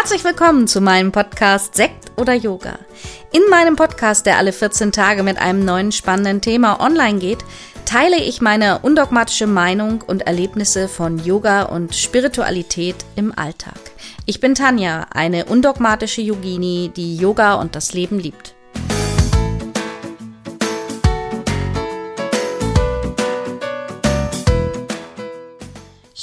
Herzlich 0.00 0.24
willkommen 0.24 0.66
zu 0.66 0.80
meinem 0.80 1.12
Podcast 1.12 1.74
Sekt 1.74 2.10
oder 2.16 2.32
Yoga. 2.32 2.78
In 3.32 3.42
meinem 3.50 3.76
Podcast, 3.76 4.24
der 4.24 4.38
alle 4.38 4.54
14 4.54 4.92
Tage 4.92 5.22
mit 5.22 5.36
einem 5.36 5.62
neuen 5.62 5.92
spannenden 5.92 6.40
Thema 6.40 6.80
online 6.80 7.18
geht, 7.18 7.44
teile 7.84 8.16
ich 8.16 8.40
meine 8.40 8.78
undogmatische 8.78 9.46
Meinung 9.46 10.00
und 10.00 10.22
Erlebnisse 10.22 10.88
von 10.88 11.22
Yoga 11.22 11.64
und 11.64 11.94
Spiritualität 11.94 12.96
im 13.14 13.38
Alltag. 13.38 13.78
Ich 14.24 14.40
bin 14.40 14.54
Tanja, 14.54 15.06
eine 15.10 15.44
undogmatische 15.44 16.22
Yogini, 16.22 16.90
die 16.96 17.18
Yoga 17.18 17.56
und 17.56 17.76
das 17.76 17.92
Leben 17.92 18.18
liebt. 18.18 18.54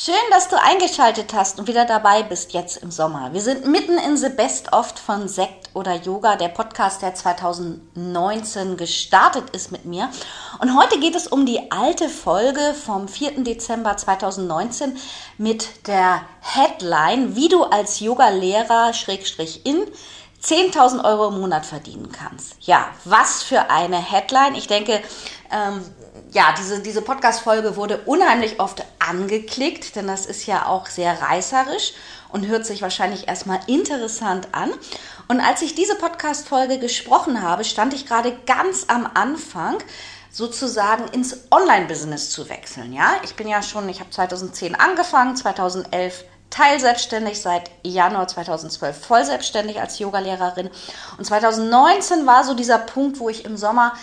Schön, 0.07 0.15
dass 0.31 0.47
du 0.47 0.55
eingeschaltet 0.57 1.33
hast 1.33 1.59
und 1.59 1.67
wieder 1.67 1.83
dabei 1.83 2.23
bist 2.23 2.53
jetzt 2.53 2.77
im 2.77 2.91
Sommer. 2.91 3.33
Wir 3.33 3.41
sind 3.41 3.67
mitten 3.67 3.97
in 3.97 4.15
The 4.15 4.29
Best 4.29 4.71
of 4.71 4.93
von 5.05 5.27
Sekt 5.27 5.69
oder 5.73 5.95
Yoga, 5.95 6.37
der 6.37 6.47
Podcast, 6.47 7.01
der 7.01 7.13
2019 7.13 8.77
gestartet 8.77 9.49
ist 9.49 9.73
mit 9.73 9.83
mir. 9.83 10.09
Und 10.61 10.79
heute 10.79 10.97
geht 11.01 11.13
es 11.13 11.27
um 11.27 11.45
die 11.45 11.73
alte 11.73 12.07
Folge 12.07 12.73
vom 12.73 13.09
4. 13.09 13.43
Dezember 13.43 13.97
2019 13.97 14.97
mit 15.37 15.87
der 15.87 16.21
Headline, 16.39 17.35
wie 17.35 17.49
du 17.49 17.65
als 17.65 17.99
Yoga-Lehrer 17.99 18.93
Schrägstrich 18.93 19.65
in 19.65 19.87
10.000 20.41 21.03
Euro 21.03 21.27
im 21.27 21.41
Monat 21.41 21.65
verdienen 21.65 22.13
kannst. 22.13 22.55
Ja, 22.61 22.87
was 23.03 23.43
für 23.43 23.69
eine 23.69 23.97
Headline. 23.97 24.55
Ich 24.55 24.67
denke, 24.67 25.01
ähm, 25.51 25.83
ja, 26.31 26.53
diese, 26.57 26.81
diese 26.81 27.01
Podcast-Folge 27.01 27.75
wurde 27.75 28.01
unheimlich 28.05 28.59
oft 28.59 28.83
angeklickt, 28.99 29.95
denn 29.95 30.07
das 30.07 30.25
ist 30.25 30.45
ja 30.45 30.65
auch 30.65 30.87
sehr 30.87 31.21
reißerisch 31.21 31.93
und 32.29 32.47
hört 32.47 32.65
sich 32.65 32.81
wahrscheinlich 32.81 33.27
erstmal 33.27 33.59
interessant 33.67 34.49
an. 34.51 34.71
Und 35.27 35.39
als 35.39 35.61
ich 35.61 35.75
diese 35.75 35.95
Podcast-Folge 35.95 36.79
gesprochen 36.79 37.41
habe, 37.41 37.63
stand 37.63 37.93
ich 37.93 38.05
gerade 38.05 38.37
ganz 38.45 38.85
am 38.87 39.09
Anfang 39.13 39.77
sozusagen 40.31 41.07
ins 41.09 41.51
Online-Business 41.51 42.29
zu 42.29 42.49
wechseln. 42.49 42.93
Ja, 42.93 43.15
ich 43.23 43.35
bin 43.35 43.47
ja 43.47 43.61
schon, 43.63 43.87
ich 43.89 43.99
habe 43.99 44.09
2010 44.09 44.75
angefangen, 44.75 45.35
2011 45.35 46.25
teilselbstständig, 46.49 47.41
seit 47.41 47.71
Januar 47.83 48.27
2012 48.27 49.05
vollselbstständig 49.05 49.81
als 49.81 49.99
Yogalehrerin. 49.99 50.69
Und 51.17 51.25
2019 51.25 52.25
war 52.25 52.43
so 52.43 52.53
dieser 52.53 52.79
Punkt, 52.79 53.19
wo 53.19 53.29
ich 53.29 53.45
im 53.45 53.57
Sommer 53.57 53.93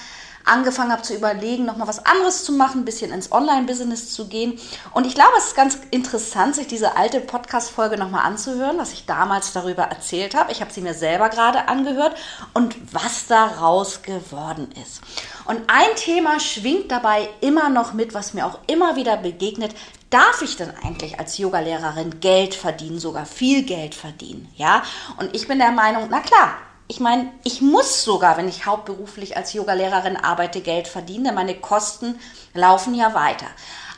angefangen 0.44 0.92
habe 0.92 1.02
zu 1.02 1.14
überlegen, 1.14 1.64
nochmal 1.64 1.88
was 1.88 2.04
anderes 2.04 2.44
zu 2.44 2.52
machen, 2.52 2.82
ein 2.82 2.84
bisschen 2.84 3.12
ins 3.12 3.32
Online-Business 3.32 4.12
zu 4.12 4.28
gehen. 4.28 4.58
Und 4.92 5.06
ich 5.06 5.14
glaube, 5.14 5.32
es 5.38 5.46
ist 5.46 5.56
ganz 5.56 5.78
interessant, 5.90 6.54
sich 6.54 6.66
diese 6.66 6.96
alte 6.96 7.20
Podcast-Folge 7.20 7.96
nochmal 7.96 8.26
anzuhören, 8.26 8.78
was 8.78 8.92
ich 8.92 9.06
damals 9.06 9.52
darüber 9.52 9.84
erzählt 9.84 10.34
habe. 10.34 10.52
Ich 10.52 10.60
habe 10.60 10.72
sie 10.72 10.80
mir 10.80 10.94
selber 10.94 11.28
gerade 11.28 11.68
angehört 11.68 12.16
und 12.52 12.76
was 12.92 13.26
daraus 13.26 14.02
geworden 14.02 14.68
ist. 14.82 15.00
Und 15.46 15.60
ein 15.68 15.96
Thema 15.96 16.40
schwingt 16.40 16.90
dabei 16.90 17.28
immer 17.40 17.68
noch 17.70 17.92
mit, 17.92 18.14
was 18.14 18.34
mir 18.34 18.46
auch 18.46 18.58
immer 18.66 18.96
wieder 18.96 19.16
begegnet. 19.16 19.74
Darf 20.10 20.42
ich 20.42 20.56
denn 20.56 20.72
eigentlich 20.82 21.18
als 21.18 21.38
Yogalehrerin 21.38 22.20
Geld 22.20 22.54
verdienen, 22.54 22.98
sogar 22.98 23.26
viel 23.26 23.64
Geld 23.64 23.94
verdienen? 23.94 24.48
Ja? 24.56 24.82
Und 25.18 25.34
ich 25.34 25.48
bin 25.48 25.58
der 25.58 25.72
Meinung, 25.72 26.08
na 26.10 26.20
klar, 26.20 26.56
ich 26.86 27.00
meine, 27.00 27.32
ich 27.44 27.62
muss 27.62 28.04
sogar, 28.04 28.36
wenn 28.36 28.48
ich 28.48 28.66
hauptberuflich 28.66 29.36
als 29.36 29.52
Yogalehrerin 29.54 30.16
arbeite, 30.16 30.60
Geld 30.60 30.86
verdienen, 30.86 31.24
denn 31.24 31.34
meine 31.34 31.54
Kosten 31.54 32.18
laufen 32.52 32.94
ja 32.94 33.14
weiter. 33.14 33.46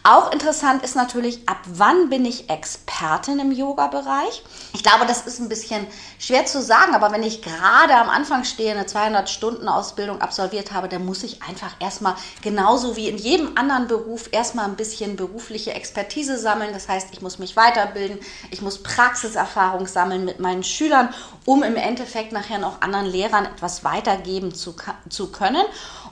Auch 0.09 0.31
interessant 0.31 0.85
ist 0.85 0.95
natürlich, 0.95 1.49
ab 1.49 1.59
wann 1.67 2.11
bin 2.11 2.25
ich 2.25 2.49
Expertin 2.49 3.41
im 3.41 3.51
Yoga-Bereich? 3.51 4.45
Ich 4.73 4.85
glaube, 4.85 5.05
das 5.05 5.27
ist 5.27 5.41
ein 5.41 5.49
bisschen 5.49 5.85
schwer 6.21 6.47
zu 6.47 6.63
sagen, 6.63 6.95
aber 6.95 7.11
wenn 7.11 7.25
ich 7.25 7.43
gerade 7.43 7.97
am 7.97 8.09
Anfang 8.09 8.45
stehe, 8.45 8.71
eine 8.71 8.85
200-Stunden-Ausbildung 8.85 10.21
absolviert 10.21 10.73
habe, 10.73 10.89
dann 10.89 11.05
muss 11.05 11.25
ich 11.25 11.43
einfach 11.43 11.75
erstmal 11.81 12.15
genauso 12.41 12.95
wie 12.95 13.09
in 13.09 13.19
jedem 13.19 13.59
anderen 13.59 13.89
Beruf 13.89 14.29
erstmal 14.31 14.67
ein 14.67 14.77
bisschen 14.77 15.17
berufliche 15.17 15.75
Expertise 15.75 16.39
sammeln. 16.39 16.73
Das 16.73 16.89
heißt, 16.89 17.09
ich 17.11 17.21
muss 17.21 17.41
mich 17.41 17.57
weiterbilden, 17.57 18.21
ich 18.53 18.63
muss 18.63 18.85
Praxiserfahrung 18.85 19.89
sammeln 19.89 20.25
mit 20.25 20.39
meinen 20.39 20.63
Schülern, 20.63 21.13
um 21.47 21.65
im 21.65 21.75
Endeffekt 21.75 22.31
nachher 22.31 22.59
noch 22.59 22.81
anderen 22.81 23.07
Lehrern 23.07 23.47
etwas 23.47 23.83
weitergeben 23.83 24.55
zu, 24.55 24.77
zu 25.09 25.33
können. 25.33 25.65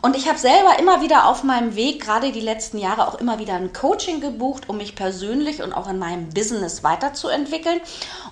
Und 0.04 0.16
ich 0.16 0.28
habe 0.28 0.38
selber 0.38 0.78
immer 0.78 1.00
wieder 1.00 1.28
auf 1.28 1.44
meinem 1.44 1.76
Weg, 1.76 2.02
gerade 2.02 2.30
die 2.30 2.40
letzten 2.40 2.76
Jahre, 2.76 3.08
auch 3.08 3.14
immer 3.14 3.38
wieder 3.38 3.54
ein 3.54 3.72
Coaching 3.84 4.22
gebucht, 4.22 4.70
um 4.70 4.78
mich 4.78 4.96
persönlich 4.96 5.62
und 5.62 5.74
auch 5.74 5.90
in 5.90 5.98
meinem 5.98 6.30
Business 6.30 6.82
weiterzuentwickeln. 6.82 7.82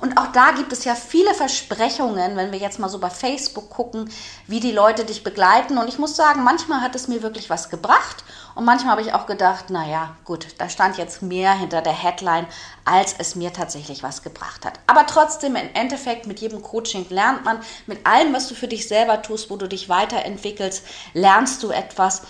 Und 0.01 0.17
auch 0.17 0.29
da 0.29 0.53
gibt 0.53 0.73
es 0.73 0.87
ja 0.87 0.95
viele 0.95 1.35
Versprechungen, 1.35 2.37
wenn 2.37 2.53
wir 2.53 2.59
jetzt 2.59 2.79
mal 2.79 2.89
so 2.89 2.99
bei 2.99 3.11
Facebook 3.11 3.69
gucken, 3.69 4.11
wie 4.47 4.61
die 4.61 4.73
Leute 4.73 5.05
dich 5.05 5.23
begleiten. 5.23 5.77
Und 5.77 5.89
ich 5.89 5.99
muss 5.99 6.17
sagen, 6.17 6.43
manchmal 6.43 6.81
hat 6.81 6.95
es 6.95 7.07
mir 7.07 7.23
wirklich 7.23 7.51
was 7.51 7.69
gebracht. 7.69 8.25
Und 8.55 8.65
manchmal 8.65 8.93
habe 8.93 9.03
ich 9.03 9.13
auch 9.13 9.27
gedacht, 9.27 9.69
naja, 9.69 10.17
gut, 10.25 10.47
da 10.57 10.71
stand 10.71 10.97
jetzt 10.97 11.21
mehr 11.21 11.53
hinter 11.53 11.83
der 11.83 11.93
Headline, 11.93 12.47
als 12.87 13.15
es 13.19 13.35
mir 13.35 13.53
tatsächlich 13.53 14.03
was 14.03 14.23
gebracht 14.23 14.65
hat. 14.65 14.81
Aber 14.87 15.07
trotzdem, 15.07 15.57
im 15.57 15.69
Endeffekt, 15.75 16.27
mit 16.27 16.41
jedem 16.41 16.63
Coaching 16.63 17.07
lernt 17.11 17.45
man, 17.45 17.61
mit 17.87 18.07
allem, 18.07 18.33
was 18.33 18.49
du 18.49 18.55
für 18.55 18.69
dich 18.69 18.89
selber 18.89 19.21
tust, 19.21 19.51
wo 19.51 19.57
du 19.57 19.69
dich 19.69 19.91
weiterentwickelst, 19.91 20.83
lernst 21.13 21.63
du 21.63 21.71
etwas. 21.71 22.23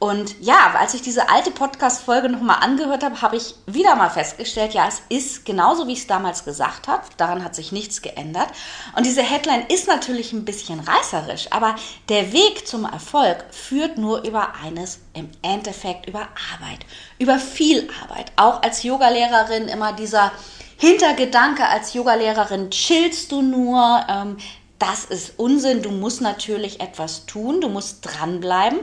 Und 0.00 0.40
ja, 0.40 0.74
als 0.78 0.94
ich 0.94 1.02
diese 1.02 1.28
alte 1.28 1.50
Podcast-Folge 1.50 2.28
nochmal 2.28 2.58
angehört 2.68 3.02
habe, 3.02 3.22
habe 3.22 3.36
ich 3.36 3.54
wieder 3.66 3.96
mal 3.96 4.10
festgestellt, 4.10 4.74
ja, 4.74 4.86
es 4.86 5.02
ist 5.08 5.46
genauso, 5.46 5.86
wie 5.86 5.92
ich 5.92 6.00
es 6.00 6.06
damals 6.06 6.44
gesagt 6.44 6.86
habe. 6.86 7.02
Daran 7.16 7.42
hat 7.42 7.54
sich 7.54 7.72
nichts 7.72 8.02
geändert. 8.02 8.48
Und 8.94 9.06
diese 9.06 9.22
Headline 9.22 9.64
ist 9.68 9.88
natürlich 9.88 10.32
ein 10.32 10.44
bisschen 10.44 10.80
reißerisch, 10.80 11.50
aber 11.50 11.76
der 12.10 12.32
Weg 12.32 12.68
zum 12.68 12.84
Erfolg 12.84 13.46
führt 13.50 13.96
nur 13.96 14.22
über 14.24 14.54
eines 14.62 15.00
im 15.14 15.30
Endeffekt, 15.40 16.06
über 16.08 16.28
Arbeit, 16.52 16.80
über 17.18 17.38
viel 17.38 17.88
Arbeit. 18.02 18.32
Auch 18.36 18.62
als 18.62 18.82
Yogalehrerin 18.82 19.68
immer 19.68 19.94
dieser 19.94 20.30
Hintergedanke, 20.76 21.66
als 21.66 21.94
Yogalehrerin 21.94 22.70
chillst 22.70 23.32
du 23.32 23.40
nur, 23.40 24.04
ähm, 24.08 24.36
das 24.78 25.04
ist 25.06 25.38
Unsinn. 25.38 25.82
Du 25.82 25.90
musst 25.90 26.20
natürlich 26.20 26.80
etwas 26.80 27.26
tun, 27.26 27.60
du 27.60 27.68
musst 27.68 27.98
dranbleiben. 28.02 28.80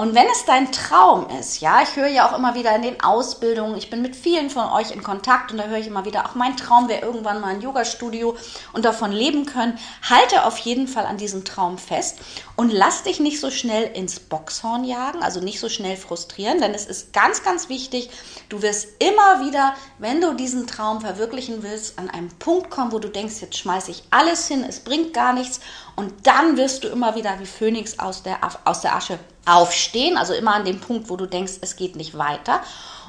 Und 0.00 0.14
wenn 0.14 0.28
es 0.28 0.44
dein 0.44 0.70
Traum 0.70 1.26
ist, 1.40 1.60
ja, 1.60 1.82
ich 1.82 1.96
höre 1.96 2.06
ja 2.06 2.28
auch 2.28 2.38
immer 2.38 2.54
wieder 2.54 2.72
in 2.76 2.82
den 2.82 3.00
Ausbildungen, 3.00 3.76
ich 3.76 3.90
bin 3.90 4.00
mit 4.00 4.14
vielen 4.14 4.48
von 4.48 4.70
euch 4.70 4.92
in 4.92 5.02
Kontakt 5.02 5.50
und 5.50 5.58
da 5.58 5.64
höre 5.64 5.78
ich 5.78 5.88
immer 5.88 6.04
wieder, 6.04 6.24
auch 6.24 6.36
mein 6.36 6.56
Traum 6.56 6.88
wäre 6.88 7.04
irgendwann 7.04 7.40
mal 7.40 7.48
ein 7.48 7.62
Yoga-Studio 7.62 8.36
und 8.72 8.84
davon 8.84 9.10
leben 9.10 9.44
können. 9.44 9.76
Halte 10.08 10.44
auf 10.44 10.56
jeden 10.58 10.86
Fall 10.86 11.04
an 11.04 11.16
diesem 11.16 11.44
Traum 11.44 11.78
fest 11.78 12.20
und 12.54 12.72
lass 12.72 13.02
dich 13.02 13.18
nicht 13.18 13.40
so 13.40 13.50
schnell 13.50 13.90
ins 13.92 14.20
Boxhorn 14.20 14.84
jagen, 14.84 15.20
also 15.20 15.40
nicht 15.40 15.58
so 15.58 15.68
schnell 15.68 15.96
frustrieren, 15.96 16.60
denn 16.60 16.74
es 16.74 16.86
ist 16.86 17.12
ganz, 17.12 17.42
ganz 17.42 17.68
wichtig, 17.68 18.08
du 18.50 18.62
wirst 18.62 18.86
immer 19.00 19.44
wieder, 19.44 19.74
wenn 19.98 20.20
du 20.20 20.34
diesen 20.34 20.68
Traum 20.68 21.00
verwirklichen 21.00 21.64
willst, 21.64 21.98
an 21.98 22.08
einen 22.08 22.30
Punkt 22.38 22.70
kommen, 22.70 22.92
wo 22.92 23.00
du 23.00 23.08
denkst, 23.08 23.40
jetzt 23.40 23.58
schmeiße 23.58 23.90
ich 23.90 24.04
alles 24.10 24.46
hin, 24.46 24.62
es 24.62 24.78
bringt 24.78 25.12
gar 25.12 25.32
nichts 25.32 25.58
und 25.98 26.28
dann 26.28 26.56
wirst 26.56 26.84
du 26.84 26.88
immer 26.88 27.16
wieder 27.16 27.40
wie 27.40 27.46
Phönix 27.46 27.98
aus 27.98 28.22
der, 28.22 28.38
aus 28.64 28.82
der 28.82 28.94
Asche 28.94 29.18
aufstehen, 29.44 30.16
also 30.16 30.32
immer 30.32 30.54
an 30.54 30.64
dem 30.64 30.78
Punkt, 30.78 31.10
wo 31.10 31.16
du 31.16 31.26
denkst, 31.26 31.54
es 31.60 31.74
geht 31.74 31.96
nicht 31.96 32.16
weiter. 32.16 32.60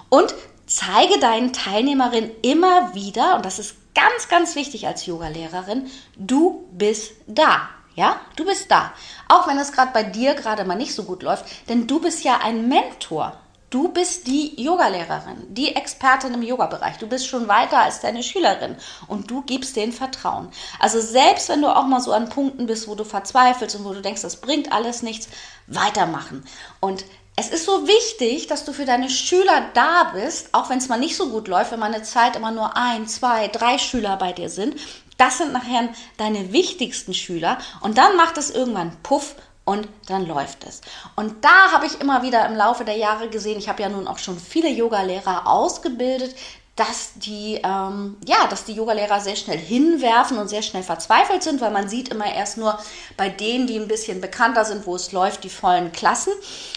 Und 0.10 0.34
zeige 0.66 1.20
deinen 1.20 1.54
Teilnehmerinnen 1.54 2.32
immer 2.42 2.96
wieder, 2.96 3.36
und 3.36 3.46
das 3.46 3.60
ist 3.60 3.76
ganz, 3.94 4.28
ganz 4.28 4.56
wichtig 4.56 4.88
als 4.88 5.06
Yogalehrerin, 5.06 5.86
du 6.18 6.68
bist 6.72 7.12
da. 7.28 7.70
Ja, 7.94 8.20
du 8.36 8.44
bist 8.44 8.72
da. 8.72 8.92
Auch 9.28 9.48
wenn 9.48 9.60
es 9.60 9.72
gerade 9.72 9.92
bei 9.94 10.02
dir 10.02 10.34
gerade 10.34 10.66
mal 10.66 10.74
nicht 10.74 10.96
so 10.96 11.04
gut 11.04 11.22
läuft, 11.22 11.46
denn 11.70 11.86
du 11.86 12.00
bist 12.00 12.24
ja 12.24 12.40
ein 12.42 12.70
Mentor. 12.70 13.38
Du 13.70 13.90
bist 13.90 14.26
die 14.26 14.60
Yogalehrerin, 14.60 15.54
die 15.54 15.76
Expertin 15.76 16.34
im 16.34 16.42
Yoga-Bereich. 16.42 16.98
Du 16.98 17.08
bist 17.08 17.28
schon 17.28 17.48
weiter 17.48 17.78
als 17.80 18.00
deine 18.00 18.24
Schülerin 18.24 18.76
und 19.08 19.30
du 19.30 19.44
gibst 19.44 19.76
denen 19.76 19.92
Vertrauen. 19.92 20.50
Also 20.80 21.00
selbst 21.00 21.50
wenn 21.50 21.62
du 21.62 21.68
auch 21.68 21.86
mal 21.86 22.02
so 22.02 22.12
an 22.12 22.30
Punkten 22.30 22.66
bist, 22.66 22.88
wo 22.88 22.96
du 22.96 23.04
verzweifelst 23.04 23.76
und 23.76 23.86
wo 23.86 23.94
du 23.94 24.02
denkst, 24.02 24.24
das 24.24 24.38
bringt 24.38 24.72
alles 24.72 25.04
nichts, 25.04 25.30
weitermachen. 25.68 26.44
Und 26.80 27.06
es 27.36 27.50
ist 27.50 27.66
so 27.66 27.88
wichtig, 27.88 28.48
dass 28.48 28.66
du 28.66 28.74
für 28.74 28.86
deine 28.86 29.10
Schüler 29.10 29.70
da 29.76 30.12
bist, 30.16 30.50
auch 30.54 30.72
wenn 30.72 30.80
es 30.80 30.90
mal 30.90 31.00
nicht 31.00 31.16
so 31.16 31.30
gut 31.30 31.48
läuft, 31.48 31.72
wenn 31.72 31.80
mal 31.80 31.94
eine 31.94 32.04
Zeit 32.04 32.36
immer 32.36 32.52
nur 32.52 32.76
ein, 32.76 33.08
zwei, 33.08 33.50
drei 33.50 33.78
Schüler 33.78 34.18
bei 34.18 34.34
dir 34.34 34.50
sind. 34.50 34.76
Das 35.18 35.38
sind 35.38 35.54
nachher 35.54 35.90
deine 36.18 36.54
wichtigsten 36.54 37.14
Schüler 37.14 37.60
und 37.82 37.98
dann 38.00 38.18
macht 38.18 38.38
es 38.38 38.50
irgendwann 38.50 38.98
Puff 39.04 39.36
und 39.70 39.88
dann 40.08 40.26
läuft 40.26 40.64
es. 40.64 40.82
Und 41.16 41.46
da 41.46 41.72
habe 41.72 41.86
ich 41.86 42.02
immer 42.02 42.24
wieder 42.24 42.44
im 42.48 42.56
Laufe 42.56 42.86
der 42.86 42.98
Jahre 42.98 43.30
gesehen, 43.30 43.60
ich 43.60 43.70
habe 43.70 43.84
ja 43.84 43.90
nun 43.90 44.08
auch 44.08 44.18
schon 44.18 44.40
viele 44.40 44.68
Yoga-Lehrer 44.68 45.46
ausgebildet, 45.46 46.36
dass 46.80 47.12
die, 47.16 47.60
ähm, 47.62 48.16
ja, 48.26 48.48
dass 48.50 48.64
die 48.64 48.72
Yogalehrer 48.72 49.20
sehr 49.20 49.36
schnell 49.36 49.58
hinwerfen 49.58 50.38
und 50.38 50.48
sehr 50.48 50.62
schnell 50.62 50.82
verzweifelt 50.82 51.44
sind, 51.44 51.60
weil 51.60 51.72
man 51.72 51.90
sieht 51.90 52.08
immer 52.08 52.34
erst 52.34 52.58
nur 52.58 52.80
bei 53.18 53.28
denen, 53.28 53.68
die 53.68 53.78
ein 53.78 53.90
bisschen 53.90 54.22
bekannter 54.22 54.64
sind, 54.64 54.86
wo 54.86 54.96
es 54.96 55.12
läuft, 55.12 55.44
die 55.44 55.50
vollen 55.50 55.92
Klassen. 55.92 56.32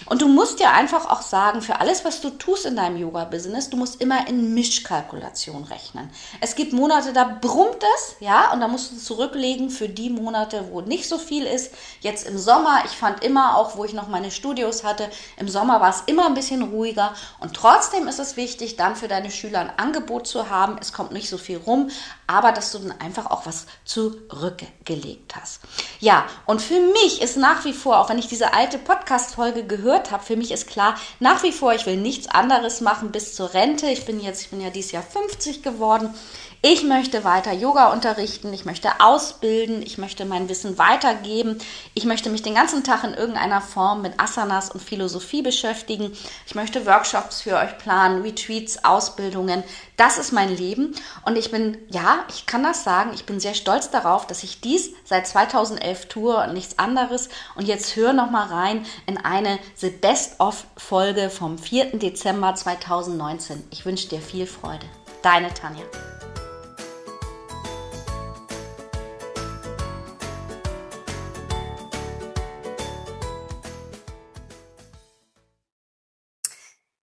Und 0.07 0.21
du 0.21 0.27
musst 0.27 0.59
ja 0.59 0.73
einfach 0.73 1.09
auch 1.09 1.23
sagen, 1.23 1.63
für 1.63 1.79
alles, 1.79 2.05
was 2.05 2.21
du 2.21 2.31
tust 2.31 2.67
in 2.67 2.75
deinem 2.75 2.97
Yoga-Business, 2.97 3.71
du 3.71 3.77
musst 3.77 4.01
immer 4.01 4.27
in 4.27 4.53
Mischkalkulation 4.55 5.63
rechnen. 5.65 6.11
Es 6.41 6.57
gibt 6.57 6.73
Monate, 6.73 7.13
da 7.13 7.39
brummt 7.41 7.85
es, 7.97 8.17
ja, 8.19 8.53
und 8.53 8.61
da 8.61 8.67
musst 8.67 8.91
du 8.91 8.97
zurücklegen 8.97 9.71
für 9.71 9.89
die 9.89 10.11
Monate, 10.11 10.65
wo 10.73 10.81
nicht 10.81 11.09
so 11.09 11.17
viel 11.17 11.45
ist. 11.45 11.73
Jetzt 12.01 12.27
im 12.27 12.39
Sommer, 12.39 12.83
ich 12.87 12.93
fand 12.93 13.23
immer, 13.23 13.57
auch 13.57 13.77
wo 13.77 13.85
ich 13.85 13.93
noch 13.93 14.09
meine 14.09 14.33
Studios 14.33 14.83
hatte, 14.83 15.09
im 15.37 15.49
Sommer 15.49 15.81
war 15.81 15.91
es 15.91 16.03
immer 16.07 16.27
ein 16.27 16.35
bisschen 16.35 16.63
ruhiger 16.63 17.15
und 17.39 17.55
trotzdem 17.55 18.09
ist 18.09 18.19
es 18.19 18.37
wichtig, 18.37 18.75
dann 18.75 18.97
für 18.97 19.07
deine 19.07 19.31
Schüler 19.31 19.61
ein 19.61 19.79
Angebot 19.93 20.27
zu 20.27 20.49
haben. 20.49 20.77
Es 20.81 20.93
kommt 20.93 21.13
nicht 21.13 21.29
so 21.29 21.37
viel 21.37 21.59
rum, 21.59 21.91
aber 22.27 22.53
dass 22.53 22.73
du 22.73 22.79
dann 22.79 22.99
einfach 23.01 23.27
auch 23.27 23.45
was 23.47 23.67
zurückgelegt 23.85 25.37
hast. 25.37 25.61
Ja, 26.01 26.25
und 26.47 26.63
für 26.63 26.81
mich 26.81 27.21
ist 27.21 27.37
nach 27.37 27.65
wie 27.65 27.75
vor, 27.75 27.99
auch 27.99 28.09
wenn 28.09 28.19
ich 28.19 28.27
diese 28.27 28.55
alte 28.55 28.79
Podcast-Folge 28.79 29.65
gehört 29.65 30.11
habe, 30.11 30.25
für 30.25 30.37
mich 30.37 30.51
ist 30.51 30.67
klar, 30.67 30.97
nach 31.21 31.43
wie 31.43 31.53
vor, 31.53 31.75
ich 31.75 31.85
will 31.85 31.97
nichts 31.97 32.29
anderes 32.29 32.81
machen 32.81 33.13
bis 33.13 33.35
zur 33.35 33.53
Rente. 33.53 33.87
Ich 33.87 34.07
bin 34.07 34.21
jetzt, 34.21 34.43
ich 34.43 34.51
bin 34.51 34.61
ja 34.61 34.71
dieses 34.71 34.93
Jahr 34.93 35.03
50 35.03 35.63
geworden. 35.63 36.15
Ich 36.65 36.85
möchte 36.85 37.25
weiter 37.25 37.51
Yoga 37.51 37.93
unterrichten, 37.93 38.53
ich 38.53 38.65
möchte 38.65 38.89
ausbilden, 39.01 39.83
ich 39.83 39.99
möchte 39.99 40.25
mein 40.25 40.49
Wissen 40.49 40.79
weitergeben, 40.79 41.59
ich 41.93 42.05
möchte 42.05 42.31
mich 42.31 42.43
den 42.43 42.55
ganzen 42.55 42.85
Tag 42.85 43.03
in 43.03 43.15
irgendeiner 43.15 43.61
Form 43.61 44.01
mit 44.01 44.21
Asanas 44.21 44.71
und 44.71 44.81
Philosophie 44.81 45.43
beschäftigen, 45.43 46.13
ich 46.47 46.55
möchte 46.55 46.87
Workshops 46.87 47.41
für 47.41 47.57
euch 47.57 47.77
planen, 47.79 48.23
Retreats, 48.23 48.85
Ausbildungen. 48.85 49.65
Das 49.97 50.19
ist 50.19 50.31
mein 50.31 50.57
Leben 50.57 50.95
und 51.27 51.37
ich 51.37 51.51
bin, 51.51 51.79
ja, 51.91 52.25
ich 52.29 52.47
kann 52.47 52.63
das 52.63 52.85
sagen, 52.85 53.11
ich 53.13 53.27
bin 53.27 53.41
sehr 53.41 53.55
stolz 53.55 53.91
darauf, 53.91 54.29
dass 54.29 54.45
ich 54.45 54.61
dies 54.61 54.91
seit 55.05 55.27
2011 55.27 56.07
tue 56.07 56.37
und 56.37 56.55
nichts 56.55 56.79
anderes. 56.79 57.29
Und 57.57 57.67
jetzt 57.67 57.97
hör 57.97 58.13
noch 58.13 58.31
mal 58.31 58.47
rein 58.47 58.87
in 59.07 59.19
eine 59.19 59.59
The 59.75 59.91
Best 59.91 60.39
of 60.39 60.65
Folge 60.77 61.29
vom 61.29 61.59
4. 61.59 61.99
Dezember 61.99 62.55
2019. 62.55 63.65
Ich 63.73 63.85
wünsche 63.85 64.09
dir 64.09 64.21
viel 64.21 64.47
Freude. 64.47 64.87
Deine 65.23 65.53
Tanja. 65.53 65.83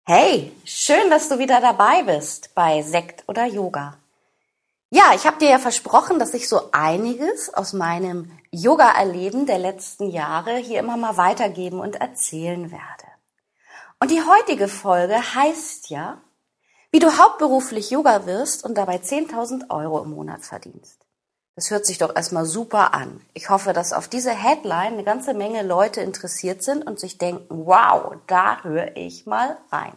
Hey, 0.09 0.53
schön, 0.65 1.11
dass 1.11 1.29
du 1.29 1.41
wieder 1.41 1.61
dabei 1.61 2.05
bist 2.05 2.55
bei 2.55 2.81
Sekt 2.83 3.25
oder 3.27 3.45
Yoga. 3.45 3.97
Ja, 4.89 5.15
ich 5.17 5.27
habe 5.27 5.39
dir 5.39 5.51
ja 5.51 5.59
versprochen, 5.59 6.21
dass 6.21 6.33
ich 6.33 6.49
so 6.49 6.71
einiges 6.71 7.53
aus 7.53 7.73
meinem 7.73 8.31
Yoga-Erleben 8.53 9.47
der 9.47 9.59
letzten 9.59 10.09
Jahre 10.11 10.59
hier 10.59 10.79
immer 10.79 10.97
mal 10.97 11.17
weitergeben 11.17 11.81
und 11.81 11.97
erzählen 11.97 12.71
werde. 12.71 13.09
Und 13.99 14.13
die 14.13 14.23
heutige 14.23 14.69
Folge 14.69 15.17
heißt 15.35 15.91
ja, 15.91 16.23
wie 16.93 17.01
du 17.01 17.19
hauptberuflich 17.19 17.91
Yoga 17.91 18.27
wirst 18.27 18.65
und 18.65 18.79
dabei 18.79 18.99
10.000 18.99 19.71
Euro 19.71 20.05
im 20.05 20.11
Monat 20.11 20.45
verdienst. 20.45 21.05
Das 21.57 21.71
hört 21.71 21.87
sich 21.87 21.97
doch 21.97 22.15
erstmal 22.15 22.45
super 22.45 22.93
an. 22.93 23.23
Ich 23.33 23.49
hoffe, 23.49 23.73
dass 23.73 23.95
auf 23.95 24.09
diese 24.09 24.31
Headline 24.31 24.93
eine 24.93 25.05
ganze 25.05 25.33
Menge 25.33 25.63
Leute 25.63 26.03
interessiert 26.03 26.63
sind 26.63 26.87
und 26.87 27.01
sich 27.01 27.17
denken, 27.17 27.47
wow, 27.49 28.15
da 28.27 28.63
höre 28.63 28.95
ich 28.95 29.25
mal 29.25 29.57
rein. 29.73 29.95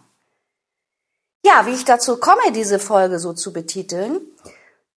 Ja, 1.45 1.65
wie 1.65 1.73
ich 1.73 1.83
dazu 1.83 2.17
komme, 2.17 2.53
diese 2.53 2.79
Folge 2.79 3.19
so 3.19 3.33
zu 3.33 3.51
betiteln, 3.51 4.21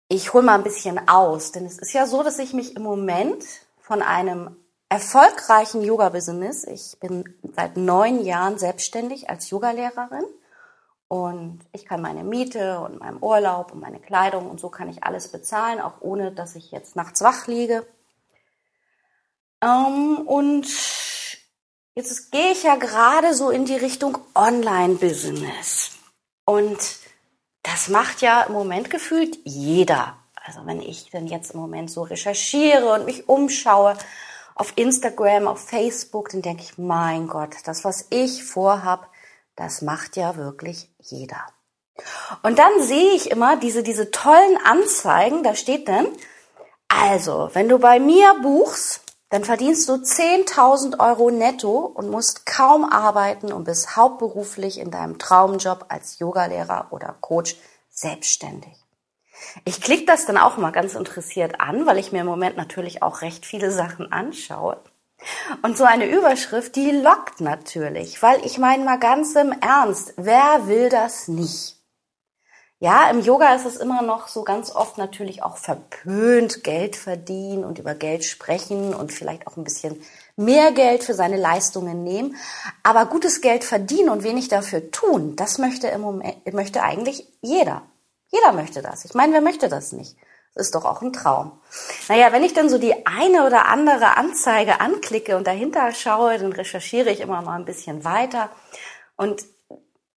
ich 0.09 0.35
hole 0.35 0.45
mal 0.45 0.57
ein 0.57 0.65
bisschen 0.65 1.09
aus, 1.09 1.53
denn 1.53 1.65
es 1.65 1.79
ist 1.79 1.95
ja 1.95 2.07
so, 2.07 2.23
dass 2.23 2.39
ich 2.39 2.53
mich 2.53 2.77
im 2.77 2.83
Moment 2.83 3.43
von 3.81 4.03
einem 4.03 4.57
erfolgreichen 4.91 5.83
Yoga-Business, 5.83 6.65
ich 6.65 6.99
bin 7.01 7.25
seit 7.57 7.77
neun 7.77 8.23
Jahren 8.25 8.59
selbstständig 8.59 9.31
als 9.31 9.49
Yogalehrerin 9.49 10.25
und 11.11 11.59
ich 11.73 11.87
kann 11.87 12.01
meine 12.01 12.23
Miete 12.23 12.79
und 12.79 13.01
meinen 13.01 13.21
Urlaub 13.21 13.73
und 13.73 13.81
meine 13.81 13.99
Kleidung 13.99 14.49
und 14.49 14.61
so 14.61 14.69
kann 14.69 14.89
ich 14.89 15.03
alles 15.03 15.27
bezahlen, 15.27 15.81
auch 15.81 15.95
ohne 15.99 16.31
dass 16.31 16.55
ich 16.55 16.71
jetzt 16.71 16.95
nachts 16.95 17.21
wach 17.21 17.49
liege. 17.49 17.85
Ähm, 19.61 20.19
und 20.19 20.69
jetzt 21.97 22.31
gehe 22.31 22.53
ich 22.53 22.63
ja 22.63 22.77
gerade 22.77 23.35
so 23.35 23.51
in 23.51 23.65
die 23.65 23.75
Richtung 23.75 24.19
Online-Business. 24.37 25.99
Und 26.45 26.79
das 27.65 27.89
macht 27.89 28.23
ja 28.23 28.43
im 28.43 28.53
Moment 28.53 28.89
gefühlt 28.89 29.37
jeder. 29.43 30.17
Also 30.37 30.65
wenn 30.65 30.81
ich 30.81 31.11
dann 31.11 31.27
jetzt 31.27 31.55
im 31.55 31.61
Moment 31.61 31.91
so 31.91 32.03
recherchiere 32.03 32.95
und 32.95 33.05
mich 33.05 33.29
umschaue 33.29 33.99
auf 34.55 34.75
Instagram, 34.77 35.49
auf 35.49 35.59
Facebook, 35.59 36.29
dann 36.29 36.43
denke 36.43 36.63
ich, 36.63 36.79
mein 36.79 37.27
Gott, 37.27 37.57
das, 37.65 37.83
was 37.83 38.07
ich 38.11 38.45
vorhab, 38.45 39.10
das 39.61 39.83
macht 39.83 40.17
ja 40.17 40.37
wirklich 40.37 40.89
jeder. 41.01 41.45
Und 42.43 42.59
dann 42.59 42.81
sehe 42.81 43.13
ich 43.13 43.31
immer 43.31 43.57
diese, 43.57 43.83
diese 43.83 44.11
tollen 44.11 44.57
Anzeigen, 44.65 45.43
da 45.43 45.55
steht 45.55 45.87
dann, 45.87 46.07
also, 46.89 47.51
wenn 47.53 47.69
du 47.69 47.79
bei 47.79 48.01
mir 48.01 48.35
buchst, 48.43 49.03
dann 49.29 49.45
verdienst 49.45 49.89
du 49.89 49.93
10.000 49.93 50.99
Euro 50.99 51.31
netto 51.31 51.77
und 51.77 52.11
musst 52.11 52.47
kaum 52.47 52.85
arbeiten 52.85 53.53
und 53.53 53.65
bist 53.65 53.97
hauptberuflich 53.97 54.79
in 54.79 54.91
deinem 54.91 55.19
Traumjob 55.19 55.85
als 55.89 56.19
Yogalehrer 56.19 56.89
oder 56.91 57.15
Coach 57.21 57.57
selbstständig. 57.91 58.75
Ich 59.67 59.83
klicke 59.83 60.07
das 60.07 60.25
dann 60.25 60.39
auch 60.39 60.57
mal 60.57 60.73
ganz 60.73 60.95
interessiert 60.95 61.61
an, 61.61 61.87
weil 61.87 61.99
ich 61.99 62.13
mir 62.13 62.23
im 62.23 62.27
Moment 62.27 62.57
natürlich 62.57 63.03
auch 63.03 63.21
recht 63.21 63.45
viele 63.45 63.71
Sachen 63.71 64.11
anschaue. 64.11 64.83
Und 65.63 65.77
so 65.77 65.85
eine 65.85 66.07
Überschrift, 66.07 66.77
die 66.77 66.91
lockt 66.91 67.41
natürlich, 67.41 68.23
weil 68.23 68.45
ich 68.45 68.59
meine 68.59 68.85
mal 68.85 68.99
ganz 68.99 69.35
im 69.35 69.53
Ernst, 69.53 70.15
wer 70.17 70.67
will 70.67 70.89
das 70.89 71.29
nicht? 71.29 71.77
Ja, 72.83 73.11
im 73.11 73.21
Yoga 73.21 73.55
ist 73.55 73.67
es 73.67 73.77
immer 73.77 74.01
noch 74.01 74.29
so 74.29 74.43
ganz 74.43 74.75
oft 74.75 74.97
natürlich 74.97 75.43
auch 75.43 75.59
verpönt, 75.59 76.65
Geld 76.65 76.97
verdienen 76.97 77.63
und 77.63 77.79
über 77.79 77.95
Geld 77.95 78.25
sprechen 78.25 78.95
und 78.95 79.13
vielleicht 79.13 79.47
auch 79.47 79.59
ein 79.59 79.65
bisschen 79.65 80.03
mehr 80.37 80.73
Geld 80.73 81.05
für 81.05 81.13
seine 81.13 81.37
Leistungen 81.37 82.05
nehmen. 82.05 82.37
Aber 82.83 83.05
gutes 83.05 83.43
Geld 83.43 83.65
verdienen 83.65 84.09
und 84.09 84.23
wenig 84.23 84.49
dafür 84.49 84.91
tun, 84.91 85.37
das 85.37 85.59
möchte 85.59 85.89
im 85.89 86.01
Moment, 86.01 86.51
möchte 86.55 86.83
eigentlich 86.83 87.27
jeder. 87.43 87.83
Jeder 88.29 88.53
möchte 88.53 88.81
das. 88.81 89.05
Ich 89.05 89.13
meine, 89.13 89.35
wer 89.35 89.43
möchte 89.43 89.69
das 89.69 89.93
nicht? 89.93 90.17
Ist 90.55 90.75
doch 90.75 90.85
auch 90.85 91.01
ein 91.01 91.13
Traum. 91.13 91.61
Naja, 92.09 92.33
wenn 92.33 92.43
ich 92.43 92.53
dann 92.53 92.69
so 92.69 92.79
die 92.79 93.07
eine 93.07 93.47
oder 93.47 93.67
andere 93.67 94.17
Anzeige 94.17 94.81
anklicke 94.81 95.37
und 95.37 95.47
dahinter 95.47 95.93
schaue, 95.93 96.39
dann 96.39 96.53
recherchiere 96.53 97.11
ich 97.11 97.21
immer 97.21 97.41
mal 97.43 97.57
ein 97.57 97.65
bisschen 97.65 98.05
weiter. 98.05 98.51
Und 99.17 99.45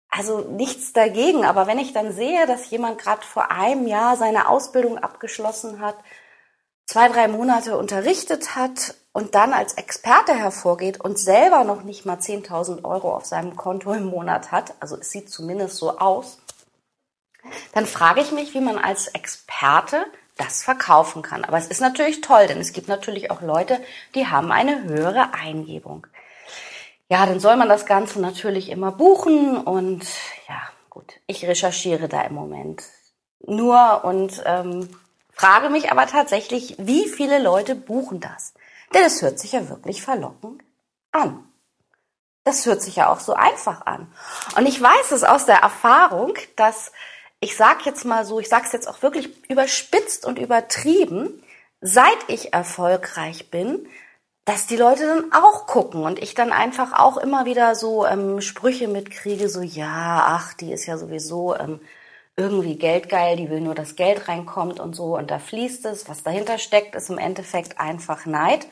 also 0.09 0.39
nichts 0.39 0.93
dagegen, 0.93 1.45
aber 1.45 1.67
wenn 1.67 1.79
ich 1.79 1.93
dann 1.93 2.11
sehe, 2.11 2.45
dass 2.45 2.69
jemand 2.69 2.99
gerade 2.99 3.25
vor 3.25 3.51
einem 3.51 3.87
Jahr 3.87 4.17
seine 4.17 4.49
Ausbildung 4.49 4.97
abgeschlossen 4.97 5.79
hat, 5.79 5.95
zwei, 6.85 7.07
drei 7.07 7.29
Monate 7.29 7.77
unterrichtet 7.77 8.55
hat 8.55 8.95
und 9.13 9.35
dann 9.35 9.53
als 9.53 9.73
Experte 9.73 10.33
hervorgeht 10.33 10.99
und 10.99 11.17
selber 11.17 11.63
noch 11.63 11.83
nicht 11.83 12.05
mal 12.05 12.17
10.000 12.17 12.83
Euro 12.83 13.15
auf 13.15 13.25
seinem 13.25 13.55
Konto 13.55 13.93
im 13.93 14.05
Monat 14.05 14.51
hat, 14.51 14.73
also 14.81 14.97
es 14.97 15.11
sieht 15.11 15.29
zumindest 15.29 15.77
so 15.77 15.97
aus, 15.97 16.39
dann 17.73 17.85
frage 17.85 18.21
ich 18.21 18.33
mich, 18.33 18.53
wie 18.53 18.61
man 18.61 18.77
als 18.77 19.07
Experte 19.07 20.05
das 20.37 20.63
verkaufen 20.63 21.21
kann. 21.21 21.45
Aber 21.45 21.57
es 21.57 21.67
ist 21.67 21.81
natürlich 21.81 22.21
toll, 22.21 22.47
denn 22.47 22.59
es 22.59 22.73
gibt 22.73 22.87
natürlich 22.87 23.31
auch 23.31 23.41
Leute, 23.41 23.79
die 24.15 24.27
haben 24.27 24.51
eine 24.51 24.83
höhere 24.83 25.33
Eingebung. 25.33 26.07
Ja, 27.09 27.25
dann 27.25 27.39
soll 27.39 27.57
man 27.57 27.67
das 27.67 27.85
Ganze 27.85 28.21
natürlich 28.21 28.69
immer 28.69 28.91
buchen 28.91 29.57
und 29.57 30.07
ja, 30.47 30.61
gut, 30.89 31.13
ich 31.27 31.45
recherchiere 31.45 32.07
da 32.07 32.21
im 32.21 32.33
Moment 32.33 32.83
nur 33.45 34.05
und 34.05 34.41
ähm, 34.45 34.89
frage 35.33 35.69
mich 35.69 35.91
aber 35.91 36.07
tatsächlich, 36.07 36.75
wie 36.79 37.09
viele 37.09 37.39
Leute 37.39 37.75
buchen 37.75 38.19
das? 38.19 38.53
Denn 38.93 39.03
es 39.03 39.21
hört 39.21 39.39
sich 39.39 39.53
ja 39.53 39.67
wirklich 39.69 40.01
verlockend 40.01 40.63
an. 41.11 41.47
Das 42.43 42.65
hört 42.65 42.81
sich 42.81 42.95
ja 42.95 43.09
auch 43.09 43.19
so 43.19 43.33
einfach 43.33 43.85
an. 43.85 44.11
Und 44.55 44.65
ich 44.65 44.81
weiß 44.81 45.11
es 45.11 45.23
aus 45.23 45.45
der 45.45 45.57
Erfahrung, 45.57 46.33
dass 46.55 46.91
ich 47.41 47.57
sag 47.57 47.85
jetzt 47.85 48.05
mal 48.05 48.23
so, 48.23 48.39
ich 48.39 48.47
sage 48.47 48.65
es 48.67 48.71
jetzt 48.71 48.87
auch 48.87 49.01
wirklich 49.01 49.29
überspitzt 49.49 50.25
und 50.25 50.39
übertrieben, 50.39 51.43
seit 51.81 52.17
ich 52.27 52.53
erfolgreich 52.53 53.49
bin, 53.49 53.87
dass 54.45 54.67
die 54.67 54.77
Leute 54.77 55.05
dann 55.07 55.33
auch 55.33 55.67
gucken 55.67 56.03
und 56.03 56.21
ich 56.21 56.35
dann 56.35 56.51
einfach 56.51 56.93
auch 56.97 57.17
immer 57.17 57.45
wieder 57.45 57.75
so 57.75 58.05
ähm, 58.05 58.41
Sprüche 58.41 58.87
mitkriege, 58.87 59.49
so 59.49 59.61
ja, 59.61 60.23
ach, 60.27 60.53
die 60.53 60.71
ist 60.71 60.85
ja 60.85 60.97
sowieso 60.97 61.55
ähm, 61.55 61.79
irgendwie 62.37 62.75
geldgeil, 62.77 63.37
die 63.37 63.49
will 63.49 63.61
nur, 63.61 63.75
dass 63.75 63.95
Geld 63.95 64.27
reinkommt 64.27 64.79
und 64.79 64.95
so 64.95 65.17
und 65.17 65.31
da 65.31 65.39
fließt 65.39 65.85
es. 65.85 66.07
Was 66.09 66.23
dahinter 66.23 66.57
steckt, 66.59 66.95
ist 66.95 67.09
im 67.09 67.17
Endeffekt 67.17 67.79
einfach 67.79 68.25
Neid. 68.25 68.67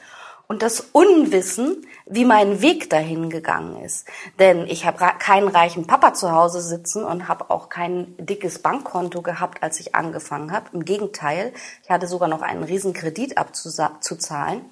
und 0.47 0.61
das 0.63 0.81
Unwissen, 0.81 1.85
wie 2.09 2.25
mein 2.25 2.61
Weg 2.61 2.89
dahin 2.89 3.29
gegangen 3.29 3.83
ist. 3.83 4.07
Denn 4.39 4.67
ich 4.67 4.85
habe 4.85 4.97
keinen 5.19 5.47
reichen 5.47 5.85
Papa 5.85 6.13
zu 6.13 6.31
Hause 6.31 6.61
sitzen 6.61 7.03
und 7.03 7.27
habe 7.27 7.49
auch 7.51 7.69
kein 7.69 8.15
dickes 8.17 8.59
Bankkonto 8.59 9.21
gehabt, 9.21 9.61
als 9.61 9.79
ich 9.79 9.95
angefangen 9.95 10.51
habe. 10.51 10.71
Im 10.73 10.85
Gegenteil, 10.85 11.53
ich 11.83 11.89
hatte 11.89 12.07
sogar 12.07 12.27
noch 12.27 12.41
einen 12.41 12.63
riesen 12.63 12.93
Kredit 12.93 13.37
abzuzahlen. 13.37 14.65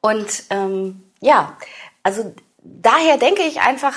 Und 0.00 0.44
ähm, 0.48 1.04
ja, 1.20 1.58
also 2.02 2.34
daher 2.62 3.18
denke 3.18 3.42
ich 3.42 3.60
einfach, 3.60 3.94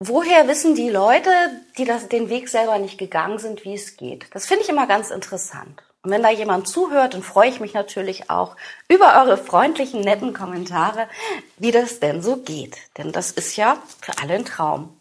woher 0.00 0.48
wissen 0.48 0.74
die 0.74 0.90
Leute, 0.90 1.30
die 1.78 1.84
das, 1.84 2.08
den 2.08 2.28
Weg 2.28 2.48
selber 2.48 2.78
nicht 2.78 2.98
gegangen 2.98 3.38
sind, 3.38 3.64
wie 3.64 3.74
es 3.74 3.96
geht? 3.96 4.26
Das 4.32 4.46
finde 4.46 4.64
ich 4.64 4.68
immer 4.68 4.88
ganz 4.88 5.10
interessant. 5.10 5.82
Und 6.04 6.10
wenn 6.10 6.22
da 6.22 6.30
jemand 6.30 6.68
zuhört, 6.68 7.14
dann 7.14 7.22
freue 7.22 7.48
ich 7.48 7.60
mich 7.60 7.72
natürlich 7.72 8.28
auch 8.28 8.56
über 8.88 9.22
eure 9.22 9.38
freundlichen, 9.38 10.02
netten 10.02 10.34
Kommentare, 10.34 11.08
wie 11.56 11.70
das 11.70 11.98
denn 11.98 12.22
so 12.22 12.36
geht. 12.36 12.76
Denn 12.98 13.10
das 13.10 13.30
ist 13.30 13.56
ja 13.56 13.78
für 14.02 14.12
alle 14.22 14.34
ein 14.34 14.44
Traum. 14.44 15.00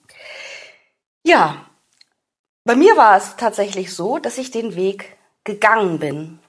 Ja, 1.23 1.65
bei 2.63 2.75
mir 2.75 2.95
war 2.95 3.17
es 3.17 3.35
tatsächlich 3.35 3.93
so, 3.93 4.17
dass 4.17 4.37
ich 4.37 4.49
den 4.49 4.75
Weg 4.75 5.17
gegangen 5.43 5.99
bin. 5.99 6.39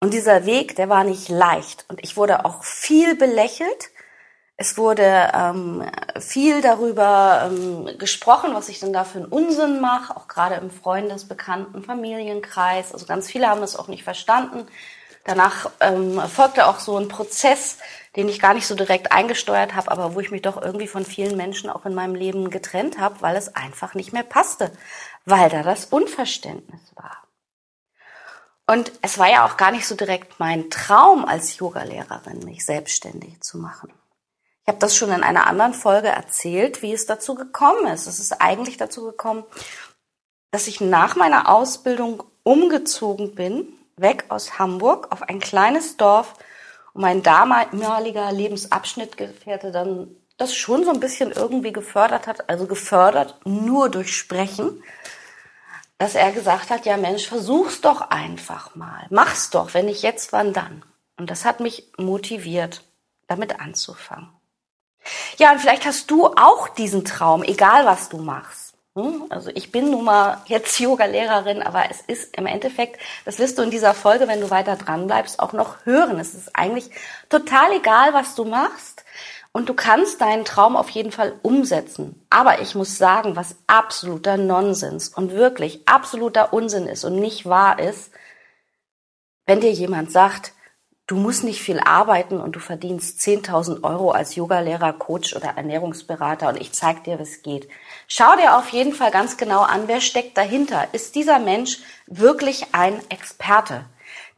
Und 0.00 0.14
dieser 0.14 0.46
Weg, 0.46 0.76
der 0.76 0.88
war 0.88 1.02
nicht 1.02 1.28
leicht. 1.28 1.84
Und 1.88 2.02
ich 2.04 2.16
wurde 2.16 2.44
auch 2.44 2.62
viel 2.62 3.16
belächelt. 3.16 3.90
Es 4.60 4.76
wurde 4.76 5.30
ähm, 5.34 5.88
viel 6.18 6.60
darüber 6.62 7.48
ähm, 7.48 7.96
gesprochen, 7.96 8.54
was 8.54 8.68
ich 8.68 8.80
denn 8.80 8.92
da 8.92 9.04
für 9.04 9.18
einen 9.18 9.28
Unsinn 9.28 9.80
mache, 9.80 10.16
auch 10.16 10.26
gerade 10.26 10.56
im 10.56 10.72
Freundes-, 10.72 11.28
Bekannten-, 11.28 11.84
Familienkreis. 11.84 12.92
Also 12.92 13.06
ganz 13.06 13.30
viele 13.30 13.46
haben 13.48 13.62
es 13.62 13.76
auch 13.76 13.86
nicht 13.86 14.02
verstanden. 14.02 14.66
Danach 15.22 15.70
ähm, 15.78 16.20
folgte 16.22 16.66
auch 16.66 16.80
so 16.80 16.96
ein 16.96 17.06
Prozess, 17.06 17.78
den 18.16 18.28
ich 18.28 18.40
gar 18.40 18.52
nicht 18.52 18.66
so 18.66 18.74
direkt 18.74 19.12
eingesteuert 19.12 19.76
habe, 19.76 19.92
aber 19.92 20.16
wo 20.16 20.20
ich 20.20 20.32
mich 20.32 20.42
doch 20.42 20.60
irgendwie 20.60 20.88
von 20.88 21.04
vielen 21.04 21.36
Menschen 21.36 21.70
auch 21.70 21.86
in 21.86 21.94
meinem 21.94 22.16
Leben 22.16 22.50
getrennt 22.50 22.98
habe, 22.98 23.22
weil 23.22 23.36
es 23.36 23.54
einfach 23.54 23.94
nicht 23.94 24.12
mehr 24.12 24.24
passte, 24.24 24.72
weil 25.24 25.50
da 25.50 25.62
das 25.62 25.84
Unverständnis 25.84 26.80
war. 26.96 27.22
Und 28.66 28.90
es 29.02 29.18
war 29.18 29.30
ja 29.30 29.46
auch 29.46 29.56
gar 29.56 29.70
nicht 29.70 29.86
so 29.86 29.94
direkt 29.94 30.40
mein 30.40 30.68
Traum 30.68 31.24
als 31.26 31.58
Yogalehrerin, 31.58 32.40
mich 32.40 32.66
selbstständig 32.66 33.40
zu 33.40 33.58
machen. 33.58 33.92
Ich 34.68 34.70
habe 34.70 34.80
das 34.80 34.96
schon 34.96 35.10
in 35.10 35.22
einer 35.22 35.46
anderen 35.46 35.72
Folge 35.72 36.08
erzählt, 36.08 36.82
wie 36.82 36.92
es 36.92 37.06
dazu 37.06 37.34
gekommen 37.34 37.86
ist. 37.86 38.06
Es 38.06 38.18
ist 38.18 38.42
eigentlich 38.42 38.76
dazu 38.76 39.02
gekommen, 39.02 39.44
dass 40.50 40.66
ich 40.66 40.82
nach 40.82 41.16
meiner 41.16 41.48
Ausbildung 41.48 42.22
umgezogen 42.42 43.34
bin, 43.34 43.66
weg 43.96 44.26
aus 44.28 44.58
Hamburg 44.58 45.10
auf 45.10 45.22
ein 45.22 45.40
kleines 45.40 45.96
Dorf 45.96 46.34
und 46.92 47.00
mein 47.00 47.22
damaliger 47.22 48.30
Lebensabschnittgefährte 48.30 49.72
dann 49.72 50.14
das 50.36 50.54
schon 50.54 50.84
so 50.84 50.90
ein 50.90 51.00
bisschen 51.00 51.32
irgendwie 51.32 51.72
gefördert 51.72 52.26
hat, 52.26 52.50
also 52.50 52.66
gefördert 52.66 53.40
nur 53.46 53.88
durch 53.88 54.14
Sprechen, 54.14 54.84
dass 55.96 56.14
er 56.14 56.30
gesagt 56.30 56.68
hat, 56.68 56.84
ja 56.84 56.98
Mensch, 56.98 57.26
versuch's 57.26 57.80
doch 57.80 58.10
einfach 58.10 58.74
mal, 58.74 59.06
mach's 59.08 59.48
doch, 59.48 59.72
wenn 59.72 59.86
nicht 59.86 60.02
jetzt, 60.02 60.34
wann 60.34 60.52
dann. 60.52 60.84
Und 61.16 61.30
das 61.30 61.46
hat 61.46 61.60
mich 61.60 61.90
motiviert, 61.96 62.84
damit 63.28 63.60
anzufangen. 63.60 64.37
Ja, 65.38 65.52
und 65.52 65.60
vielleicht 65.60 65.86
hast 65.86 66.10
du 66.10 66.26
auch 66.26 66.68
diesen 66.68 67.04
Traum, 67.04 67.42
egal 67.42 67.86
was 67.86 68.08
du 68.08 68.18
machst. 68.18 68.74
Hm? 68.94 69.26
Also 69.28 69.50
ich 69.54 69.70
bin 69.70 69.90
nun 69.90 70.04
mal 70.04 70.42
jetzt 70.46 70.78
Yoga-Lehrerin, 70.80 71.62
aber 71.62 71.90
es 71.90 72.00
ist 72.00 72.36
im 72.36 72.46
Endeffekt, 72.46 73.00
das 73.24 73.38
wirst 73.38 73.58
du 73.58 73.62
in 73.62 73.70
dieser 73.70 73.94
Folge, 73.94 74.28
wenn 74.28 74.40
du 74.40 74.50
weiter 74.50 74.76
dran 74.76 75.06
bleibst, 75.06 75.40
auch 75.40 75.52
noch 75.52 75.76
hören. 75.84 76.18
Es 76.18 76.34
ist 76.34 76.56
eigentlich 76.56 76.90
total 77.28 77.72
egal, 77.72 78.12
was 78.12 78.34
du 78.34 78.44
machst. 78.44 79.04
Und 79.52 79.68
du 79.68 79.74
kannst 79.74 80.20
deinen 80.20 80.44
Traum 80.44 80.76
auf 80.76 80.90
jeden 80.90 81.10
Fall 81.10 81.38
umsetzen. 81.42 82.24
Aber 82.28 82.60
ich 82.60 82.74
muss 82.74 82.98
sagen, 82.98 83.34
was 83.34 83.56
absoluter 83.66 84.36
Nonsens 84.36 85.08
und 85.08 85.32
wirklich 85.32 85.88
absoluter 85.88 86.52
Unsinn 86.52 86.86
ist 86.86 87.04
und 87.04 87.16
nicht 87.16 87.46
wahr 87.46 87.78
ist, 87.78 88.10
wenn 89.46 89.60
dir 89.60 89.72
jemand 89.72 90.12
sagt, 90.12 90.52
du 91.08 91.16
musst 91.16 91.42
nicht 91.42 91.62
viel 91.62 91.80
arbeiten 91.80 92.38
und 92.38 92.54
du 92.54 92.60
verdienst 92.60 93.18
10.000 93.20 93.82
Euro 93.82 94.12
als 94.12 94.36
Yogalehrer, 94.36 94.92
Coach 94.92 95.34
oder 95.34 95.54
Ernährungsberater 95.56 96.48
und 96.48 96.60
ich 96.60 96.72
zeig 96.72 97.02
dir, 97.04 97.18
es 97.18 97.42
geht. 97.42 97.68
Schau 98.06 98.36
dir 98.36 98.56
auf 98.56 98.68
jeden 98.68 98.92
Fall 98.92 99.10
ganz 99.10 99.36
genau 99.36 99.62
an, 99.62 99.88
wer 99.88 100.00
steckt 100.00 100.36
dahinter. 100.36 100.86
Ist 100.92 101.16
dieser 101.16 101.38
Mensch 101.40 101.78
wirklich 102.06 102.66
ein 102.72 103.00
Experte? 103.08 103.86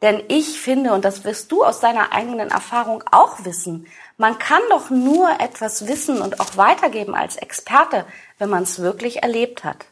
Denn 0.01 0.23
ich 0.29 0.61
finde, 0.61 0.93
und 0.93 1.05
das 1.05 1.25
wirst 1.25 1.53
du 1.53 1.63
aus 1.63 1.81
deiner 1.81 2.13
eigenen 2.13 2.51
Erfahrung 2.51 3.05
auch 3.11 3.45
wissen, 3.45 3.87
man 4.17 4.39
kann 4.39 4.63
doch 4.71 4.91
nur 4.91 5.29
etwas 5.41 5.89
wissen 5.89 6.23
und 6.23 6.41
auch 6.41 6.57
weitergeben 6.57 7.15
als 7.15 7.37
Experte, 7.37 8.07
wenn 8.39 8.49
man 8.49 8.63
es 8.63 8.81
wirklich 8.81 9.23
erlebt 9.23 9.65
hat. 9.65 9.87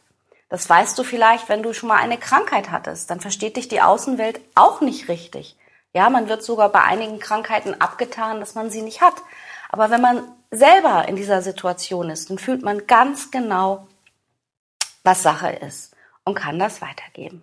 Das 0.47 0.67
weißt 0.67 0.97
du 0.97 1.03
vielleicht, 1.03 1.47
wenn 1.49 1.61
du 1.61 1.73
schon 1.73 1.89
mal 1.89 1.97
eine 1.97 2.17
Krankheit 2.17 2.71
hattest. 2.71 3.11
Dann 3.11 3.19
versteht 3.19 3.57
dich 3.57 3.67
die 3.67 3.81
Außenwelt 3.81 4.39
auch 4.55 4.81
nicht 4.81 5.09
richtig. 5.09 5.58
Ja, 5.93 6.09
man 6.09 6.29
wird 6.29 6.43
sogar 6.43 6.69
bei 6.69 6.81
einigen 6.81 7.19
Krankheiten 7.19 7.79
abgetan, 7.81 8.39
dass 8.39 8.55
man 8.55 8.69
sie 8.69 8.81
nicht 8.81 9.01
hat. 9.01 9.15
Aber 9.69 9.89
wenn 9.89 10.01
man 10.01 10.23
selber 10.51 11.07
in 11.07 11.15
dieser 11.15 11.41
Situation 11.41 12.09
ist, 12.09 12.29
dann 12.29 12.37
fühlt 12.37 12.63
man 12.63 12.87
ganz 12.87 13.31
genau, 13.31 13.87
was 15.03 15.23
Sache 15.23 15.49
ist 15.49 15.95
und 16.23 16.35
kann 16.35 16.59
das 16.59 16.81
weitergeben. 16.81 17.41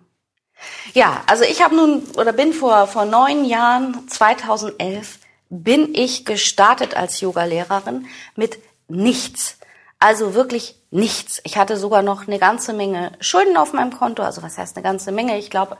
Ja, 0.93 1.23
also 1.27 1.43
ich 1.43 1.61
habe 1.61 1.75
nun 1.75 2.03
oder 2.17 2.33
bin 2.33 2.53
vor 2.53 2.87
vor 2.87 3.05
neun 3.05 3.45
Jahren, 3.45 4.07
2011, 4.07 5.19
bin 5.49 5.93
ich 5.93 6.25
gestartet 6.25 6.95
als 6.95 7.21
Yogalehrerin 7.21 8.07
mit 8.35 8.59
nichts. 8.87 9.59
Also 9.99 10.33
wirklich 10.33 10.75
nichts. 10.91 11.41
Ich 11.43 11.57
hatte 11.57 11.77
sogar 11.77 12.01
noch 12.01 12.27
eine 12.27 12.39
ganze 12.39 12.73
Menge 12.73 13.11
Schulden 13.19 13.57
auf 13.57 13.73
meinem 13.73 13.91
Konto. 13.91 14.23
Also 14.23 14.43
was 14.43 14.57
heißt 14.57 14.75
eine 14.75 14.83
ganze 14.83 15.11
Menge? 15.11 15.37
Ich 15.37 15.49
glaube, 15.49 15.77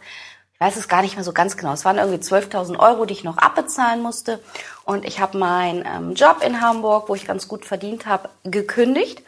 ich 0.60 0.66
weiß 0.66 0.76
es 0.78 0.88
gar 0.88 1.04
nicht 1.04 1.14
mehr 1.14 1.24
so 1.24 1.34
ganz 1.34 1.56
genau. 1.56 1.74
Es 1.74 1.86
waren 1.86 2.00
irgendwie 2.00 2.18
12.000 2.18 2.80
Euro, 2.80 3.06
die 3.06 3.14
ich 3.14 3.24
noch 3.24 3.38
abbezahlen 3.38 4.02
musste. 4.02 4.40
Und 4.86 5.06
ich 5.06 5.20
habe 5.20 5.38
meinen 5.38 5.86
ähm, 5.86 6.16
Job 6.16 6.42
in 6.44 6.62
Hamburg, 6.62 7.10
wo 7.10 7.14
ich 7.14 7.28
ganz 7.28 7.48
gut 7.48 7.64
verdient 7.64 8.08
habe, 8.08 8.30
gekündigt, 8.44 9.22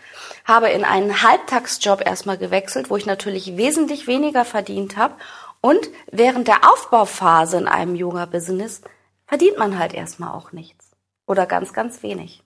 habe 0.43 0.69
in 0.69 0.83
einen 0.83 1.21
Halbtagsjob 1.21 2.03
erstmal 2.03 2.39
gewechselt, 2.39 2.89
wo 2.89 2.98
ich 2.98 3.05
natürlich 3.05 3.57
wesentlich 3.57 4.07
weniger 4.07 4.43
verdient 4.43 4.98
habe. 4.98 5.13
Und 5.62 5.89
während 6.12 6.48
der 6.48 6.67
Aufbauphase 6.67 7.57
in 7.57 7.67
einem 7.67 7.93
Yoga-Business 7.93 8.81
verdient 9.27 9.59
man 9.59 9.77
halt 9.77 9.93
erstmal 9.93 10.33
auch 10.33 10.51
nichts. 10.51 10.89
Oder 11.27 11.45
ganz, 11.45 11.74
ganz 11.74 12.01
wenig. 12.01 12.41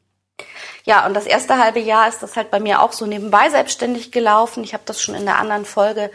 Ja, 0.83 1.05
und 1.05 1.13
das 1.13 1.25
erste 1.25 1.57
halbe 1.57 1.79
Jahr 1.79 2.09
ist 2.09 2.21
das 2.21 2.35
halt 2.35 2.51
bei 2.51 2.59
mir 2.59 2.81
auch 2.81 2.91
so 2.91 3.05
nebenbei 3.05 3.49
selbstständig 3.49 4.11
gelaufen. 4.11 4.65
Ich 4.65 4.73
habe 4.73 4.83
das 4.85 5.01
schon 5.01 5.15
in 5.15 5.23
der 5.23 5.37
anderen 5.37 5.63
Folge 5.63 6.11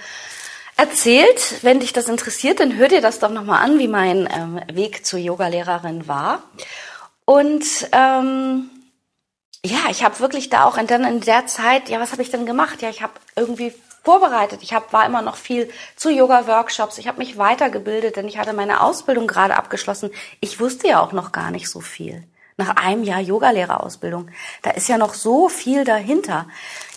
erzählt. 0.79 1.57
Wenn 1.63 1.81
dich 1.81 1.93
das 1.93 2.09
interessiert, 2.09 2.61
dann 2.61 2.77
hör 2.77 2.89
dir 2.89 3.03
das 3.03 3.19
doch 3.19 3.31
nochmal 3.31 3.63
an, 3.63 3.79
wie 3.79 3.89
mein 3.89 4.29
ähm, 4.35 4.61
Weg 4.73 5.05
zur 5.05 5.19
Yogalehrerin 5.19 6.09
war. 6.09 6.43
Und 7.27 7.65
ähm, 7.93 8.71
ja, 9.65 9.81
ich 9.91 10.03
habe 10.03 10.21
wirklich 10.21 10.49
da 10.49 10.65
auch 10.65 10.79
und 10.79 10.91
dann 10.91 11.05
in 11.05 11.21
der 11.21 11.47
Zeit, 11.47 11.91
ja, 11.91 12.01
was 12.01 12.13
habe 12.13 12.23
ich 12.23 12.31
denn 12.31 12.47
gemacht? 12.47 12.81
Ja, 12.81 12.89
ich 12.89 13.03
habe 13.03 13.13
irgendwie 13.37 13.75
vorbereitet. 14.05 14.61
Ich 14.63 14.73
hab, 14.73 14.93
war 14.93 15.05
immer 15.05 15.21
noch 15.21 15.37
viel 15.37 15.71
zu 15.97 16.11
Yoga-Workshops. 16.11 16.97
Ich 16.97 17.09
habe 17.09 17.19
mich 17.19 17.37
weitergebildet, 17.37 18.17
denn 18.17 18.29
ich 18.29 18.39
hatte 18.39 18.53
meine 18.53 18.81
Ausbildung 18.81 19.27
gerade 19.27 19.57
abgeschlossen. 19.57 20.11
Ich 20.41 20.61
wusste 20.61 20.89
ja 20.89 21.03
auch 21.03 21.13
noch 21.13 21.33
gar 21.33 21.51
nicht 21.51 21.69
so 21.69 21.81
viel. 21.81 22.23
Nach 22.57 22.77
einem 22.77 23.03
Jahr 23.05 23.21
Yogalehrerausbildung. 23.21 24.31
Da 24.63 24.71
ist 24.71 24.89
ja 24.89 24.97
noch 24.97 25.15
so 25.15 25.49
viel 25.49 25.85
dahinter. 25.85 26.47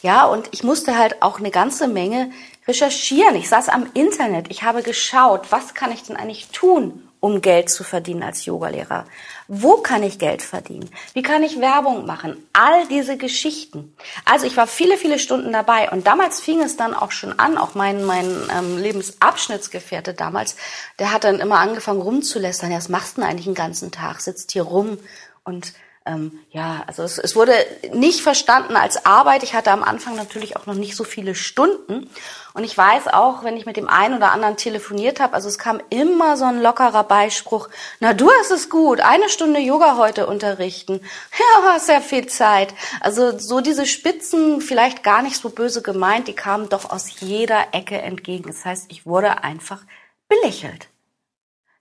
Ja, 0.02 0.26
und 0.26 0.50
ich 0.52 0.64
musste 0.64 0.98
halt 0.98 1.22
auch 1.22 1.40
eine 1.40 1.52
ganze 1.52 1.88
Menge 1.88 2.32
recherchieren. 2.68 3.36
Ich 3.36 3.50
saß 3.50 3.70
am 3.70 3.88
Internet. 3.94 4.48
Ich 4.50 4.64
habe 4.64 4.84
geschaut, 4.84 5.52
was 5.52 5.74
kann 5.74 5.92
ich 5.92 6.04
denn 6.04 6.16
eigentlich 6.16 6.50
tun, 6.50 7.08
um 7.20 7.42
Geld 7.42 7.70
zu 7.70 7.84
verdienen 7.84 8.24
als 8.24 8.46
Yogalehrer? 8.46 9.06
Wo 9.48 9.78
kann 9.78 10.04
ich 10.04 10.20
Geld 10.20 10.42
verdienen? 10.42 10.90
Wie 11.14 11.22
kann 11.22 11.44
ich 11.44 11.60
Werbung 11.60 12.06
machen? 12.06 12.38
All 12.54 12.88
diese 12.88 13.18
Geschichten. 13.18 13.96
Also 14.26 14.46
ich 14.46 14.58
war 14.58 14.68
viele, 14.68 14.98
viele 14.98 15.20
Stunden 15.20 15.52
dabei 15.52 15.90
und 15.90 16.08
damals 16.08 16.40
fing 16.40 16.62
es 16.62 16.78
dann 16.78 16.94
auch 16.94 17.12
schon 17.12 17.38
an, 17.40 17.58
auch 17.58 17.76
mein, 17.76 18.06
mein 18.06 18.32
ähm, 18.56 18.78
Lebensabschnittsgefährte 18.78 20.14
damals, 20.14 20.56
der 21.00 21.12
hat 21.12 21.24
dann 21.24 21.40
immer 21.40 21.60
angefangen 21.60 22.02
rumzulästern. 22.02 22.72
Ja, 22.72 22.78
was 22.78 22.90
machst 22.90 23.18
du 23.18 23.22
denn 23.22 23.30
eigentlich 23.30 23.46
den 23.46 23.56
ganzen 23.56 23.92
Tag? 23.92 24.22
Sitzt 24.22 24.52
hier 24.52 24.64
rum 24.64 24.98
und 25.44 25.74
ähm, 26.06 26.40
ja, 26.50 26.84
also 26.88 27.04
es, 27.04 27.20
es 27.20 27.36
wurde 27.36 27.54
nicht 27.94 28.22
verstanden 28.22 28.76
als 28.76 29.06
Arbeit. 29.06 29.44
Ich 29.44 29.54
hatte 29.54 29.72
am 29.72 29.84
Anfang 29.84 30.16
natürlich 30.16 30.58
auch 30.58 30.66
noch 30.66 30.74
nicht 30.74 30.96
so 30.96 31.04
viele 31.04 31.36
Stunden. 31.36 32.10
Und 32.54 32.64
ich 32.64 32.78
weiß 32.78 33.08
auch, 33.08 33.44
wenn 33.44 33.56
ich 33.56 33.66
mit 33.66 33.78
dem 33.78 33.88
einen 33.88 34.16
oder 34.16 34.32
anderen 34.32 34.58
telefoniert 34.58 35.20
habe, 35.20 35.34
also 35.34 35.48
es 35.48 35.58
kam 35.58 35.82
immer 35.90 36.36
so 36.36 36.46
ein 36.46 36.62
lockerer 36.62 37.04
Beispruch, 37.04 37.70
na 38.00 38.14
du 38.14 38.30
hast 38.40 38.52
es 38.52 38.70
gut, 38.70 39.00
eine 39.00 39.30
Stunde 39.30 39.60
Yoga 39.60 39.98
heute 39.98 40.28
unterrichten. 40.28 41.02
Ja, 41.40 41.74
hast 41.74 41.90
ja 41.90 42.02
viel 42.02 42.28
Zeit. 42.28 42.74
Also 43.00 43.38
so 43.38 43.62
diese 43.62 43.86
Spitzen, 43.86 44.62
vielleicht 44.62 45.04
gar 45.04 45.22
nicht 45.22 45.38
so 45.38 45.50
böse 45.50 45.82
gemeint, 45.82 46.28
die 46.28 46.36
kamen 46.36 46.70
doch 46.70 46.90
aus 46.90 47.20
jeder 47.20 47.74
Ecke 47.74 48.00
entgegen. 48.00 48.48
Das 48.48 48.64
heißt, 48.64 48.86
ich 48.90 49.06
wurde 49.06 49.44
einfach 49.44 49.82
belächelt. 50.28 50.88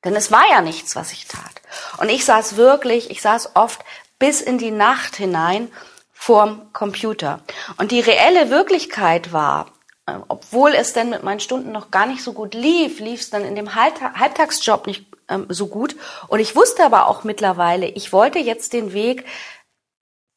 Denn 0.04 0.16
es 0.16 0.32
war 0.32 0.48
ja 0.50 0.60
nichts, 0.62 0.96
was 0.96 1.12
ich 1.12 1.26
tat. 1.26 1.60
Und 1.98 2.08
ich 2.08 2.24
saß 2.24 2.56
wirklich, 2.56 3.10
ich 3.10 3.20
saß 3.20 3.54
oft 3.54 3.84
bis 4.18 4.40
in 4.40 4.58
die 4.58 4.70
Nacht 4.70 5.16
hinein 5.16 5.70
vorm 6.12 6.72
Computer. 6.72 7.40
Und 7.76 7.90
die 7.90 8.00
reelle 8.00 8.50
Wirklichkeit 8.50 9.32
war, 9.32 9.66
obwohl 10.07 10.75
es 10.75 10.92
denn 10.92 11.11
mit 11.11 11.23
meinen 11.23 11.40
Stunden 11.40 11.73
noch 11.73 11.90
gar 11.90 12.07
nicht 12.07 12.23
so 12.23 12.33
gut 12.33 12.54
lief, 12.54 13.00
lief 13.00 13.21
es 13.21 13.30
dann 13.30 13.45
in 13.45 13.54
dem 13.54 13.75
Halbtagsjob 13.75 14.87
nicht 14.87 15.07
ähm, 15.28 15.47
so 15.49 15.69
gut. 15.69 15.97
Und 16.28 16.40
ich 16.40 16.57
wusste 16.57 16.85
aber 16.85 17.07
auch 17.07 17.25
mittlerweile, 17.25 17.87
ich 17.87 18.12
wollte 18.12 18.38
jetzt 18.38 18.73
den 18.73 18.92
Weg 18.92 19.25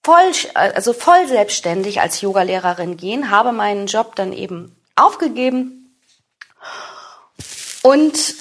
voll, 0.04 0.32
also 0.54 0.94
voll 0.94 1.28
selbstständig 1.28 2.02
als 2.02 2.22
Yogalehrerin 2.22 2.98
gehen, 2.98 3.30
habe 3.32 3.52
meinen 3.52 3.88
Job 3.88 4.16
dann 4.16 4.34
eben 4.34 4.76
aufgegeben 4.96 5.98
und 7.82 8.36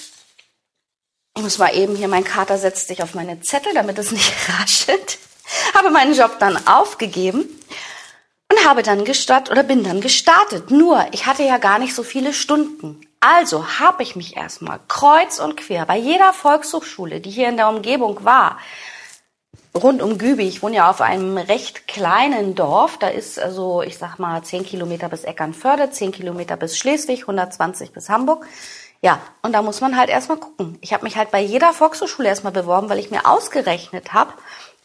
ich 1.35 1.41
muss 1.41 1.57
mal 1.57 1.75
eben 1.75 1.95
hier, 1.95 2.07
mein 2.07 2.23
Kater 2.23 2.57
setzt 2.57 2.87
sich 2.87 3.01
auf 3.01 3.15
meine 3.15 3.41
Zettel, 3.41 3.73
damit 3.73 3.97
es 3.97 4.11
nicht 4.11 4.33
raschelt. 4.59 5.17
Habe 5.75 5.89
meinen 5.89 6.13
Job 6.13 6.37
dann 6.39 6.67
aufgegeben 6.67 7.45
und 8.51 8.65
habe 8.65 8.83
dann 8.83 9.05
gestartet 9.05 9.51
oder 9.51 9.63
bin 9.63 9.83
dann 9.83 10.01
gestartet. 10.01 10.71
Nur, 10.71 11.05
ich 11.11 11.25
hatte 11.25 11.43
ja 11.43 11.57
gar 11.57 11.79
nicht 11.79 11.95
so 11.95 12.03
viele 12.03 12.33
Stunden. 12.33 13.01
Also 13.19 13.79
habe 13.79 14.03
ich 14.03 14.15
mich 14.15 14.35
erstmal 14.35 14.79
kreuz 14.87 15.39
und 15.39 15.55
quer 15.55 15.85
bei 15.85 15.97
jeder 15.97 16.33
Volkshochschule, 16.33 17.21
die 17.21 17.29
hier 17.29 17.47
in 17.47 17.57
der 17.57 17.69
Umgebung 17.69 18.25
war, 18.25 18.57
rund 19.75 20.01
um 20.01 20.17
Gübi, 20.17 20.47
ich 20.47 20.61
wohne 20.61 20.75
ja 20.75 20.89
auf 20.89 21.01
einem 21.01 21.37
recht 21.37 21.87
kleinen 21.87 22.53
Dorf, 22.53 22.97
da 22.97 23.07
ist 23.07 23.39
also, 23.39 23.81
ich 23.81 23.97
sag 23.97 24.19
mal, 24.19 24.43
10 24.43 24.65
Kilometer 24.65 25.09
bis 25.09 25.23
Eckernförde, 25.23 25.89
10 25.89 26.11
Kilometer 26.11 26.57
bis 26.57 26.77
Schleswig, 26.77 27.21
120 27.21 27.91
bis 27.91 28.09
Hamburg. 28.09 28.45
Ja, 29.01 29.19
und 29.41 29.53
da 29.53 29.61
muss 29.61 29.81
man 29.81 29.97
halt 29.97 30.09
erstmal 30.09 30.37
gucken. 30.37 30.77
Ich 30.81 30.93
habe 30.93 31.03
mich 31.03 31.17
halt 31.17 31.31
bei 31.31 31.41
jeder 31.41 31.73
Volkshochschule 31.73 32.29
erstmal 32.29 32.53
beworben, 32.53 32.89
weil 32.89 32.99
ich 32.99 33.11
mir 33.11 33.25
ausgerechnet 33.25 34.13
habe, 34.13 34.33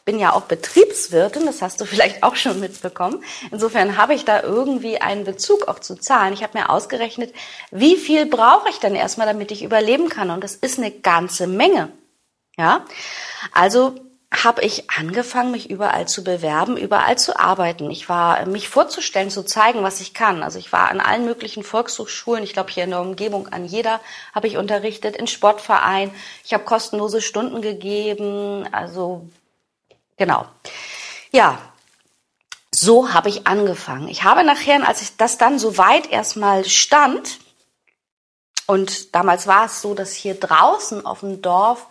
bin 0.08 0.18
ja 0.18 0.32
auch 0.32 0.44
Betriebswirtin, 0.44 1.44
das 1.44 1.60
hast 1.60 1.82
du 1.82 1.84
vielleicht 1.84 2.22
auch 2.22 2.34
schon 2.34 2.60
mitbekommen. 2.60 3.22
Insofern 3.52 3.98
habe 3.98 4.14
ich 4.14 4.24
da 4.24 4.42
irgendwie 4.42 5.02
einen 5.02 5.24
Bezug 5.24 5.68
auch 5.68 5.80
zu 5.80 5.96
Zahlen. 5.96 6.32
Ich 6.32 6.42
habe 6.42 6.56
mir 6.56 6.70
ausgerechnet, 6.70 7.34
wie 7.70 7.94
viel 7.96 8.24
brauche 8.24 8.70
ich 8.70 8.78
denn 8.78 8.94
erstmal, 8.94 9.26
damit 9.26 9.52
ich 9.52 9.62
überleben 9.62 10.08
kann? 10.08 10.30
Und 10.30 10.42
das 10.42 10.54
ist 10.54 10.78
eine 10.78 10.90
ganze 10.90 11.46
Menge. 11.46 11.92
Ja, 12.56 12.86
also 13.52 13.96
habe 14.32 14.62
ich 14.62 14.88
angefangen, 14.88 15.50
mich 15.50 15.68
überall 15.68 16.08
zu 16.08 16.24
bewerben, 16.24 16.78
überall 16.78 17.18
zu 17.18 17.38
arbeiten. 17.38 17.90
Ich 17.90 18.08
war, 18.08 18.46
mich 18.46 18.70
vorzustellen, 18.70 19.28
zu 19.28 19.44
zeigen, 19.44 19.82
was 19.82 20.00
ich 20.00 20.14
kann. 20.14 20.42
Also 20.42 20.58
ich 20.58 20.72
war 20.72 20.90
an 20.90 21.00
allen 21.00 21.26
möglichen 21.26 21.62
Volkshochschulen, 21.62 22.44
ich 22.44 22.54
glaube 22.54 22.70
hier 22.70 22.84
in 22.84 22.90
der 22.90 23.02
Umgebung 23.02 23.48
an 23.48 23.66
jeder 23.66 24.00
habe 24.34 24.46
ich 24.46 24.56
unterrichtet, 24.56 25.16
in 25.16 25.26
Sportverein. 25.26 26.10
Ich 26.44 26.54
habe 26.54 26.64
kostenlose 26.64 27.20
Stunden 27.20 27.60
gegeben. 27.60 28.66
Also 28.72 29.28
genau. 30.18 30.46
Ja, 31.32 31.58
so 32.70 33.12
habe 33.12 33.28
ich 33.28 33.46
angefangen. 33.46 34.08
Ich 34.08 34.25
habe 34.25 34.44
nachher, 34.44 34.87
als 34.87 35.02
ich 35.02 35.16
das 35.16 35.38
dann 35.38 35.58
so 35.58 35.78
weit 35.78 36.10
erstmal 36.10 36.64
stand, 36.64 37.38
und 38.66 39.14
damals 39.14 39.46
war 39.46 39.64
es 39.64 39.80
so, 39.80 39.94
dass 39.94 40.12
hier 40.12 40.38
draußen 40.38 41.06
auf 41.06 41.20
dem 41.20 41.40
Dorf 41.40 41.87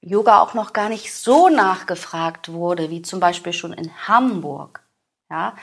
Yoga 0.00 0.40
auch 0.40 0.54
noch 0.54 0.72
gar 0.72 0.88
nicht 0.88 1.14
so 1.14 1.50
nachgefragt 1.50 2.50
wurde, 2.50 2.88
wie 2.88 3.02
zum 3.02 3.20
Beispiel 3.20 3.52
schon 3.52 3.74
in 3.74 3.90
Hamburg. 4.08 4.82
Ja, 5.30 5.54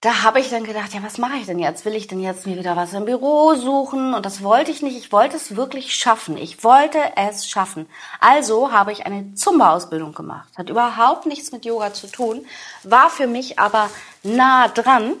da 0.00 0.22
habe 0.22 0.40
ich 0.40 0.50
dann 0.50 0.64
gedacht, 0.64 0.92
ja, 0.94 1.02
was 1.02 1.18
mache 1.18 1.36
ich 1.36 1.46
denn 1.46 1.58
jetzt? 1.58 1.84
Will 1.84 1.94
ich 1.94 2.06
denn 2.06 2.20
jetzt 2.20 2.46
mir 2.46 2.58
wieder 2.58 2.76
was 2.76 2.92
im 2.92 3.06
Büro 3.06 3.54
suchen? 3.54 4.14
Und 4.14 4.26
das 4.26 4.42
wollte 4.42 4.70
ich 4.70 4.82
nicht. 4.82 4.96
Ich 4.96 5.10
wollte 5.10 5.36
es 5.36 5.56
wirklich 5.56 5.94
schaffen. 5.94 6.36
Ich 6.36 6.62
wollte 6.62 6.98
es 7.16 7.48
schaffen. 7.48 7.88
Also 8.20 8.72
habe 8.72 8.92
ich 8.92 9.06
eine 9.06 9.34
Zumba-Ausbildung 9.34 10.12
gemacht. 10.12 10.48
Hat 10.56 10.68
überhaupt 10.70 11.26
nichts 11.26 11.50
mit 11.50 11.64
Yoga 11.64 11.92
zu 11.92 12.06
tun, 12.06 12.46
war 12.82 13.10
für 13.10 13.26
mich 13.26 13.58
aber 13.58 13.90
nah 14.22 14.68
dran. 14.68 15.14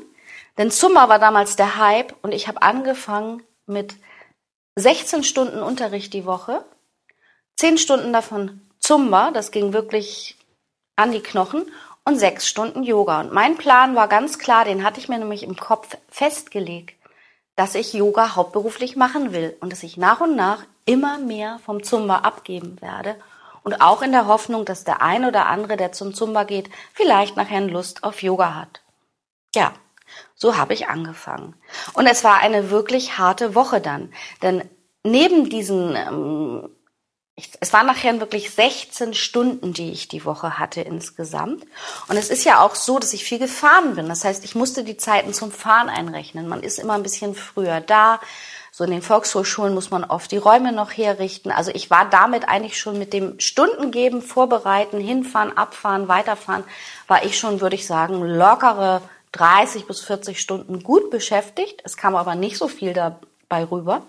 Denn 0.58 0.70
Zumba 0.70 1.08
war 1.08 1.18
damals 1.18 1.56
der 1.56 1.76
Hype 1.76 2.14
und 2.22 2.32
ich 2.32 2.48
habe 2.48 2.62
angefangen 2.62 3.42
mit 3.66 3.94
16 4.76 5.24
Stunden 5.24 5.62
Unterricht 5.62 6.12
die 6.12 6.26
Woche 6.26 6.64
Zehn 7.56 7.78
Stunden 7.78 8.12
davon 8.12 8.60
Zumba, 8.80 9.30
das 9.30 9.50
ging 9.50 9.72
wirklich 9.72 10.36
an 10.94 11.10
die 11.10 11.22
Knochen, 11.22 11.70
und 12.06 12.18
sechs 12.18 12.48
Stunden 12.48 12.84
Yoga. 12.84 13.20
Und 13.20 13.32
mein 13.32 13.58
Plan 13.58 13.94
war 13.94 14.08
ganz 14.08 14.38
klar, 14.38 14.64
den 14.64 14.84
hatte 14.84 15.00
ich 15.00 15.08
mir 15.08 15.18
nämlich 15.18 15.42
im 15.42 15.56
Kopf 15.56 15.98
festgelegt, 16.08 16.96
dass 17.56 17.74
ich 17.74 17.92
Yoga 17.92 18.36
hauptberuflich 18.36 18.96
machen 18.96 19.32
will 19.32 19.56
und 19.60 19.72
dass 19.72 19.82
ich 19.82 19.96
nach 19.96 20.20
und 20.20 20.36
nach 20.36 20.64
immer 20.86 21.18
mehr 21.18 21.58
vom 21.64 21.82
Zumba 21.82 22.18
abgeben 22.18 22.80
werde 22.80 23.16
und 23.64 23.80
auch 23.80 24.02
in 24.02 24.12
der 24.12 24.28
Hoffnung, 24.28 24.64
dass 24.64 24.84
der 24.84 25.02
ein 25.02 25.24
oder 25.24 25.46
andere, 25.46 25.76
der 25.76 25.90
zum 25.90 26.14
Zumba 26.14 26.44
geht, 26.44 26.70
vielleicht 26.94 27.36
nachher 27.36 27.60
Lust 27.62 28.04
auf 28.04 28.22
Yoga 28.22 28.54
hat. 28.54 28.82
Ja, 29.54 29.72
so 30.36 30.56
habe 30.56 30.74
ich 30.74 30.86
angefangen. 30.86 31.56
Und 31.94 32.06
es 32.06 32.22
war 32.22 32.38
eine 32.38 32.70
wirklich 32.70 33.18
harte 33.18 33.56
Woche 33.56 33.80
dann, 33.80 34.12
denn 34.42 34.62
neben 35.02 35.50
diesen 35.50 35.96
ähm, 35.96 36.75
es 37.60 37.72
waren 37.74 37.86
nachher 37.86 38.18
wirklich 38.18 38.50
16 38.50 39.12
Stunden, 39.12 39.74
die 39.74 39.92
ich 39.92 40.08
die 40.08 40.24
Woche 40.24 40.58
hatte 40.58 40.80
insgesamt. 40.80 41.64
Und 42.08 42.16
es 42.16 42.30
ist 42.30 42.44
ja 42.44 42.60
auch 42.60 42.74
so, 42.74 42.98
dass 42.98 43.12
ich 43.12 43.24
viel 43.24 43.38
gefahren 43.38 43.94
bin. 43.94 44.08
Das 44.08 44.24
heißt, 44.24 44.42
ich 44.42 44.54
musste 44.54 44.84
die 44.84 44.96
Zeiten 44.96 45.34
zum 45.34 45.52
Fahren 45.52 45.90
einrechnen. 45.90 46.48
Man 46.48 46.62
ist 46.62 46.78
immer 46.78 46.94
ein 46.94 47.02
bisschen 47.02 47.34
früher 47.34 47.82
da. 47.82 48.20
So 48.72 48.84
in 48.84 48.90
den 48.90 49.02
Volkshochschulen 49.02 49.74
muss 49.74 49.90
man 49.90 50.04
oft 50.04 50.32
die 50.32 50.38
Räume 50.38 50.72
noch 50.72 50.90
herrichten. 50.92 51.50
Also 51.50 51.70
ich 51.74 51.90
war 51.90 52.08
damit 52.08 52.48
eigentlich 52.48 52.80
schon 52.80 52.98
mit 52.98 53.12
dem 53.12 53.38
Stundengeben, 53.38 54.22
Vorbereiten, 54.22 54.98
hinfahren, 54.98 55.56
abfahren, 55.56 56.08
weiterfahren, 56.08 56.64
war 57.06 57.24
ich 57.24 57.38
schon, 57.38 57.60
würde 57.60 57.76
ich 57.76 57.86
sagen, 57.86 58.22
lockere 58.22 59.02
30 59.32 59.86
bis 59.86 60.00
40 60.00 60.40
Stunden 60.40 60.82
gut 60.82 61.10
beschäftigt. 61.10 61.82
Es 61.84 61.98
kam 61.98 62.16
aber 62.16 62.34
nicht 62.34 62.56
so 62.56 62.68
viel 62.68 62.94
dabei 62.94 63.64
rüber. 63.64 64.02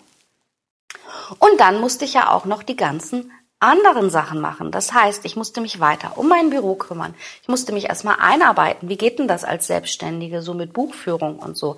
Und 1.40 1.60
dann 1.60 1.80
musste 1.80 2.06
ich 2.06 2.14
ja 2.14 2.32
auch 2.32 2.46
noch 2.46 2.64
die 2.64 2.76
ganzen 2.76 3.32
anderen 3.60 4.12
Sachen 4.12 4.40
machen. 4.40 4.72
Das 4.72 4.94
heißt, 4.94 5.26
ich 5.26 5.36
musste 5.36 5.62
mich 5.62 5.80
weiter 5.80 6.14
um 6.18 6.28
mein 6.28 6.52
Büro 6.52 6.76
kümmern. 6.76 7.16
Ich 7.42 7.48
musste 7.48 7.72
mich 7.72 7.86
erstmal 7.86 8.18
einarbeiten. 8.20 8.88
Wie 8.88 8.98
geht 8.98 9.18
denn 9.18 9.28
das 9.28 9.44
als 9.44 9.66
Selbstständige, 9.66 10.44
so 10.44 10.54
mit 10.54 10.74
Buchführung 10.74 11.40
und 11.40 11.58
so? 11.58 11.78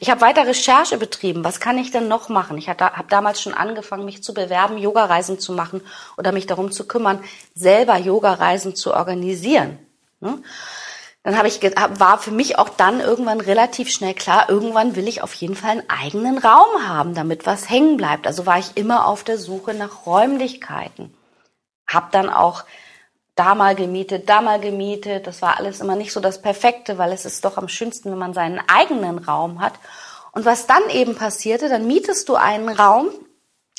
Ich 0.00 0.10
habe 0.10 0.22
weiter 0.22 0.44
Recherche 0.44 0.98
betrieben. 0.98 1.44
Was 1.44 1.60
kann 1.60 1.78
ich 1.78 1.92
denn 1.92 2.08
noch 2.08 2.30
machen? 2.30 2.58
Ich 2.58 2.68
habe 2.68 2.90
damals 3.08 3.40
schon 3.40 3.54
angefangen, 3.54 4.04
mich 4.04 4.24
zu 4.24 4.34
bewerben, 4.34 4.76
Yogareisen 4.76 5.38
zu 5.38 5.52
machen 5.52 5.82
oder 6.16 6.32
mich 6.32 6.46
darum 6.46 6.72
zu 6.72 6.88
kümmern, 6.88 7.22
selber 7.54 7.96
Yogareisen 7.96 8.74
zu 8.74 8.92
organisieren. 8.92 9.78
Dann 11.22 11.36
habe 11.36 11.48
ich 11.48 11.60
war 11.60 12.18
für 12.18 12.30
mich 12.30 12.58
auch 12.58 12.70
dann 12.70 13.00
irgendwann 13.00 13.40
relativ 13.40 13.90
schnell 13.90 14.14
klar, 14.14 14.48
irgendwann 14.48 14.96
will 14.96 15.06
ich 15.06 15.22
auf 15.22 15.34
jeden 15.34 15.54
Fall 15.54 15.70
einen 15.70 15.90
eigenen 15.90 16.38
Raum 16.38 16.88
haben, 16.88 17.14
damit 17.14 17.44
was 17.44 17.68
hängen 17.68 17.98
bleibt. 17.98 18.26
Also 18.26 18.46
war 18.46 18.58
ich 18.58 18.76
immer 18.76 19.06
auf 19.06 19.22
der 19.22 19.36
Suche 19.36 19.74
nach 19.74 20.06
Räumlichkeiten. 20.06 21.14
Hab 21.86 22.10
dann 22.12 22.30
auch 22.30 22.64
da 23.34 23.54
mal 23.54 23.74
gemietet, 23.74 24.28
da 24.30 24.40
mal 24.40 24.60
gemietet. 24.60 25.26
Das 25.26 25.42
war 25.42 25.58
alles 25.58 25.80
immer 25.80 25.94
nicht 25.94 26.12
so 26.12 26.20
das 26.20 26.40
Perfekte, 26.40 26.96
weil 26.96 27.12
es 27.12 27.26
ist 27.26 27.44
doch 27.44 27.58
am 27.58 27.68
schönsten, 27.68 28.10
wenn 28.10 28.18
man 28.18 28.32
seinen 28.32 28.60
eigenen 28.68 29.18
Raum 29.18 29.60
hat. 29.60 29.74
Und 30.32 30.46
was 30.46 30.66
dann 30.66 30.88
eben 30.90 31.16
passierte, 31.16 31.68
dann 31.68 31.86
mietest 31.86 32.28
du 32.28 32.36
einen 32.36 32.68
Raum, 32.68 33.10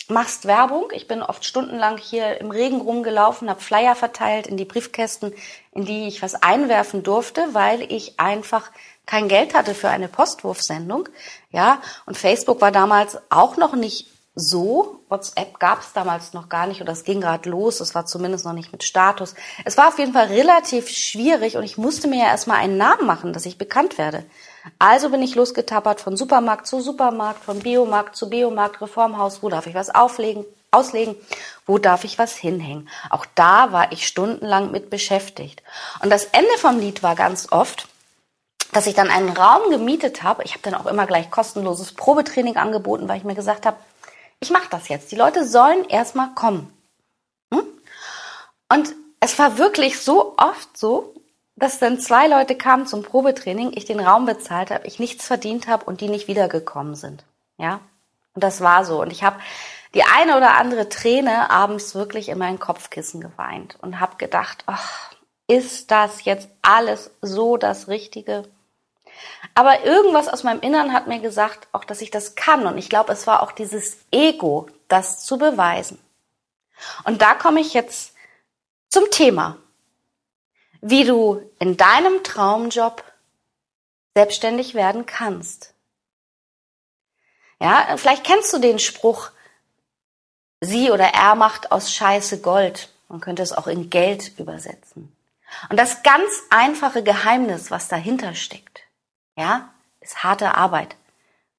machst 0.09 0.45
Werbung. 0.45 0.89
Ich 0.93 1.07
bin 1.07 1.21
oft 1.21 1.45
stundenlang 1.45 1.97
hier 1.97 2.39
im 2.41 2.51
Regen 2.51 2.81
rumgelaufen, 2.81 3.49
habe 3.49 3.61
Flyer 3.61 3.95
verteilt 3.95 4.47
in 4.47 4.57
die 4.57 4.65
Briefkästen, 4.65 5.33
in 5.71 5.85
die 5.85 6.07
ich 6.07 6.21
was 6.21 6.35
einwerfen 6.35 7.03
durfte, 7.03 7.53
weil 7.53 7.81
ich 7.91 8.19
einfach 8.19 8.71
kein 9.05 9.27
Geld 9.27 9.53
hatte 9.53 9.75
für 9.75 9.89
eine 9.89 10.07
Postwurfsendung. 10.07 11.09
Ja, 11.51 11.81
und 12.05 12.17
Facebook 12.17 12.61
war 12.61 12.71
damals 12.71 13.17
auch 13.29 13.57
noch 13.57 13.75
nicht 13.75 14.07
so. 14.35 15.03
WhatsApp 15.09 15.59
gab 15.59 15.81
es 15.81 15.93
damals 15.93 16.33
noch 16.33 16.47
gar 16.47 16.67
nicht 16.67 16.81
oder 16.81 16.93
es 16.93 17.03
ging 17.03 17.19
gerade 17.19 17.49
los. 17.49 17.81
Es 17.81 17.93
war 17.95 18.05
zumindest 18.05 18.45
noch 18.45 18.53
nicht 18.53 18.71
mit 18.71 18.83
Status. 18.83 19.35
Es 19.65 19.77
war 19.77 19.89
auf 19.89 19.99
jeden 19.99 20.13
Fall 20.13 20.27
relativ 20.27 20.89
schwierig 20.89 21.57
und 21.57 21.63
ich 21.63 21.77
musste 21.77 22.07
mir 22.07 22.19
ja 22.19 22.29
erstmal 22.29 22.57
einen 22.57 22.77
Namen 22.77 23.05
machen, 23.05 23.33
dass 23.33 23.45
ich 23.45 23.57
bekannt 23.57 23.97
werde. 23.97 24.25
Also 24.79 25.09
bin 25.09 25.21
ich 25.21 25.35
losgetappert 25.35 26.01
von 26.01 26.17
Supermarkt 26.17 26.67
zu 26.67 26.81
Supermarkt, 26.81 27.43
von 27.43 27.59
Biomarkt 27.59 28.15
zu 28.15 28.29
Biomarkt, 28.29 28.81
Reformhaus. 28.81 29.41
Wo 29.41 29.49
darf 29.49 29.67
ich 29.67 29.75
was 29.75 29.93
auflegen, 29.93 30.45
auslegen? 30.71 31.15
Wo 31.65 31.77
darf 31.77 32.03
ich 32.03 32.19
was 32.19 32.35
hinhängen? 32.35 32.89
Auch 33.09 33.25
da 33.35 33.71
war 33.71 33.91
ich 33.91 34.07
stundenlang 34.07 34.71
mit 34.71 34.89
beschäftigt. 34.89 35.63
Und 36.01 36.09
das 36.09 36.25
Ende 36.25 36.57
vom 36.57 36.79
Lied 36.79 37.03
war 37.03 37.15
ganz 37.15 37.51
oft, 37.51 37.87
dass 38.71 38.87
ich 38.87 38.93
dann 38.93 39.09
einen 39.09 39.29
Raum 39.29 39.69
gemietet 39.69 40.23
habe. 40.23 40.43
Ich 40.43 40.53
habe 40.53 40.63
dann 40.63 40.75
auch 40.75 40.85
immer 40.85 41.05
gleich 41.05 41.29
kostenloses 41.29 41.93
Probetraining 41.93 42.57
angeboten, 42.57 43.07
weil 43.07 43.17
ich 43.17 43.23
mir 43.23 43.35
gesagt 43.35 43.65
habe, 43.65 43.77
ich 44.39 44.49
mache 44.49 44.69
das 44.69 44.87
jetzt. 44.87 45.11
Die 45.11 45.17
Leute 45.17 45.45
sollen 45.45 45.85
erstmal 45.85 46.33
kommen. 46.33 46.71
Hm? 47.53 47.63
Und 48.69 48.95
es 49.19 49.37
war 49.37 49.57
wirklich 49.57 49.99
so 49.99 50.35
oft 50.37 50.77
so, 50.77 51.13
dass 51.61 51.77
dann 51.77 51.99
zwei 51.99 52.27
Leute 52.27 52.55
kamen 52.55 52.87
zum 52.87 53.03
Probetraining, 53.03 53.73
ich 53.75 53.85
den 53.85 53.99
Raum 53.99 54.25
bezahlt 54.25 54.71
habe, 54.71 54.87
ich 54.87 54.97
nichts 54.97 55.27
verdient 55.27 55.67
habe 55.67 55.85
und 55.85 56.01
die 56.01 56.09
nicht 56.09 56.27
wiedergekommen 56.27 56.95
sind. 56.95 57.23
Ja, 57.59 57.81
und 58.33 58.43
das 58.43 58.61
war 58.61 58.83
so. 58.83 58.99
Und 58.99 59.11
ich 59.11 59.21
habe 59.21 59.39
die 59.93 60.01
eine 60.01 60.37
oder 60.37 60.57
andere 60.57 60.89
Träne 60.89 61.51
abends 61.51 61.93
wirklich 61.93 62.29
in 62.29 62.39
mein 62.39 62.57
Kopfkissen 62.57 63.21
geweint 63.21 63.77
und 63.79 63.99
habe 63.99 64.17
gedacht, 64.17 64.63
ach, 64.65 65.11
ist 65.45 65.91
das 65.91 66.25
jetzt 66.25 66.49
alles 66.63 67.11
so 67.21 67.57
das 67.57 67.87
Richtige? 67.87 68.49
Aber 69.53 69.85
irgendwas 69.85 70.29
aus 70.29 70.41
meinem 70.41 70.61
Innern 70.61 70.93
hat 70.93 71.05
mir 71.05 71.19
gesagt, 71.19 71.67
auch 71.73 71.83
dass 71.83 72.01
ich 72.01 72.09
das 72.09 72.33
kann. 72.33 72.65
Und 72.65 72.79
ich 72.79 72.89
glaube, 72.89 73.13
es 73.13 73.27
war 73.27 73.43
auch 73.43 73.51
dieses 73.51 73.99
Ego, 74.09 74.65
das 74.87 75.23
zu 75.23 75.37
beweisen. 75.37 75.99
Und 77.03 77.21
da 77.21 77.35
komme 77.35 77.59
ich 77.59 77.75
jetzt 77.75 78.15
zum 78.89 79.03
Thema, 79.11 79.57
wie 80.81 81.05
du 81.05 81.41
in 81.59 81.77
deinem 81.77 82.23
Traumjob 82.23 83.03
selbstständig 84.15 84.73
werden 84.73 85.05
kannst. 85.05 85.73
Ja, 87.59 87.95
vielleicht 87.97 88.23
kennst 88.23 88.51
du 88.53 88.57
den 88.57 88.79
Spruch, 88.79 89.29
sie 90.59 90.91
oder 90.91 91.05
er 91.05 91.35
macht 91.35 91.71
aus 91.71 91.93
Scheiße 91.93 92.41
Gold. 92.41 92.89
Man 93.07 93.21
könnte 93.21 93.43
es 93.43 93.53
auch 93.53 93.67
in 93.67 93.89
Geld 93.89 94.37
übersetzen. 94.39 95.15
Und 95.69 95.77
das 95.77 96.01
ganz 96.01 96.31
einfache 96.49 97.03
Geheimnis, 97.03 97.71
was 97.71 97.87
dahinter 97.87 98.33
steckt, 98.35 98.81
ja, 99.35 99.69
ist 99.99 100.23
harte 100.23 100.55
Arbeit. 100.55 100.95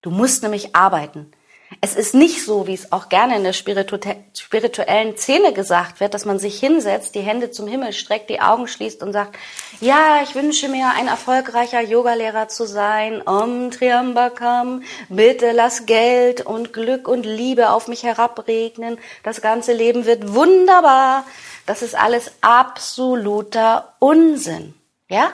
Du 0.00 0.10
musst 0.10 0.42
nämlich 0.42 0.74
arbeiten. 0.74 1.32
Es 1.80 1.94
ist 1.94 2.14
nicht 2.14 2.44
so, 2.44 2.66
wie 2.66 2.74
es 2.74 2.92
auch 2.92 3.08
gerne 3.08 3.36
in 3.36 3.44
der 3.44 3.52
spirituellen 3.52 5.16
Szene 5.16 5.52
gesagt 5.52 6.00
wird, 6.00 6.14
dass 6.14 6.24
man 6.24 6.38
sich 6.38 6.60
hinsetzt, 6.60 7.14
die 7.14 7.20
Hände 7.20 7.50
zum 7.50 7.66
Himmel 7.66 7.92
streckt, 7.92 8.30
die 8.30 8.40
Augen 8.40 8.68
schließt 8.68 9.02
und 9.02 9.12
sagt, 9.12 9.36
ja, 9.80 10.22
ich 10.22 10.34
wünsche 10.34 10.68
mir 10.68 10.90
ein 10.96 11.08
erfolgreicher 11.08 11.80
Yogalehrer 11.80 12.48
zu 12.48 12.66
sein. 12.66 13.26
Om 13.26 13.70
Triambakam, 13.70 14.82
bitte 15.08 15.52
lass 15.52 15.86
Geld 15.86 16.44
und 16.44 16.72
Glück 16.72 17.08
und 17.08 17.24
Liebe 17.24 17.70
auf 17.70 17.88
mich 17.88 18.02
herabregnen. 18.02 18.98
Das 19.22 19.40
ganze 19.40 19.72
Leben 19.72 20.04
wird 20.04 20.34
wunderbar. 20.34 21.24
Das 21.66 21.82
ist 21.82 21.94
alles 21.94 22.32
absoluter 22.40 23.94
Unsinn. 23.98 24.74
Ja? 25.08 25.32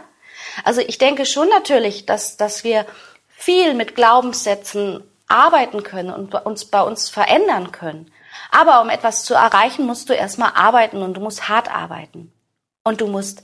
Also 0.65 0.81
ich 0.81 0.99
denke 0.99 1.27
schon 1.27 1.49
natürlich, 1.49 2.07
dass, 2.07 2.37
dass 2.37 2.65
wir 2.65 2.87
viel 3.29 3.75
mit 3.75 3.95
Glaubenssätzen 3.95 5.03
arbeiten 5.29 5.83
können 5.83 6.11
und 6.11 6.35
uns 6.35 6.65
bei 6.65 6.83
uns 6.83 7.09
verändern 7.09 7.73
können. 7.73 8.11
Aber 8.51 8.81
um 8.81 8.89
etwas 8.89 9.25
zu 9.25 9.35
erreichen, 9.35 9.87
musst 9.87 10.09
du 10.09 10.15
erstmal 10.15 10.53
arbeiten 10.55 11.03
und 11.03 11.15
du 11.15 11.21
musst 11.21 11.49
hart 11.49 11.75
arbeiten. 11.75 12.33
Und 12.85 13.01
du 13.01 13.07
musst 13.07 13.43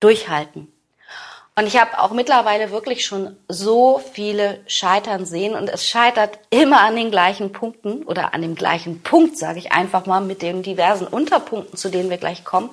durchhalten. 0.00 0.72
Und 1.56 1.66
ich 1.66 1.78
habe 1.78 1.98
auch 1.98 2.12
mittlerweile 2.12 2.70
wirklich 2.70 3.04
schon 3.04 3.36
so 3.48 4.00
viele 4.14 4.60
scheitern 4.66 5.26
sehen 5.26 5.54
und 5.54 5.68
es 5.68 5.86
scheitert 5.86 6.38
immer 6.48 6.80
an 6.80 6.96
den 6.96 7.10
gleichen 7.10 7.52
Punkten 7.52 8.04
oder 8.04 8.32
an 8.32 8.40
dem 8.40 8.54
gleichen 8.54 9.02
Punkt, 9.02 9.36
sage 9.36 9.58
ich 9.58 9.72
einfach 9.72 10.06
mal, 10.06 10.20
mit 10.20 10.40
den 10.40 10.62
diversen 10.62 11.06
Unterpunkten, 11.06 11.76
zu 11.76 11.90
denen 11.90 12.08
wir 12.08 12.16
gleich 12.16 12.44
kommen. 12.44 12.70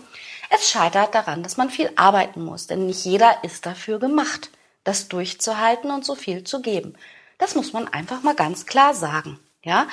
Es 0.49 0.69
scheitert 0.69 1.15
daran, 1.15 1.43
dass 1.43 1.57
man 1.57 1.69
viel 1.69 1.91
arbeiten 1.97 2.45
muss, 2.45 2.67
denn 2.67 2.85
nicht 2.85 3.03
jeder 3.03 3.43
ist 3.43 3.65
dafür 3.65 3.99
gemacht, 3.99 4.51
das 4.85 5.09
durchzuhalten 5.09 5.91
und 5.91 6.05
so 6.05 6.15
viel 6.15 6.45
zu 6.45 6.61
geben. 6.61 6.95
Das 7.37 7.55
muss 7.55 7.73
man 7.73 7.87
einfach 7.87 8.23
mal 8.23 8.35
ganz 8.35 8.65
klar 8.65 8.93
sagen. 8.93 9.39
Ja, 9.63 9.87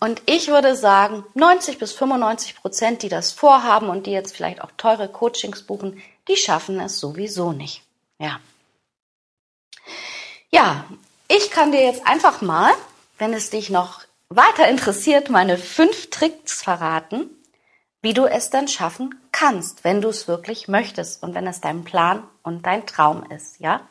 und 0.00 0.22
ich 0.24 0.48
würde 0.48 0.74
sagen, 0.74 1.22
90 1.34 1.78
bis 1.78 1.92
95 1.92 2.56
Prozent, 2.56 3.02
die 3.02 3.10
das 3.10 3.32
vorhaben 3.32 3.90
und 3.90 4.06
die 4.06 4.12
jetzt 4.12 4.34
vielleicht 4.34 4.62
auch 4.62 4.70
teure 4.78 5.08
Coachings 5.08 5.64
buchen, 5.64 6.02
die 6.28 6.36
schaffen 6.36 6.80
es 6.80 6.98
sowieso 6.98 7.52
nicht. 7.52 7.82
Ja. 8.18 8.40
Ja, 10.50 10.86
ich 11.28 11.50
kann 11.50 11.72
dir 11.72 11.82
jetzt 11.82 12.06
einfach 12.06 12.40
mal, 12.40 12.72
wenn 13.18 13.34
es 13.34 13.50
dich 13.50 13.68
noch 13.68 14.00
weiter 14.30 14.66
interessiert, 14.68 15.28
meine 15.28 15.58
fünf 15.58 16.08
Tricks 16.08 16.62
verraten, 16.62 17.28
wie 18.00 18.14
du 18.14 18.24
es 18.24 18.48
dann 18.48 18.68
schaffen 18.68 19.14
kannst, 19.32 19.84
wenn 19.84 20.00
du 20.00 20.08
es 20.08 20.28
wirklich 20.28 20.68
möchtest 20.68 21.22
und 21.22 21.34
wenn 21.34 21.46
es 21.46 21.60
dein 21.60 21.84
Plan 21.84 22.22
und 22.42 22.64
dein 22.64 22.86
Traum 22.86 23.30
ist, 23.30 23.60
ja? 23.60 23.86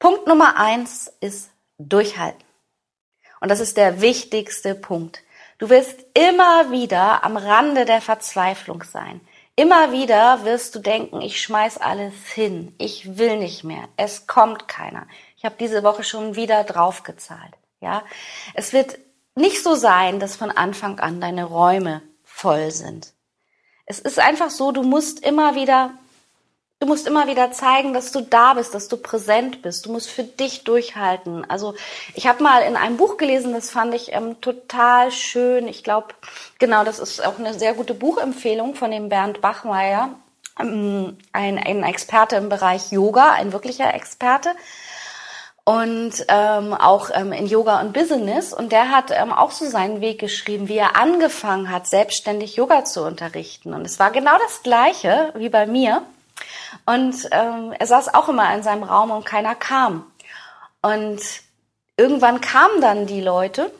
Punkt 0.00 0.26
Nummer 0.26 0.56
eins 0.56 1.12
ist 1.20 1.50
durchhalten. 1.78 2.44
Und 3.40 3.50
das 3.50 3.60
ist 3.60 3.76
der 3.76 4.00
wichtigste 4.00 4.74
Punkt. 4.74 5.22
Du 5.58 5.70
wirst 5.70 6.04
immer 6.14 6.70
wieder 6.70 7.24
am 7.24 7.36
Rande 7.36 7.84
der 7.84 8.00
Verzweiflung 8.00 8.82
sein. 8.82 9.20
Immer 9.56 9.90
wieder 9.90 10.44
wirst 10.44 10.76
du 10.76 10.78
denken, 10.78 11.20
ich 11.20 11.40
schmeiß 11.40 11.78
alles 11.78 12.14
hin, 12.32 12.76
ich 12.78 13.18
will 13.18 13.38
nicht 13.38 13.64
mehr, 13.64 13.88
es 13.96 14.28
kommt 14.28 14.68
keiner. 14.68 15.08
Ich 15.36 15.44
habe 15.44 15.56
diese 15.58 15.82
Woche 15.82 16.04
schon 16.04 16.36
wieder 16.36 16.62
draufgezahlt. 16.62 17.54
Ja, 17.80 18.04
es 18.54 18.72
wird 18.72 18.98
nicht 19.34 19.62
so 19.62 19.74
sein, 19.74 20.20
dass 20.20 20.36
von 20.36 20.52
Anfang 20.52 21.00
an 21.00 21.20
deine 21.20 21.44
Räume 21.44 22.02
voll 22.22 22.70
sind. 22.70 23.14
Es 23.84 23.98
ist 23.98 24.20
einfach 24.20 24.50
so, 24.50 24.70
du 24.70 24.82
musst 24.82 25.24
immer 25.24 25.56
wieder 25.56 25.90
Du 26.80 26.86
musst 26.86 27.08
immer 27.08 27.26
wieder 27.26 27.50
zeigen, 27.50 27.92
dass 27.92 28.12
du 28.12 28.20
da 28.20 28.54
bist, 28.54 28.72
dass 28.72 28.86
du 28.86 28.96
präsent 28.96 29.62
bist. 29.62 29.86
Du 29.86 29.90
musst 29.90 30.08
für 30.08 30.22
dich 30.22 30.62
durchhalten. 30.62 31.44
Also 31.50 31.74
ich 32.14 32.28
habe 32.28 32.40
mal 32.44 32.60
in 32.60 32.76
einem 32.76 32.96
Buch 32.96 33.16
gelesen, 33.16 33.52
das 33.52 33.70
fand 33.70 33.94
ich 33.94 34.12
ähm, 34.12 34.40
total 34.40 35.10
schön. 35.10 35.66
Ich 35.66 35.82
glaube, 35.82 36.14
genau, 36.60 36.84
das 36.84 37.00
ist 37.00 37.24
auch 37.26 37.40
eine 37.40 37.58
sehr 37.58 37.74
gute 37.74 37.94
Buchempfehlung 37.94 38.76
von 38.76 38.92
dem 38.92 39.08
Bernd 39.08 39.40
Bachmeier, 39.40 40.10
ähm, 40.60 41.18
ein, 41.32 41.58
ein 41.58 41.82
Experte 41.82 42.36
im 42.36 42.48
Bereich 42.48 42.92
Yoga, 42.92 43.32
ein 43.32 43.52
wirklicher 43.52 43.92
Experte 43.92 44.50
und 45.64 46.12
ähm, 46.28 46.74
auch 46.74 47.10
ähm, 47.12 47.32
in 47.32 47.48
Yoga 47.48 47.80
und 47.80 47.92
Business. 47.92 48.54
Und 48.54 48.70
der 48.70 48.90
hat 48.90 49.10
ähm, 49.10 49.32
auch 49.32 49.50
so 49.50 49.68
seinen 49.68 50.00
Weg 50.00 50.20
geschrieben, 50.20 50.68
wie 50.68 50.78
er 50.78 50.94
angefangen 50.94 51.72
hat, 51.72 51.88
selbstständig 51.88 52.54
Yoga 52.54 52.84
zu 52.84 53.02
unterrichten. 53.04 53.74
Und 53.74 53.84
es 53.84 53.98
war 53.98 54.12
genau 54.12 54.38
das 54.38 54.62
Gleiche 54.62 55.32
wie 55.34 55.48
bei 55.48 55.66
mir. 55.66 56.04
Und 56.86 57.28
ähm, 57.32 57.72
er 57.78 57.86
saß 57.86 58.14
auch 58.14 58.28
immer 58.28 58.54
in 58.54 58.62
seinem 58.62 58.82
Raum 58.82 59.10
und 59.10 59.24
keiner 59.24 59.54
kam. 59.54 60.10
Und 60.82 61.20
irgendwann 61.96 62.40
kamen 62.40 62.80
dann 62.80 63.06
die 63.06 63.20
Leute. 63.20 63.72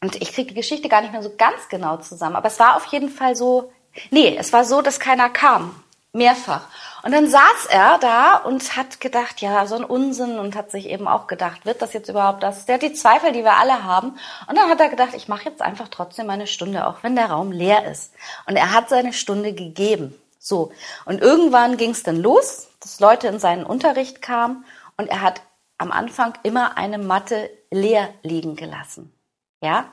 Und 0.00 0.20
ich 0.20 0.32
kriege 0.32 0.48
die 0.48 0.54
Geschichte 0.54 0.88
gar 0.88 1.00
nicht 1.00 1.12
mehr 1.12 1.22
so 1.22 1.34
ganz 1.36 1.68
genau 1.68 1.96
zusammen. 1.98 2.36
Aber 2.36 2.48
es 2.48 2.58
war 2.58 2.76
auf 2.76 2.86
jeden 2.86 3.08
Fall 3.08 3.36
so, 3.36 3.72
nee, 4.10 4.36
es 4.36 4.52
war 4.52 4.64
so, 4.64 4.82
dass 4.82 4.98
keiner 4.98 5.30
kam. 5.30 5.82
Mehrfach. 6.14 6.68
Und 7.02 7.12
dann 7.12 7.26
saß 7.26 7.66
er 7.70 7.98
da 7.98 8.36
und 8.36 8.76
hat 8.76 9.00
gedacht, 9.00 9.40
ja, 9.40 9.66
so 9.66 9.76
ein 9.76 9.84
Unsinn 9.84 10.38
und 10.38 10.54
hat 10.54 10.70
sich 10.70 10.88
eben 10.88 11.08
auch 11.08 11.26
gedacht, 11.26 11.64
wird 11.64 11.80
das 11.80 11.94
jetzt 11.94 12.10
überhaupt 12.10 12.42
das? 12.42 12.66
Der 12.66 12.74
hat 12.74 12.82
die 12.82 12.92
Zweifel, 12.92 13.32
die 13.32 13.44
wir 13.44 13.54
alle 13.54 13.82
haben. 13.82 14.18
Und 14.46 14.58
dann 14.58 14.68
hat 14.68 14.78
er 14.78 14.90
gedacht, 14.90 15.14
ich 15.14 15.28
mache 15.28 15.48
jetzt 15.48 15.62
einfach 15.62 15.88
trotzdem 15.88 16.26
meine 16.26 16.46
Stunde, 16.46 16.86
auch 16.86 17.02
wenn 17.02 17.16
der 17.16 17.30
Raum 17.30 17.50
leer 17.50 17.90
ist. 17.90 18.12
Und 18.46 18.56
er 18.56 18.72
hat 18.74 18.90
seine 18.90 19.14
Stunde 19.14 19.54
gegeben. 19.54 20.14
So. 20.42 20.72
Und 21.04 21.20
irgendwann 21.20 21.76
ging 21.76 21.90
es 21.90 22.02
dann 22.02 22.16
los, 22.16 22.68
dass 22.80 22.98
Leute 22.98 23.28
in 23.28 23.38
seinen 23.38 23.64
Unterricht 23.64 24.20
kamen 24.20 24.64
und 24.96 25.06
er 25.06 25.20
hat 25.20 25.40
am 25.78 25.92
Anfang 25.92 26.34
immer 26.42 26.76
eine 26.76 26.98
Matte 26.98 27.48
leer 27.70 28.12
liegen 28.22 28.56
gelassen. 28.56 29.14
Ja? 29.60 29.92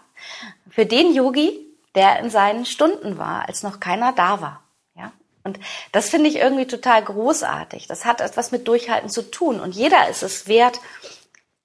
Für 0.67 0.88
den 0.88 1.13
Yogi, 1.13 1.77
der 1.93 2.19
in 2.19 2.31
seinen 2.31 2.65
Stunden 2.65 3.19
war, 3.19 3.47
als 3.47 3.62
noch 3.62 3.79
keiner 3.79 4.12
da 4.12 4.41
war. 4.41 4.63
Ja? 4.95 5.12
Und 5.43 5.59
das 5.91 6.09
finde 6.09 6.29
ich 6.29 6.38
irgendwie 6.38 6.67
total 6.67 7.03
großartig. 7.03 7.85
Das 7.85 8.05
hat 8.05 8.19
etwas 8.19 8.51
mit 8.51 8.67
Durchhalten 8.67 9.09
zu 9.09 9.29
tun. 9.29 9.59
Und 9.59 9.75
jeder 9.75 10.09
ist 10.09 10.23
es 10.23 10.47
wert, 10.47 10.79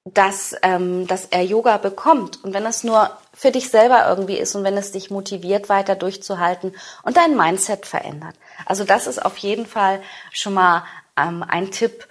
dass, 0.04 0.54
ähm, 0.62 1.06
dass 1.06 1.26
er 1.26 1.42
Yoga 1.42 1.78
bekommt. 1.78 2.44
Und 2.44 2.52
wenn 2.52 2.66
es 2.66 2.84
nur 2.84 3.10
für 3.32 3.50
dich 3.50 3.70
selber 3.70 4.06
irgendwie 4.06 4.36
ist 4.36 4.54
und 4.54 4.62
wenn 4.62 4.76
es 4.76 4.92
dich 4.92 5.10
motiviert, 5.10 5.68
weiter 5.68 5.96
durchzuhalten 5.96 6.76
und 7.02 7.16
dein 7.16 7.36
Mindset 7.36 7.86
verändert. 7.86 8.36
Also 8.66 8.84
das 8.84 9.06
ist 9.06 9.24
auf 9.24 9.38
jeden 9.38 9.66
Fall 9.66 10.02
schon 10.30 10.54
mal 10.54 10.84
ähm, 11.16 11.42
ein 11.42 11.70
Tipp, 11.70 12.06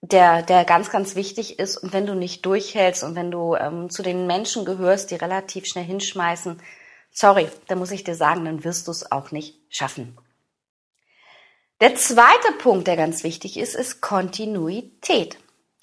der, 0.00 0.42
der 0.42 0.64
ganz, 0.64 0.90
ganz 0.90 1.14
wichtig 1.14 1.58
ist. 1.58 1.76
Und 1.76 1.92
wenn 1.92 2.06
du 2.06 2.14
nicht 2.14 2.46
durchhältst 2.46 3.04
und 3.04 3.14
wenn 3.14 3.30
du 3.30 3.54
ähm, 3.54 3.90
zu 3.90 4.02
den 4.02 4.26
Menschen 4.26 4.64
gehörst, 4.64 5.10
die 5.10 5.16
relativ 5.16 5.66
schnell 5.66 5.84
hinschmeißen, 5.84 6.60
sorry, 7.12 7.48
da 7.68 7.76
muss 7.76 7.90
ich 7.90 8.02
dir 8.02 8.14
sagen, 8.14 8.46
dann 8.46 8.64
wirst 8.64 8.88
du 8.88 8.92
es 8.92 9.12
auch 9.12 9.30
nicht 9.30 9.58
schaffen. 9.68 10.16
Der 11.82 11.94
zweite 11.96 12.52
Punkt, 12.58 12.86
der 12.86 12.96
ganz 12.96 13.24
wichtig 13.24 13.58
ist, 13.58 13.74
ist 13.74 14.00
Kontinuität. 14.00 15.38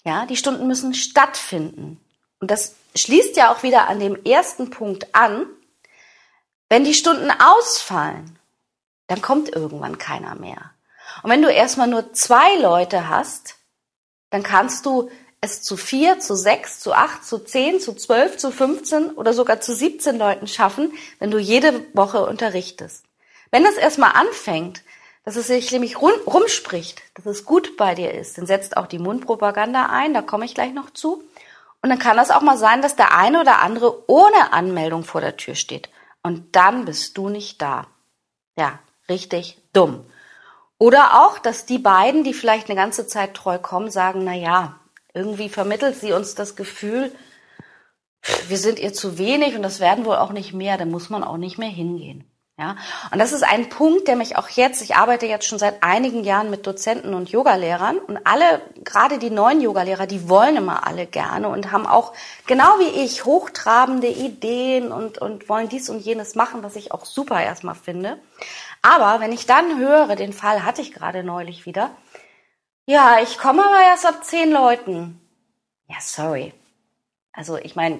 Ja, 0.07 0.25
die 0.25 0.37
Stunden 0.37 0.67
müssen 0.67 0.93
stattfinden. 0.93 1.99
Und 2.39 2.49
das 2.49 2.75
schließt 2.95 3.35
ja 3.35 3.51
auch 3.51 3.61
wieder 3.61 3.89
an 3.89 3.99
dem 3.99 4.15
ersten 4.23 4.69
Punkt 4.69 5.13
an. 5.13 5.47
Wenn 6.69 6.85
die 6.85 6.93
Stunden 6.93 7.29
ausfallen, 7.29 8.39
dann 9.07 9.21
kommt 9.21 9.53
irgendwann 9.53 9.97
keiner 9.97 10.35
mehr. 10.35 10.71
Und 11.23 11.29
wenn 11.29 11.41
du 11.41 11.51
erstmal 11.51 11.89
nur 11.89 12.13
zwei 12.13 12.55
Leute 12.55 13.09
hast, 13.09 13.55
dann 14.29 14.43
kannst 14.43 14.85
du 14.85 15.09
es 15.41 15.61
zu 15.61 15.75
vier, 15.75 16.21
zu 16.21 16.37
sechs, 16.37 16.79
zu 16.79 16.93
acht, 16.93 17.25
zu 17.25 17.39
zehn, 17.39 17.81
zu 17.81 17.93
zwölf, 17.93 18.37
zu 18.37 18.49
15 18.49 19.11
oder 19.11 19.33
sogar 19.33 19.59
zu 19.59 19.75
17 19.75 20.17
Leuten 20.17 20.47
schaffen, 20.47 20.93
wenn 21.19 21.31
du 21.31 21.37
jede 21.37 21.85
Woche 21.93 22.25
unterrichtest. 22.25 23.03
Wenn 23.51 23.65
das 23.65 23.75
erstmal 23.75 24.13
anfängt, 24.13 24.83
dass 25.27 25.35
es 25.35 25.47
sich 25.47 25.73
nämlich 25.73 26.01
rum, 26.01 26.13
rumspricht, 26.25 27.01
dass 27.15 27.25
es 27.25 27.43
gut 27.43 27.75
bei 27.75 27.95
dir 27.95 28.13
ist, 28.13 28.37
dann 28.37 28.45
setzt 28.45 28.77
auch 28.77 28.87
die 28.87 28.97
Mundpropaganda 28.97 29.87
ein, 29.87 30.13
da 30.13 30.21
komme 30.21 30.45
ich 30.45 30.55
gleich 30.55 30.71
noch 30.71 30.89
zu. 30.89 31.21
Und 31.81 31.89
dann 31.89 31.99
kann 31.99 32.15
das 32.15 32.31
auch 32.31 32.39
mal 32.39 32.57
sein, 32.57 32.81
dass 32.81 32.95
der 32.95 33.13
eine 33.13 33.41
oder 33.41 33.61
andere 33.61 34.09
ohne 34.09 34.53
Anmeldung 34.53 35.03
vor 35.03 35.19
der 35.19 35.35
Tür 35.35 35.55
steht. 35.55 35.89
Und 36.23 36.55
dann 36.55 36.85
bist 36.85 37.17
du 37.17 37.27
nicht 37.27 37.61
da. 37.61 37.87
Ja, 38.57 38.79
richtig 39.09 39.57
dumm. 39.73 40.05
Oder 40.77 41.21
auch, 41.21 41.39
dass 41.39 41.65
die 41.65 41.79
beiden, 41.79 42.23
die 42.23 42.33
vielleicht 42.33 42.69
eine 42.69 42.79
ganze 42.79 43.05
Zeit 43.05 43.33
treu 43.33 43.57
kommen, 43.57 43.91
sagen, 43.91 44.23
na 44.23 44.33
ja, 44.33 44.79
irgendwie 45.13 45.49
vermittelt 45.49 45.99
sie 45.99 46.13
uns 46.13 46.35
das 46.35 46.55
Gefühl, 46.55 47.11
wir 48.47 48.57
sind 48.57 48.79
ihr 48.79 48.93
zu 48.93 49.17
wenig 49.17 49.57
und 49.57 49.61
das 49.61 49.81
werden 49.81 50.05
wohl 50.05 50.15
auch 50.15 50.31
nicht 50.31 50.53
mehr, 50.53 50.77
dann 50.77 50.89
muss 50.89 51.09
man 51.09 51.25
auch 51.25 51.35
nicht 51.35 51.57
mehr 51.57 51.67
hingehen. 51.67 52.23
Ja, 52.59 52.75
und 53.11 53.19
das 53.19 53.33
ist 53.33 53.43
ein 53.43 53.69
Punkt, 53.69 54.07
der 54.07 54.15
mich 54.15 54.35
auch 54.35 54.49
jetzt, 54.49 54.81
ich 54.81 54.95
arbeite 54.95 55.27
jetzt 55.27 55.45
schon 55.45 55.59
seit 55.59 55.83
einigen 55.83 56.23
Jahren 56.23 56.49
mit 56.49 56.65
Dozenten 56.65 57.13
und 57.13 57.29
Yogalehrern 57.29 57.99
und 57.99 58.25
alle, 58.25 58.63
gerade 58.83 59.19
die 59.19 59.29
neuen 59.29 59.61
Yogalehrer, 59.61 60.07
die 60.07 60.27
wollen 60.27 60.55
immer 60.55 60.87
alle 60.87 61.05
gerne 61.05 61.49
und 61.49 61.71
haben 61.71 61.85
auch, 61.85 62.13
genau 62.47 62.79
wie 62.79 63.03
ich, 63.03 63.25
hochtrabende 63.25 64.07
Ideen 64.07 64.91
und, 64.91 65.19
und 65.19 65.47
wollen 65.49 65.69
dies 65.69 65.87
und 65.87 65.99
jenes 65.99 66.33
machen, 66.33 66.63
was 66.63 66.75
ich 66.75 66.91
auch 66.91 67.05
super 67.05 67.39
erstmal 67.43 67.75
finde. 67.75 68.19
Aber 68.81 69.19
wenn 69.21 69.33
ich 69.33 69.45
dann 69.45 69.77
höre, 69.77 70.15
den 70.15 70.33
Fall 70.33 70.65
hatte 70.65 70.81
ich 70.81 70.91
gerade 70.91 71.23
neulich 71.23 71.67
wieder, 71.67 71.91
ja, 72.87 73.19
ich 73.21 73.37
komme 73.37 73.63
aber 73.63 73.81
erst 73.81 74.07
ab 74.07 74.25
zehn 74.25 74.51
Leuten. 74.51 75.21
Ja, 75.87 75.97
sorry. 75.99 76.53
Also 77.33 77.57
ich 77.57 77.75
meine, 77.75 77.99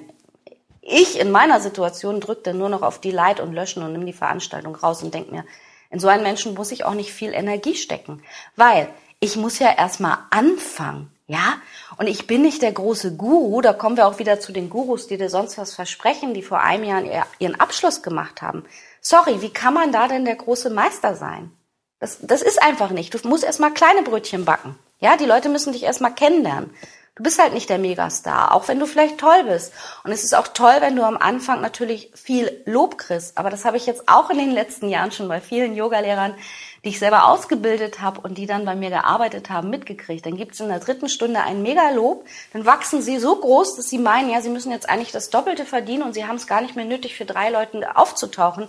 ich 0.90 1.20
in 1.20 1.32
meiner 1.32 1.60
Situation 1.60 2.22
drückte 2.22 2.54
nur 2.54 2.70
noch 2.70 2.82
auf 2.82 3.00
die 3.00 3.12
Light 3.12 3.42
und 3.42 3.54
löschen 3.54 3.84
und 3.84 3.92
nimm 3.92 4.06
die 4.06 4.14
Veranstaltung 4.14 4.74
raus 4.74 5.04
und 5.04 5.14
denk 5.14 5.32
mir, 5.32 5.44
in 5.90 6.00
so 6.00 6.08
einen 6.08 6.24
Menschen 6.24 6.54
muss 6.54 6.72
ich 6.72 6.86
auch 6.86 6.94
nicht 6.94 7.12
viel 7.12 7.34
Energie 7.34 7.76
stecken, 7.76 8.24
weil 8.56 8.88
ich 9.20 9.36
muss 9.36 9.60
ja 9.60 9.74
erstmal 9.74 10.20
anfangen, 10.30 11.12
ja? 11.28 11.58
Und 11.98 12.08
ich 12.08 12.26
bin 12.26 12.42
nicht 12.42 12.62
der 12.62 12.72
große 12.72 13.18
Guru, 13.18 13.60
da 13.62 13.74
kommen 13.74 13.98
wir 13.98 14.08
auch 14.08 14.20
wieder 14.20 14.40
zu 14.40 14.54
den 14.54 14.70
Gurus, 14.70 15.08
die 15.08 15.18
dir 15.18 15.30
sonst 15.30 15.58
was 15.58 15.74
versprechen, 15.74 16.34
die 16.34 16.44
vor 16.44 16.62
einem 16.62 16.86
Jahr 16.86 17.28
ihren 17.40 17.60
Abschluss 17.60 18.02
gemacht 18.02 18.42
haben. 18.42 18.64
Sorry, 19.02 19.42
wie 19.42 19.50
kann 19.50 19.74
man 19.74 19.92
da 19.92 20.08
denn 20.08 20.24
der 20.24 20.36
große 20.36 20.70
Meister 20.70 21.16
sein? 21.16 21.52
Das, 22.00 22.20
das 22.22 22.42
ist 22.42 22.62
einfach 22.62 22.92
nicht. 22.92 23.14
Du 23.14 23.28
musst 23.28 23.44
erstmal 23.44 23.74
kleine 23.74 24.04
Brötchen 24.04 24.46
backen. 24.46 24.78
Ja, 25.00 25.18
die 25.18 25.26
Leute 25.26 25.50
müssen 25.50 25.74
dich 25.74 25.84
erstmal 25.84 26.14
kennenlernen. 26.14 26.70
Du 27.18 27.24
bist 27.24 27.42
halt 27.42 27.56
nicht 27.56 27.70
der 27.70 27.80
Megastar, 27.80 28.54
auch 28.54 28.68
wenn 28.68 28.78
du 28.78 28.86
vielleicht 28.86 29.18
toll 29.18 29.44
bist. 29.46 29.74
Und 30.04 30.12
es 30.12 30.24
ist 30.24 30.36
auch 30.36 30.48
toll, 30.50 30.76
wenn 30.82 30.96
du 30.96 31.02
am 31.04 31.18
Anfang 31.18 31.62
natürlich 31.62 32.12
viel 32.14 32.62
Lob 32.66 33.00
kriegst. 33.00 33.40
Aber 33.40 33.50
das 33.50 33.66
habe 33.66 33.76
ich 33.76 33.88
jetzt 33.88 34.08
auch 34.08 34.30
in 34.30 34.38
den 34.38 34.52
letzten 34.52 34.88
Jahren 34.88 35.12
schon 35.12 35.28
bei 35.28 35.42
vielen 35.42 35.76
Yogalehrern, 35.76 36.36
die 36.84 36.90
ich 36.90 37.00
selber 37.00 37.28
ausgebildet 37.28 38.02
habe 38.02 38.22
und 38.22 38.38
die 38.38 38.46
dann 38.46 38.66
bei 38.66 38.76
mir 38.76 38.92
gearbeitet 38.92 39.50
haben, 39.50 39.72
mitgekriegt. 39.72 40.28
Dann 40.28 40.38
gibt 40.38 40.54
es 40.54 40.60
in 40.60 40.68
der 40.70 40.80
dritten 40.80 41.10
Stunde 41.10 41.42
ein 41.42 41.64
Megalob, 41.64 42.24
dann 42.54 42.68
wachsen 42.68 43.02
sie 43.02 43.18
so 43.18 43.36
groß, 43.36 43.78
dass 43.78 43.90
sie 43.90 43.98
meinen, 43.98 44.30
ja, 44.30 44.42
sie 44.42 44.50
müssen 44.50 44.72
jetzt 44.72 44.88
eigentlich 44.88 45.12
das 45.12 45.32
Doppelte 45.32 45.66
verdienen 45.66 46.04
und 46.04 46.14
sie 46.14 46.28
haben 46.28 46.36
es 46.36 46.46
gar 46.46 46.62
nicht 46.62 46.76
mehr 46.76 46.86
nötig, 46.86 47.16
für 47.16 47.26
drei 47.26 47.50
Leuten 47.50 47.84
aufzutauchen. 47.84 48.68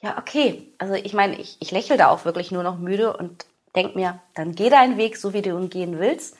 Ja, 0.00 0.16
okay. 0.16 0.66
Also 0.78 0.94
ich 0.94 1.12
meine, 1.12 1.38
ich, 1.38 1.58
ich 1.60 1.70
lächle 1.70 1.98
da 1.98 2.08
auch 2.08 2.24
wirklich 2.24 2.52
nur 2.52 2.62
noch 2.62 2.78
müde 2.78 3.14
und 3.14 3.44
denk 3.76 3.96
mir, 3.96 4.18
dann 4.34 4.54
geh 4.54 4.70
deinen 4.70 4.96
Weg, 4.96 5.18
so 5.18 5.34
wie 5.34 5.42
du 5.42 5.50
ihn 5.50 5.68
gehen 5.68 5.98
willst. 5.98 6.36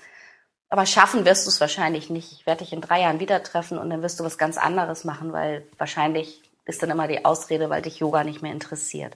Aber 0.72 0.86
schaffen 0.86 1.26
wirst 1.26 1.44
du 1.44 1.50
es 1.50 1.60
wahrscheinlich 1.60 2.08
nicht. 2.08 2.32
Ich 2.32 2.46
werde 2.46 2.64
dich 2.64 2.72
in 2.72 2.80
drei 2.80 3.02
Jahren 3.02 3.20
wieder 3.20 3.42
treffen 3.42 3.76
und 3.76 3.90
dann 3.90 4.00
wirst 4.00 4.18
du 4.18 4.24
was 4.24 4.38
ganz 4.38 4.56
anderes 4.56 5.04
machen, 5.04 5.34
weil 5.34 5.66
wahrscheinlich 5.76 6.40
ist 6.64 6.82
dann 6.82 6.88
immer 6.88 7.06
die 7.06 7.26
Ausrede, 7.26 7.68
weil 7.68 7.82
dich 7.82 7.98
Yoga 7.98 8.24
nicht 8.24 8.40
mehr 8.40 8.52
interessiert. 8.52 9.14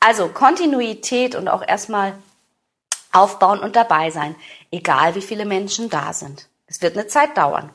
Also 0.00 0.26
Kontinuität 0.26 1.36
und 1.36 1.46
auch 1.46 1.62
erstmal 1.62 2.14
aufbauen 3.12 3.60
und 3.60 3.76
dabei 3.76 4.10
sein, 4.10 4.34
egal 4.72 5.14
wie 5.14 5.22
viele 5.22 5.44
Menschen 5.44 5.90
da 5.90 6.12
sind. 6.12 6.48
Es 6.66 6.82
wird 6.82 6.98
eine 6.98 7.06
Zeit 7.06 7.36
dauern. 7.36 7.70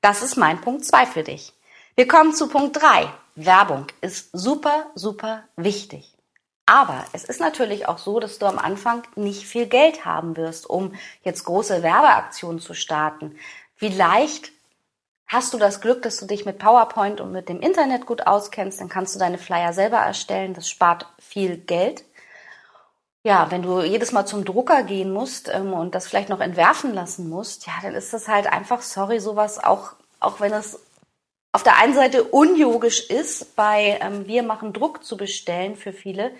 Das 0.00 0.22
ist 0.22 0.36
mein 0.36 0.58
Punkt 0.62 0.86
zwei 0.86 1.04
für 1.04 1.22
dich. 1.22 1.52
Wir 1.96 2.08
kommen 2.08 2.32
zu 2.32 2.48
Punkt 2.48 2.80
drei. 2.80 3.12
Werbung 3.34 3.88
ist 4.00 4.30
super, 4.32 4.86
super 4.94 5.42
wichtig. 5.56 6.13
Aber 6.66 7.04
es 7.12 7.24
ist 7.24 7.40
natürlich 7.40 7.88
auch 7.88 7.98
so, 7.98 8.20
dass 8.20 8.38
du 8.38 8.46
am 8.46 8.58
Anfang 8.58 9.02
nicht 9.16 9.44
viel 9.44 9.66
Geld 9.66 10.04
haben 10.04 10.36
wirst, 10.36 10.68
um 10.68 10.94
jetzt 11.22 11.44
große 11.44 11.82
Werbeaktionen 11.82 12.58
zu 12.58 12.72
starten. 12.72 13.36
Vielleicht 13.76 14.52
hast 15.26 15.52
du 15.52 15.58
das 15.58 15.80
Glück, 15.80 16.02
dass 16.02 16.16
du 16.18 16.26
dich 16.26 16.46
mit 16.46 16.58
PowerPoint 16.58 17.20
und 17.20 17.32
mit 17.32 17.48
dem 17.48 17.60
Internet 17.60 18.06
gut 18.06 18.26
auskennst, 18.26 18.80
dann 18.80 18.88
kannst 18.88 19.14
du 19.14 19.18
deine 19.18 19.38
Flyer 19.38 19.72
selber 19.72 19.98
erstellen. 19.98 20.54
Das 20.54 20.70
spart 20.70 21.06
viel 21.18 21.58
Geld. 21.58 22.04
Ja, 23.26 23.50
wenn 23.50 23.62
du 23.62 23.82
jedes 23.82 24.12
Mal 24.12 24.26
zum 24.26 24.44
Drucker 24.44 24.82
gehen 24.82 25.10
musst 25.12 25.48
ähm, 25.48 25.72
und 25.72 25.94
das 25.94 26.06
vielleicht 26.06 26.28
noch 26.28 26.40
entwerfen 26.40 26.92
lassen 26.92 27.28
musst, 27.30 27.66
ja, 27.66 27.72
dann 27.82 27.94
ist 27.94 28.12
das 28.12 28.28
halt 28.28 28.46
einfach, 28.46 28.82
sorry, 28.82 29.18
sowas 29.18 29.62
auch, 29.62 29.94
auch 30.20 30.40
wenn 30.40 30.52
es 30.52 30.78
auf 31.52 31.62
der 31.62 31.78
einen 31.78 31.94
Seite 31.94 32.24
unyogisch 32.24 33.08
ist, 33.08 33.56
bei 33.56 33.98
ähm, 34.02 34.26
Wir 34.26 34.42
machen 34.42 34.74
Druck 34.74 35.04
zu 35.04 35.16
bestellen 35.16 35.74
für 35.76 35.92
viele, 35.92 36.32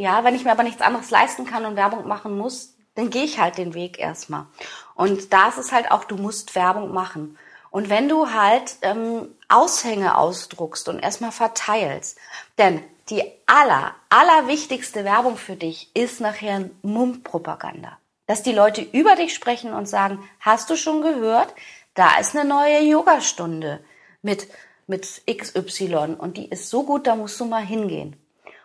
ja, 0.00 0.24
wenn 0.24 0.34
ich 0.34 0.44
mir 0.44 0.52
aber 0.52 0.62
nichts 0.62 0.80
anderes 0.80 1.10
leisten 1.10 1.44
kann 1.44 1.66
und 1.66 1.76
Werbung 1.76 2.08
machen 2.08 2.36
muss, 2.36 2.74
dann 2.94 3.10
gehe 3.10 3.24
ich 3.24 3.38
halt 3.38 3.58
den 3.58 3.74
Weg 3.74 3.98
erstmal. 3.98 4.46
Und 4.94 5.32
da 5.32 5.48
ist 5.48 5.58
es 5.58 5.72
halt 5.72 5.90
auch, 5.90 6.04
du 6.04 6.16
musst 6.16 6.54
Werbung 6.54 6.92
machen. 6.92 7.38
Und 7.70 7.90
wenn 7.90 8.08
du 8.08 8.30
halt 8.32 8.76
ähm, 8.82 9.28
Aushänge 9.48 10.16
ausdruckst 10.16 10.88
und 10.88 11.00
erstmal 11.00 11.32
verteilst, 11.32 12.18
denn 12.58 12.82
die 13.10 13.22
aller, 13.46 13.94
allerwichtigste 14.08 15.04
Werbung 15.04 15.36
für 15.36 15.56
dich 15.56 15.94
ist 15.94 16.20
nachher 16.20 16.70
Mundpropaganda. 16.82 17.98
Dass 18.26 18.42
die 18.42 18.52
Leute 18.52 18.80
über 18.80 19.16
dich 19.16 19.34
sprechen 19.34 19.72
und 19.72 19.86
sagen, 19.86 20.18
hast 20.40 20.70
du 20.70 20.76
schon 20.76 21.02
gehört, 21.02 21.54
da 21.94 22.18
ist 22.18 22.34
eine 22.34 22.48
neue 22.48 22.80
Yogastunde 22.80 23.84
mit, 24.22 24.48
mit 24.86 25.22
XY 25.30 26.16
und 26.18 26.36
die 26.36 26.48
ist 26.48 26.70
so 26.70 26.84
gut, 26.84 27.06
da 27.06 27.16
musst 27.16 27.38
du 27.38 27.44
mal 27.44 27.64
hingehen. 27.64 28.19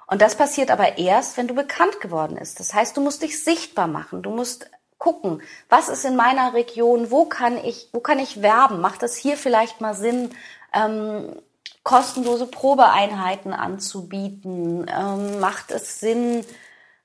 Und 0.08 0.22
das 0.22 0.36
passiert 0.36 0.72
aber 0.72 0.98
erst, 0.98 1.38
wenn 1.38 1.48
du 1.48 1.56
bekannt 1.56 2.00
geworden 2.00 2.38
ist. 2.38 2.60
Das 2.60 2.74
heißt, 2.74 2.96
du 2.96 3.02
musst 3.02 3.24
dich 3.24 3.44
sichtbar 3.44 3.88
machen. 3.88 4.22
Du 4.22 4.30
musst 4.30 4.70
gucken, 4.98 5.42
was 5.70 5.90
ist 5.90 6.06
in 6.06 6.16
meiner 6.16 6.54
Region, 6.54 7.12
wo 7.12 7.26
kann 7.26 7.58
ich, 7.58 7.90
wo 7.92 8.00
kann 8.00 8.20
ich 8.20 8.42
werben? 8.42 8.82
Macht 8.82 9.04
es 9.04 9.16
hier 9.16 9.38
vielleicht 9.38 9.82
mal 9.82 9.96
Sinn, 9.96 10.30
ähm, 10.74 11.36
kostenlose 11.84 12.48
Probeeinheiten 12.48 13.54
anzubieten? 13.54 14.86
Ähm, 14.96 15.40
macht 15.40 15.72
es 15.72 16.00
Sinn, 16.00 16.46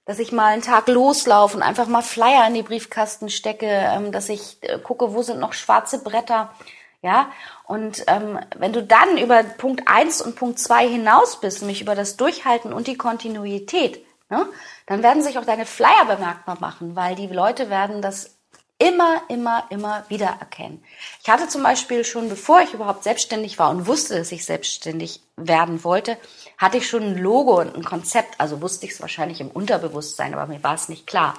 dass 0.05 0.19
ich 0.19 0.33
mal 0.33 0.53
einen 0.53 0.63
Tag 0.63 0.89
loslaufe 0.89 1.57
und 1.57 1.63
einfach 1.63 1.87
mal 1.87 2.03
Flyer 2.03 2.47
in 2.47 2.55
die 2.55 2.63
Briefkasten 2.63 3.29
stecke, 3.29 3.67
ähm, 3.67 4.13
dass 4.13 4.29
ich 4.29 4.59
äh, 4.63 4.79
gucke, 4.79 5.15
wo 5.15 5.23
sind 5.23 5.41
noch 5.41 5.53
schwarze 5.53 6.03
Bretter? 6.03 6.55
Ja, 7.03 7.33
und 7.65 8.05
ähm, 8.09 8.39
wenn 8.57 8.75
du 8.75 8.83
dann 8.83 9.17
über 9.17 9.43
Punkt 9.43 9.89
eins 9.89 10.21
und 10.21 10.37
Punkt 10.37 10.59
zwei 10.59 10.87
hinaus 10.87 11.41
bist, 11.41 11.63
nämlich 11.63 11.81
über 11.81 11.95
das 11.95 12.19
Durchhalten 12.19 12.75
und 12.75 12.87
die 12.87 12.99
Kontinuität, 12.99 14.05
ne, 14.29 14.47
dann 14.87 15.03
werden 15.03 15.23
sich 15.23 15.39
auch 15.39 15.47
deine 15.47 15.65
Flyer 15.65 16.05
bemerkbar 16.07 16.59
machen, 16.61 16.97
weil 16.97 17.15
die 17.15 17.27
Leute 17.27 17.71
werden 17.71 18.03
das 18.03 18.37
immer, 18.81 19.23
immer, 19.29 19.65
immer 19.69 20.05
wieder 20.09 20.37
erkennen. 20.41 20.83
Ich 21.23 21.29
hatte 21.29 21.49
zum 21.49 21.63
Beispiel 21.63 22.05
schon, 22.05 22.29
bevor 22.29 22.63
ich 22.63 22.75
überhaupt 22.75 23.05
selbstständig 23.05 23.59
war 23.59 23.71
und 23.71 23.87
wusste, 23.87 24.17
dass 24.17 24.33
ich 24.33 24.45
selbstständig 24.45 25.23
werden 25.37 25.85
wollte, 25.85 26.17
hatte 26.59 26.79
ich 26.79 26.89
schon 26.89 27.03
ein 27.03 27.19
Logo 27.19 27.61
und 27.61 27.77
ein 27.77 27.85
Konzept. 27.85 28.41
Also 28.41 28.63
wusste 28.63 28.87
ich 28.87 28.93
es 28.93 29.01
wahrscheinlich 29.01 29.41
im 29.41 29.51
Unterbewusstsein, 29.51 30.35
aber 30.35 30.47
mir 30.47 30.63
war 30.63 30.75
es 30.75 30.89
nicht 30.89 31.07
klar. 31.07 31.35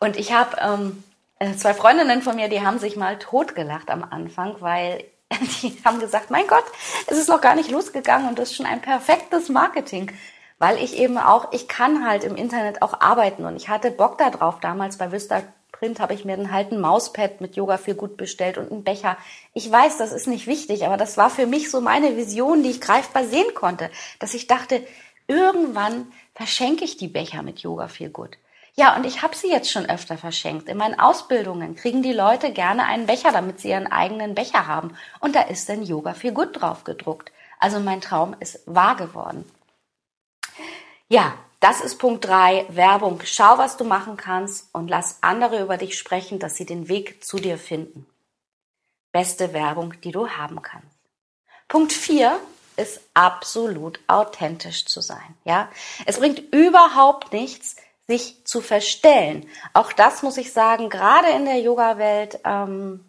Und 0.00 0.16
ich 0.16 0.32
habe 0.32 0.56
ähm, 0.60 1.04
äh, 1.10 1.11
zwei 1.56 1.74
Freundinnen 1.74 2.22
von 2.22 2.36
mir, 2.36 2.48
die 2.48 2.60
haben 2.60 2.78
sich 2.78 2.96
mal 2.96 3.18
totgelacht 3.18 3.90
am 3.90 4.04
Anfang, 4.04 4.56
weil 4.60 5.04
die 5.62 5.76
haben 5.84 5.98
gesagt, 5.98 6.30
mein 6.30 6.46
Gott, 6.46 6.64
es 7.06 7.18
ist 7.18 7.28
noch 7.28 7.40
gar 7.40 7.54
nicht 7.54 7.70
losgegangen 7.70 8.28
und 8.28 8.38
das 8.38 8.50
ist 8.50 8.56
schon 8.56 8.66
ein 8.66 8.80
perfektes 8.80 9.48
Marketing. 9.48 10.12
Weil 10.58 10.76
ich 10.78 10.96
eben 10.96 11.18
auch, 11.18 11.52
ich 11.52 11.66
kann 11.66 12.06
halt 12.06 12.22
im 12.22 12.36
Internet 12.36 12.82
auch 12.82 13.00
arbeiten 13.00 13.44
und 13.46 13.56
ich 13.56 13.68
hatte 13.68 13.90
Bock 13.90 14.18
darauf. 14.18 14.60
Damals 14.60 14.96
bei 14.96 15.10
Vista 15.10 15.42
Print 15.72 15.98
habe 15.98 16.14
ich 16.14 16.24
mir 16.24 16.36
dann 16.36 16.52
halt 16.52 16.70
ein 16.70 16.80
Mauspad 16.80 17.40
mit 17.40 17.56
Yoga 17.56 17.76
viel 17.76 17.96
gut 17.96 18.16
bestellt 18.16 18.56
und 18.56 18.70
einen 18.70 18.84
Becher. 18.84 19.16
Ich 19.54 19.68
weiß, 19.68 19.98
das 19.98 20.12
ist 20.12 20.28
nicht 20.28 20.46
wichtig, 20.46 20.86
aber 20.86 20.96
das 20.96 21.16
war 21.16 21.30
für 21.30 21.46
mich 21.46 21.68
so 21.68 21.80
meine 21.80 22.16
Vision, 22.16 22.62
die 22.62 22.70
ich 22.70 22.80
greifbar 22.80 23.24
sehen 23.24 23.52
konnte, 23.54 23.90
dass 24.20 24.34
ich 24.34 24.46
dachte, 24.46 24.86
irgendwann 25.26 26.12
verschenke 26.36 26.84
ich 26.84 26.96
die 26.96 27.08
Becher 27.08 27.42
mit 27.42 27.58
Yoga 27.58 27.88
viel 27.88 28.10
gut. 28.10 28.38
Ja, 28.74 28.96
und 28.96 29.04
ich 29.04 29.22
habe 29.22 29.36
sie 29.36 29.50
jetzt 29.50 29.70
schon 29.70 29.88
öfter 29.88 30.16
verschenkt. 30.16 30.68
In 30.68 30.78
meinen 30.78 30.98
Ausbildungen 30.98 31.76
kriegen 31.76 32.02
die 32.02 32.14
Leute 32.14 32.52
gerne 32.52 32.84
einen 32.84 33.06
Becher, 33.06 33.30
damit 33.30 33.60
sie 33.60 33.68
ihren 33.68 33.86
eigenen 33.86 34.34
Becher 34.34 34.66
haben. 34.66 34.96
Und 35.20 35.36
da 35.36 35.42
ist 35.42 35.68
dann 35.68 35.82
Yoga 35.82 36.14
viel 36.14 36.32
gut 36.32 36.60
drauf 36.60 36.84
gedruckt. 36.84 37.32
Also 37.58 37.80
mein 37.80 38.00
Traum 38.00 38.34
ist 38.40 38.60
wahr 38.66 38.96
geworden. 38.96 39.44
Ja, 41.08 41.34
das 41.60 41.82
ist 41.82 41.98
Punkt 41.98 42.24
drei 42.24 42.64
Werbung. 42.70 43.20
Schau, 43.24 43.58
was 43.58 43.76
du 43.76 43.84
machen 43.84 44.16
kannst 44.16 44.74
und 44.74 44.88
lass 44.88 45.18
andere 45.20 45.60
über 45.60 45.76
dich 45.76 45.98
sprechen, 45.98 46.38
dass 46.38 46.56
sie 46.56 46.66
den 46.66 46.88
Weg 46.88 47.22
zu 47.22 47.36
dir 47.36 47.58
finden. 47.58 48.06
Beste 49.12 49.52
Werbung, 49.52 50.00
die 50.00 50.12
du 50.12 50.30
haben 50.30 50.62
kannst. 50.62 50.88
Punkt 51.68 51.92
vier 51.92 52.38
ist 52.76 53.00
absolut 53.12 54.00
authentisch 54.06 54.86
zu 54.86 55.02
sein. 55.02 55.36
Ja, 55.44 55.68
es 56.06 56.18
bringt 56.18 56.40
überhaupt 56.52 57.32
nichts, 57.34 57.76
sich 58.12 58.44
zu 58.44 58.60
verstellen. 58.60 59.46
Auch 59.72 59.90
das 59.92 60.22
muss 60.22 60.36
ich 60.36 60.52
sagen, 60.52 60.90
gerade 60.90 61.30
in 61.30 61.46
der 61.46 61.60
Yoga-Welt, 61.60 62.40
ähm, 62.44 63.00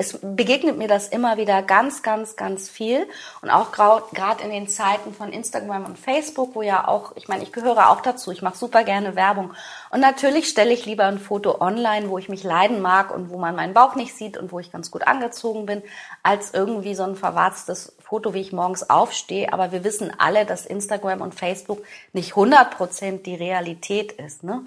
es 0.00 0.16
begegnet 0.22 0.78
mir 0.78 0.86
das 0.86 1.08
immer 1.08 1.38
wieder 1.38 1.60
ganz, 1.60 2.04
ganz, 2.04 2.36
ganz 2.36 2.70
viel. 2.70 3.08
Und 3.42 3.50
auch 3.50 3.72
gerade 3.72 4.44
in 4.44 4.50
den 4.50 4.68
Zeiten 4.68 5.12
von 5.12 5.32
Instagram 5.32 5.86
und 5.86 5.98
Facebook, 5.98 6.54
wo 6.54 6.62
ja 6.62 6.86
auch, 6.86 7.16
ich 7.16 7.26
meine, 7.26 7.42
ich 7.42 7.50
gehöre 7.50 7.90
auch 7.90 8.00
dazu, 8.00 8.30
ich 8.30 8.40
mache 8.40 8.56
super 8.56 8.84
gerne 8.84 9.16
Werbung. 9.16 9.54
Und 9.90 9.98
natürlich 9.98 10.48
stelle 10.48 10.72
ich 10.72 10.86
lieber 10.86 11.06
ein 11.06 11.18
Foto 11.18 11.60
online, 11.60 12.10
wo 12.10 12.18
ich 12.18 12.28
mich 12.28 12.44
leiden 12.44 12.80
mag 12.80 13.12
und 13.12 13.30
wo 13.30 13.38
man 13.38 13.56
meinen 13.56 13.74
Bauch 13.74 13.96
nicht 13.96 14.16
sieht 14.16 14.36
und 14.38 14.52
wo 14.52 14.60
ich 14.60 14.70
ganz 14.70 14.92
gut 14.92 15.04
angezogen 15.04 15.66
bin, 15.66 15.82
als 16.22 16.54
irgendwie 16.54 16.94
so 16.94 17.02
ein 17.02 17.16
verwarztes 17.16 17.96
Foto, 17.98 18.34
wie 18.34 18.40
ich 18.40 18.52
morgens 18.52 18.88
aufstehe. 18.88 19.52
Aber 19.52 19.72
wir 19.72 19.82
wissen 19.82 20.12
alle, 20.16 20.46
dass 20.46 20.64
Instagram 20.64 21.22
und 21.22 21.34
Facebook 21.34 21.82
nicht 22.12 22.36
100 22.36 22.70
Prozent 22.70 23.26
die 23.26 23.34
Realität 23.34 24.12
ist. 24.12 24.44
Ne? 24.44 24.64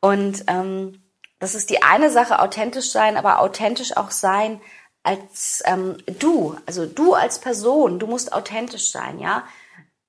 Und 0.00 0.44
ähm, 0.48 1.00
das 1.40 1.54
ist 1.54 1.70
die 1.70 1.82
eine 1.82 2.10
Sache, 2.10 2.38
authentisch 2.38 2.90
sein, 2.90 3.16
aber 3.16 3.40
authentisch 3.40 3.96
auch 3.96 4.12
sein 4.12 4.60
als 5.02 5.62
ähm, 5.64 5.96
du, 6.18 6.56
also 6.66 6.84
du 6.86 7.14
als 7.14 7.40
Person, 7.40 7.98
du 7.98 8.06
musst 8.06 8.32
authentisch 8.32 8.90
sein, 8.92 9.18
ja. 9.18 9.44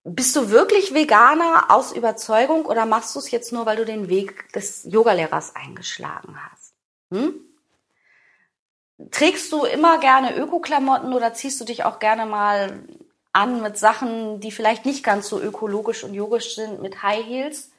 Bist 0.03 0.35
du 0.35 0.49
wirklich 0.49 0.93
Veganer 0.93 1.65
aus 1.69 1.91
Überzeugung 1.91 2.65
oder 2.65 2.85
machst 2.85 3.15
du 3.15 3.19
es 3.19 3.31
jetzt 3.31 3.53
nur, 3.53 3.65
weil 3.65 3.77
du 3.77 3.85
den 3.85 4.09
Weg 4.09 4.51
des 4.51 4.83
Yogalehrers 4.83 5.55
eingeschlagen 5.55 6.35
hast? 6.49 6.73
Hm? 7.11 7.35
Trägst 9.11 9.51
du 9.51 9.63
immer 9.63 9.99
gerne 9.99 10.35
Öko-Klamotten 10.35 11.13
oder 11.13 11.33
ziehst 11.33 11.61
du 11.61 11.65
dich 11.65 11.85
auch 11.85 11.99
gerne 11.99 12.25
mal 12.25 12.83
an 13.31 13.61
mit 13.61 13.77
Sachen, 13.77 14.39
die 14.39 14.51
vielleicht 14.51 14.85
nicht 14.85 15.03
ganz 15.03 15.29
so 15.29 15.39
ökologisch 15.39 16.03
und 16.03 16.13
yogisch 16.13 16.55
sind, 16.55 16.81
mit 16.81 17.01
High 17.01 17.25
Heels? 17.25 17.70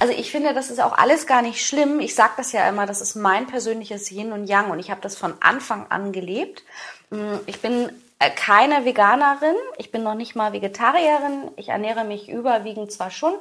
Also 0.00 0.14
ich 0.14 0.30
finde, 0.30 0.54
das 0.54 0.70
ist 0.70 0.80
auch 0.80 0.96
alles 0.96 1.26
gar 1.26 1.42
nicht 1.42 1.64
schlimm. 1.64 2.00
Ich 2.00 2.14
sage 2.14 2.32
das 2.36 2.52
ja 2.52 2.68
immer, 2.68 2.86
das 2.86 3.00
ist 3.00 3.14
mein 3.14 3.46
persönliches 3.46 4.10
Yin 4.10 4.32
und 4.32 4.46
Yang 4.46 4.70
und 4.70 4.78
ich 4.78 4.90
habe 4.90 5.00
das 5.00 5.16
von 5.16 5.34
Anfang 5.40 5.86
an 5.90 6.12
gelebt. 6.12 6.64
Mm, 7.10 7.36
ich 7.46 7.60
bin 7.60 7.90
äh, 8.18 8.30
keine 8.30 8.84
Veganerin, 8.84 9.56
ich 9.78 9.90
bin 9.90 10.02
noch 10.02 10.14
nicht 10.14 10.36
mal 10.36 10.52
Vegetarierin. 10.52 11.50
Ich 11.56 11.70
ernähre 11.70 12.04
mich 12.04 12.28
überwiegend 12.28 12.92
zwar 12.92 13.10
schon 13.10 13.34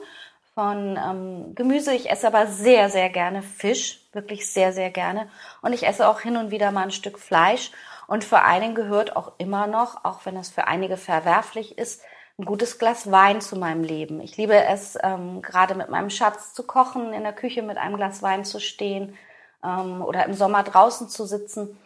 von 0.53 0.97
ähm, 0.97 1.55
Gemüse, 1.55 1.93
ich 1.93 2.09
esse 2.09 2.27
aber 2.27 2.47
sehr, 2.47 2.89
sehr 2.89 3.09
gerne 3.09 3.41
Fisch, 3.41 4.01
wirklich 4.11 4.51
sehr, 4.51 4.73
sehr 4.73 4.89
gerne. 4.89 5.29
Und 5.61 5.73
ich 5.73 5.87
esse 5.87 6.07
auch 6.07 6.19
hin 6.19 6.35
und 6.35 6.51
wieder 6.51 6.71
mal 6.71 6.83
ein 6.83 6.91
Stück 6.91 7.19
Fleisch. 7.19 7.71
Und 8.07 8.25
allen 8.33 8.61
Dingen 8.61 8.75
gehört 8.75 9.15
auch 9.15 9.31
immer 9.37 9.67
noch, 9.67 10.03
auch 10.03 10.25
wenn 10.25 10.35
das 10.35 10.49
für 10.49 10.67
einige 10.67 10.97
verwerflich 10.97 11.77
ist, 11.77 12.01
ein 12.41 12.45
gutes 12.45 12.79
Glas 12.79 13.11
Wein 13.11 13.39
zu 13.39 13.55
meinem 13.55 13.83
Leben. 13.83 14.19
Ich 14.19 14.35
liebe 14.35 14.55
es, 14.55 14.97
ähm, 15.03 15.41
gerade 15.41 15.75
mit 15.75 15.89
meinem 15.89 16.09
Schatz 16.09 16.53
zu 16.53 16.63
kochen, 16.63 17.13
in 17.13 17.23
der 17.23 17.33
Küche 17.33 17.61
mit 17.61 17.77
einem 17.77 17.97
Glas 17.97 18.21
Wein 18.23 18.45
zu 18.45 18.59
stehen 18.59 19.15
ähm, 19.63 20.01
oder 20.01 20.25
im 20.25 20.33
Sommer 20.33 20.63
draußen 20.63 21.07
zu 21.07 21.25
sitzen. 21.25 21.77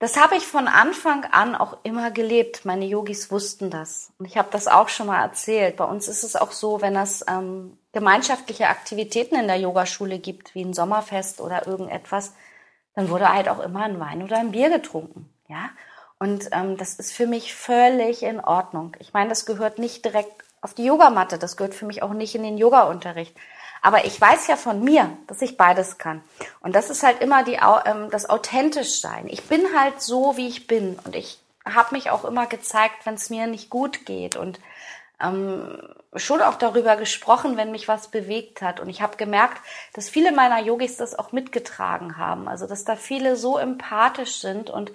Das 0.00 0.18
habe 0.18 0.34
ich 0.34 0.46
von 0.46 0.66
Anfang 0.66 1.26
an 1.26 1.54
auch 1.54 1.78
immer 1.84 2.10
gelebt. 2.10 2.64
Meine 2.64 2.86
Yogis 2.86 3.30
wussten 3.30 3.70
das. 3.70 4.12
Und 4.18 4.24
ich 4.24 4.36
habe 4.36 4.48
das 4.50 4.66
auch 4.66 4.88
schon 4.88 5.06
mal 5.06 5.22
erzählt. 5.22 5.76
Bei 5.76 5.84
uns 5.84 6.08
ist 6.08 6.24
es 6.24 6.36
auch 6.36 6.52
so, 6.52 6.80
wenn 6.80 6.96
es 6.96 7.24
ähm, 7.28 7.78
gemeinschaftliche 7.92 8.68
Aktivitäten 8.68 9.36
in 9.36 9.46
der 9.46 9.58
Yogaschule 9.58 10.18
gibt, 10.18 10.54
wie 10.54 10.64
ein 10.64 10.74
Sommerfest 10.74 11.40
oder 11.40 11.66
irgendetwas, 11.66 12.32
dann 12.94 13.10
wurde 13.10 13.32
halt 13.32 13.48
auch 13.48 13.60
immer 13.60 13.84
ein 13.84 14.00
Wein 14.00 14.22
oder 14.22 14.38
ein 14.38 14.50
Bier 14.50 14.70
getrunken. 14.70 15.28
Ja, 15.48 15.70
und 16.20 16.50
ähm, 16.52 16.76
das 16.76 16.94
ist 16.94 17.12
für 17.12 17.26
mich 17.26 17.54
völlig 17.54 18.22
in 18.22 18.40
Ordnung. 18.40 18.94
Ich 19.00 19.14
meine, 19.14 19.30
das 19.30 19.46
gehört 19.46 19.78
nicht 19.78 20.04
direkt 20.04 20.44
auf 20.60 20.74
die 20.74 20.84
Yogamatte, 20.84 21.38
das 21.38 21.56
gehört 21.56 21.74
für 21.74 21.86
mich 21.86 22.02
auch 22.02 22.12
nicht 22.12 22.34
in 22.34 22.42
den 22.42 22.58
Yoga-Unterricht. 22.58 23.34
Aber 23.80 24.04
ich 24.04 24.20
weiß 24.20 24.46
ja 24.46 24.56
von 24.56 24.84
mir, 24.84 25.16
dass 25.26 25.40
ich 25.40 25.56
beides 25.56 25.96
kann. 25.96 26.22
Und 26.60 26.76
das 26.76 26.90
ist 26.90 27.02
halt 27.02 27.22
immer 27.22 27.42
die, 27.42 27.58
ähm, 27.86 28.10
das 28.10 28.28
authentisch 28.28 29.00
sein. 29.00 29.28
Ich 29.28 29.44
bin 29.44 29.62
halt 29.74 30.02
so, 30.02 30.36
wie 30.36 30.46
ich 30.46 30.66
bin. 30.66 30.98
Und 31.04 31.16
ich 31.16 31.40
habe 31.64 31.94
mich 31.94 32.10
auch 32.10 32.26
immer 32.26 32.46
gezeigt, 32.46 33.06
wenn 33.06 33.14
es 33.14 33.30
mir 33.30 33.46
nicht 33.46 33.70
gut 33.70 34.04
geht. 34.04 34.36
Und 34.36 34.60
ähm, 35.22 35.80
schon 36.16 36.42
auch 36.42 36.56
darüber 36.56 36.96
gesprochen, 36.96 37.56
wenn 37.56 37.70
mich 37.70 37.88
was 37.88 38.08
bewegt 38.08 38.60
hat. 38.60 38.78
Und 38.80 38.90
ich 38.90 39.00
habe 39.00 39.16
gemerkt, 39.16 39.62
dass 39.94 40.10
viele 40.10 40.32
meiner 40.32 40.60
Yogis 40.60 40.98
das 40.98 41.18
auch 41.18 41.32
mitgetragen 41.32 42.18
haben. 42.18 42.46
Also 42.46 42.66
dass 42.66 42.84
da 42.84 42.94
viele 42.94 43.36
so 43.36 43.56
empathisch 43.56 44.42
sind 44.42 44.68
und 44.68 44.92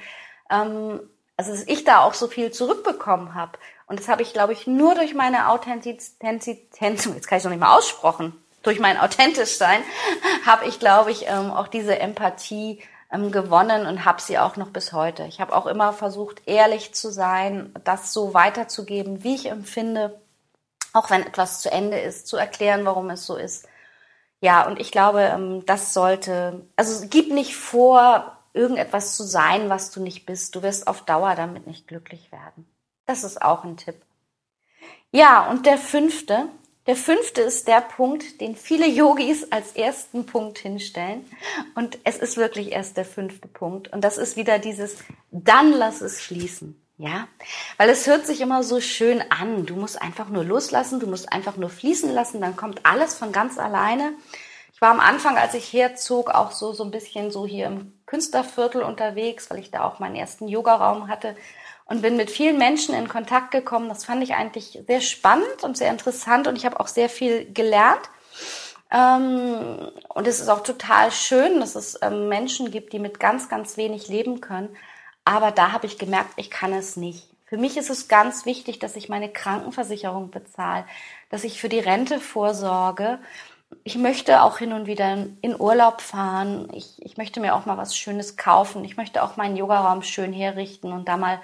ähm, 0.51 0.99
also 1.37 1.51
dass 1.51 1.67
ich 1.67 1.83
da 1.83 2.01
auch 2.01 2.13
so 2.13 2.27
viel 2.27 2.51
zurückbekommen 2.51 3.35
habe. 3.35 3.57
Und 3.87 3.99
das 3.99 4.07
habe 4.07 4.21
ich, 4.21 4.33
glaube 4.33 4.53
ich, 4.53 4.67
nur 4.67 4.95
durch 4.95 5.13
meine 5.13 5.49
Authentizität, 5.49 6.45
jetzt 6.81 7.27
kann 7.27 7.37
ich 7.37 7.43
noch 7.43 7.51
nicht 7.51 7.59
mal 7.59 7.77
aussprechen, 7.77 8.33
durch 8.63 8.79
mein 8.79 8.99
Authentischsein, 8.99 9.81
habe 10.45 10.65
ich, 10.65 10.79
glaube 10.79 11.11
ich, 11.11 11.27
ähm, 11.27 11.51
auch 11.51 11.67
diese 11.67 11.99
Empathie 11.99 12.81
ähm, 13.11 13.31
gewonnen 13.31 13.85
und 13.85 14.05
habe 14.05 14.21
sie 14.21 14.39
auch 14.39 14.55
noch 14.55 14.69
bis 14.69 14.93
heute. 14.93 15.25
Ich 15.25 15.39
habe 15.39 15.55
auch 15.55 15.67
immer 15.67 15.93
versucht, 15.93 16.41
ehrlich 16.47 16.93
zu 16.93 17.11
sein, 17.11 17.73
das 17.83 18.13
so 18.13 18.33
weiterzugeben, 18.33 19.23
wie 19.23 19.35
ich 19.35 19.47
empfinde, 19.47 20.19
auch 20.93 21.09
wenn 21.09 21.25
etwas 21.25 21.61
zu 21.61 21.71
Ende 21.71 21.99
ist, 21.99 22.27
zu 22.27 22.37
erklären, 22.37 22.85
warum 22.85 23.09
es 23.09 23.25
so 23.25 23.35
ist. 23.35 23.67
Ja, 24.41 24.65
und 24.67 24.79
ich 24.79 24.91
glaube, 24.91 25.21
ähm, 25.21 25.65
das 25.65 25.93
sollte, 25.93 26.67
also 26.75 27.07
gib 27.09 27.31
nicht 27.31 27.55
vor, 27.55 28.34
irgendetwas 28.55 29.15
zu 29.15 29.23
sein, 29.23 29.69
was 29.69 29.91
du 29.91 30.01
nicht 30.01 30.25
bist. 30.25 30.55
Du 30.55 30.63
wirst 30.63 30.87
auf 30.87 31.01
Dauer 31.03 31.35
damit 31.35 31.67
nicht 31.67 31.87
glücklich 31.87 32.31
werden. 32.31 32.65
Das 33.05 33.23
ist 33.23 33.41
auch 33.41 33.63
ein 33.63 33.77
Tipp. 33.77 33.95
Ja, 35.11 35.49
und 35.49 35.65
der 35.65 35.77
fünfte, 35.77 36.49
der 36.87 36.95
fünfte 36.95 37.41
ist 37.41 37.67
der 37.67 37.81
Punkt, 37.81 38.41
den 38.41 38.55
viele 38.55 38.87
Yogis 38.87 39.51
als 39.51 39.73
ersten 39.73 40.25
Punkt 40.25 40.57
hinstellen. 40.57 41.25
Und 41.75 41.97
es 42.03 42.17
ist 42.17 42.37
wirklich 42.37 42.71
erst 42.71 42.97
der 42.97 43.05
fünfte 43.05 43.47
Punkt. 43.47 43.91
Und 43.93 44.01
das 44.01 44.17
ist 44.17 44.35
wieder 44.35 44.59
dieses, 44.59 44.97
dann 45.31 45.71
lass 45.71 46.01
es 46.01 46.19
fließen. 46.21 46.81
Ja, 46.97 47.27
weil 47.75 47.89
es 47.89 48.07
hört 48.07 48.25
sich 48.25 48.39
immer 48.39 48.63
so 48.63 48.79
schön 48.79 49.21
an. 49.29 49.65
Du 49.65 49.75
musst 49.75 50.01
einfach 50.01 50.29
nur 50.29 50.45
loslassen, 50.45 51.01
du 51.01 51.07
musst 51.07 51.29
einfach 51.31 51.57
nur 51.57 51.69
fließen 51.69 52.09
lassen, 52.09 52.39
dann 52.39 52.55
kommt 52.55 52.85
alles 52.85 53.15
von 53.15 53.33
ganz 53.33 53.57
alleine. 53.57 54.13
Ich 54.75 54.81
war 54.81 54.91
am 54.91 54.99
Anfang, 54.99 55.37
als 55.37 55.53
ich 55.53 55.71
herzog, 55.71 56.29
auch 56.29 56.51
so, 56.51 56.73
so 56.73 56.83
ein 56.83 56.91
bisschen 56.91 57.31
so 57.31 57.47
hier 57.47 57.67
im 57.67 57.93
Künstlerviertel 58.05 58.83
unterwegs, 58.83 59.49
weil 59.49 59.59
ich 59.59 59.71
da 59.71 59.85
auch 59.85 59.99
meinen 59.99 60.17
ersten 60.17 60.49
Yogaraum 60.49 61.07
hatte 61.07 61.37
und 61.85 62.01
bin 62.01 62.17
mit 62.17 62.29
vielen 62.29 62.57
Menschen 62.57 62.93
in 62.93 63.07
Kontakt 63.07 63.51
gekommen. 63.51 63.87
Das 63.87 64.03
fand 64.03 64.21
ich 64.21 64.33
eigentlich 64.33 64.77
sehr 64.85 64.99
spannend 64.99 65.63
und 65.63 65.77
sehr 65.77 65.89
interessant 65.89 66.45
und 66.47 66.57
ich 66.57 66.65
habe 66.65 66.77
auch 66.81 66.87
sehr 66.87 67.07
viel 67.07 67.49
gelernt. 67.53 68.01
Ähm, 68.91 69.93
und 70.09 70.27
es 70.27 70.41
ist 70.41 70.49
auch 70.49 70.61
total 70.61 71.09
schön, 71.09 71.61
dass 71.61 71.75
es 71.75 71.97
ähm, 72.01 72.27
Menschen 72.27 72.69
gibt, 72.69 72.91
die 72.91 72.99
mit 72.99 73.17
ganz, 73.17 73.47
ganz 73.47 73.77
wenig 73.77 74.09
leben 74.09 74.41
können. 74.41 74.75
Aber 75.23 75.51
da 75.51 75.71
habe 75.71 75.85
ich 75.85 75.97
gemerkt, 75.97 76.31
ich 76.35 76.51
kann 76.51 76.73
es 76.73 76.97
nicht. 76.97 77.29
Für 77.45 77.57
mich 77.57 77.77
ist 77.77 77.89
es 77.89 78.09
ganz 78.09 78.45
wichtig, 78.45 78.79
dass 78.79 78.97
ich 78.97 79.07
meine 79.07 79.31
Krankenversicherung 79.31 80.31
bezahle, 80.31 80.85
dass 81.29 81.45
ich 81.45 81.61
für 81.61 81.69
die 81.69 81.79
Rente 81.79 82.19
vorsorge 82.19 83.19
ich 83.83 83.97
möchte 83.97 84.41
auch 84.41 84.57
hin 84.57 84.73
und 84.73 84.87
wieder 84.87 85.27
in 85.41 85.59
Urlaub 85.59 86.01
fahren. 86.01 86.69
Ich, 86.73 87.01
ich 87.03 87.17
möchte 87.17 87.39
mir 87.39 87.55
auch 87.55 87.65
mal 87.65 87.77
was 87.77 87.95
Schönes 87.97 88.37
kaufen. 88.37 88.83
Ich 88.85 88.97
möchte 88.97 89.23
auch 89.23 89.37
meinen 89.37 89.55
Yogaraum 89.55 90.01
schön 90.01 90.33
herrichten 90.33 90.91
und 90.91 91.07
da 91.07 91.17
mal 91.17 91.39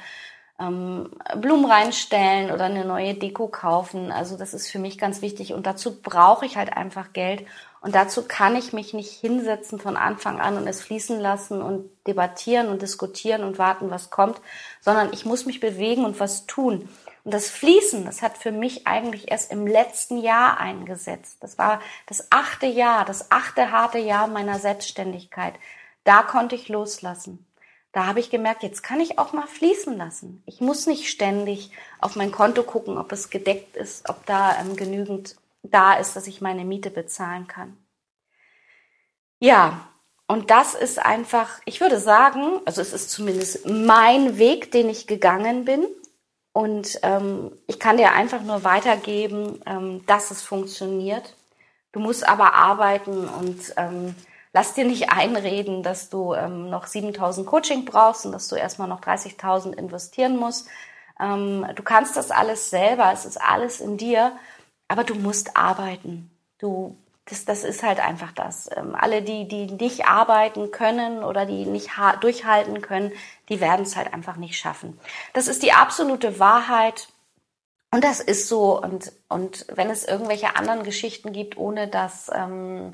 ähm, 0.59 1.09
Blumen 1.37 1.65
reinstellen 1.65 2.51
oder 2.51 2.65
eine 2.65 2.85
neue 2.85 3.15
Deko 3.15 3.47
kaufen. 3.47 4.11
Also 4.11 4.37
das 4.37 4.53
ist 4.53 4.69
für 4.69 4.79
mich 4.79 4.97
ganz 4.97 5.21
wichtig 5.21 5.53
und 5.53 5.65
dazu 5.65 6.01
brauche 6.01 6.45
ich 6.45 6.57
halt 6.57 6.75
einfach 6.75 7.13
Geld 7.13 7.45
und 7.81 7.95
dazu 7.95 8.23
kann 8.27 8.55
ich 8.55 8.73
mich 8.73 8.93
nicht 8.93 9.11
hinsetzen 9.11 9.79
von 9.79 9.97
Anfang 9.97 10.39
an 10.39 10.57
und 10.57 10.67
es 10.67 10.81
fließen 10.81 11.19
lassen 11.19 11.61
und 11.61 11.89
debattieren 12.07 12.69
und 12.69 12.81
diskutieren 12.81 13.43
und 13.43 13.57
warten, 13.57 13.89
was 13.89 14.11
kommt, 14.11 14.39
sondern 14.81 15.09
ich 15.13 15.25
muss 15.25 15.45
mich 15.45 15.59
bewegen 15.59 16.05
und 16.05 16.19
was 16.19 16.45
tun. 16.45 16.87
Und 17.23 17.33
das 17.33 17.49
Fließen, 17.49 18.05
das 18.05 18.21
hat 18.21 18.37
für 18.37 18.51
mich 18.51 18.87
eigentlich 18.87 19.31
erst 19.31 19.51
im 19.51 19.67
letzten 19.67 20.17
Jahr 20.17 20.59
eingesetzt. 20.59 21.37
Das 21.41 21.57
war 21.57 21.81
das 22.07 22.31
achte 22.31 22.65
Jahr, 22.65 23.05
das 23.05 23.31
achte 23.31 23.71
harte 23.71 23.99
Jahr 23.99 24.27
meiner 24.27 24.59
Selbstständigkeit. 24.59 25.53
Da 26.03 26.23
konnte 26.23 26.55
ich 26.55 26.67
loslassen. 26.67 27.45
Da 27.91 28.05
habe 28.05 28.21
ich 28.21 28.29
gemerkt, 28.29 28.63
jetzt 28.63 28.83
kann 28.83 29.01
ich 29.01 29.19
auch 29.19 29.33
mal 29.33 29.47
fließen 29.47 29.97
lassen. 29.97 30.41
Ich 30.45 30.61
muss 30.61 30.87
nicht 30.87 31.09
ständig 31.09 31.71
auf 31.99 32.15
mein 32.15 32.31
Konto 32.31 32.63
gucken, 32.63 32.97
ob 32.97 33.11
es 33.11 33.29
gedeckt 33.29 33.75
ist, 33.75 34.09
ob 34.09 34.25
da 34.25 34.57
ähm, 34.59 34.75
genügend 34.75 35.35
da 35.63 35.93
ist, 35.93 36.15
dass 36.15 36.27
ich 36.27 36.41
meine 36.41 36.63
Miete 36.63 36.89
bezahlen 36.89 37.47
kann. 37.47 37.77
Ja, 39.39 39.87
und 40.27 40.49
das 40.49 40.73
ist 40.73 40.97
einfach, 40.99 41.59
ich 41.65 41.81
würde 41.81 41.99
sagen, 41.99 42.61
also 42.65 42.79
es 42.81 42.93
ist 42.93 43.09
zumindest 43.09 43.67
mein 43.67 44.37
Weg, 44.37 44.71
den 44.71 44.89
ich 44.89 45.05
gegangen 45.05 45.65
bin. 45.65 45.85
Und 46.53 46.99
ähm, 47.03 47.51
ich 47.67 47.79
kann 47.79 47.97
dir 47.97 48.11
einfach 48.11 48.41
nur 48.41 48.63
weitergeben, 48.63 49.61
ähm, 49.65 50.05
dass 50.05 50.31
es 50.31 50.41
funktioniert. 50.41 51.35
Du 51.91 51.99
musst 51.99 52.27
aber 52.27 52.53
arbeiten 52.53 53.27
und 53.27 53.73
ähm, 53.77 54.15
lass 54.53 54.73
dir 54.73 54.85
nicht 54.85 55.11
einreden, 55.11 55.83
dass 55.83 56.09
du 56.09 56.33
ähm, 56.33 56.69
noch 56.69 56.87
7000 56.87 57.47
Coaching 57.47 57.85
brauchst 57.85 58.25
und 58.25 58.31
dass 58.33 58.47
du 58.47 58.55
erstmal 58.55 58.87
noch 58.87 59.01
30.000 59.01 59.73
investieren 59.77 60.37
musst. 60.37 60.67
Ähm, 61.19 61.65
du 61.75 61.83
kannst 61.83 62.17
das 62.17 62.31
alles 62.31 62.69
selber, 62.69 63.11
es 63.13 63.25
ist 63.25 63.41
alles 63.41 63.79
in 63.79 63.97
dir, 63.97 64.33
aber 64.87 65.03
du 65.03 65.15
musst 65.15 65.55
arbeiten. 65.55 66.31
Du 66.59 66.97
das, 67.25 67.45
das 67.45 67.63
ist 67.63 67.83
halt 67.83 67.99
einfach 67.99 68.31
das. 68.31 68.69
Ähm, 68.75 68.95
alle, 68.95 69.21
die, 69.21 69.47
die 69.47 69.67
nicht 69.67 70.05
arbeiten 70.05 70.71
können 70.71 71.23
oder 71.23 71.45
die 71.45 71.65
nicht 71.65 71.91
durchhalten 72.19 72.81
können, 72.81 73.11
die 73.49 73.61
werden 73.61 73.83
es 73.83 73.95
halt 73.95 74.13
einfach 74.13 74.37
nicht 74.37 74.57
schaffen. 74.57 74.99
Das 75.33 75.47
ist 75.47 75.63
die 75.63 75.73
absolute 75.73 76.39
Wahrheit. 76.39 77.07
Und 77.93 78.03
das 78.03 78.19
ist 78.21 78.47
so. 78.47 78.81
Und, 78.81 79.11
und 79.29 79.65
wenn 79.73 79.89
es 79.89 80.05
irgendwelche 80.05 80.55
anderen 80.55 80.83
Geschichten 80.83 81.31
gibt, 81.31 81.57
ohne 81.57 81.87
dass, 81.87 82.29
ähm, 82.33 82.91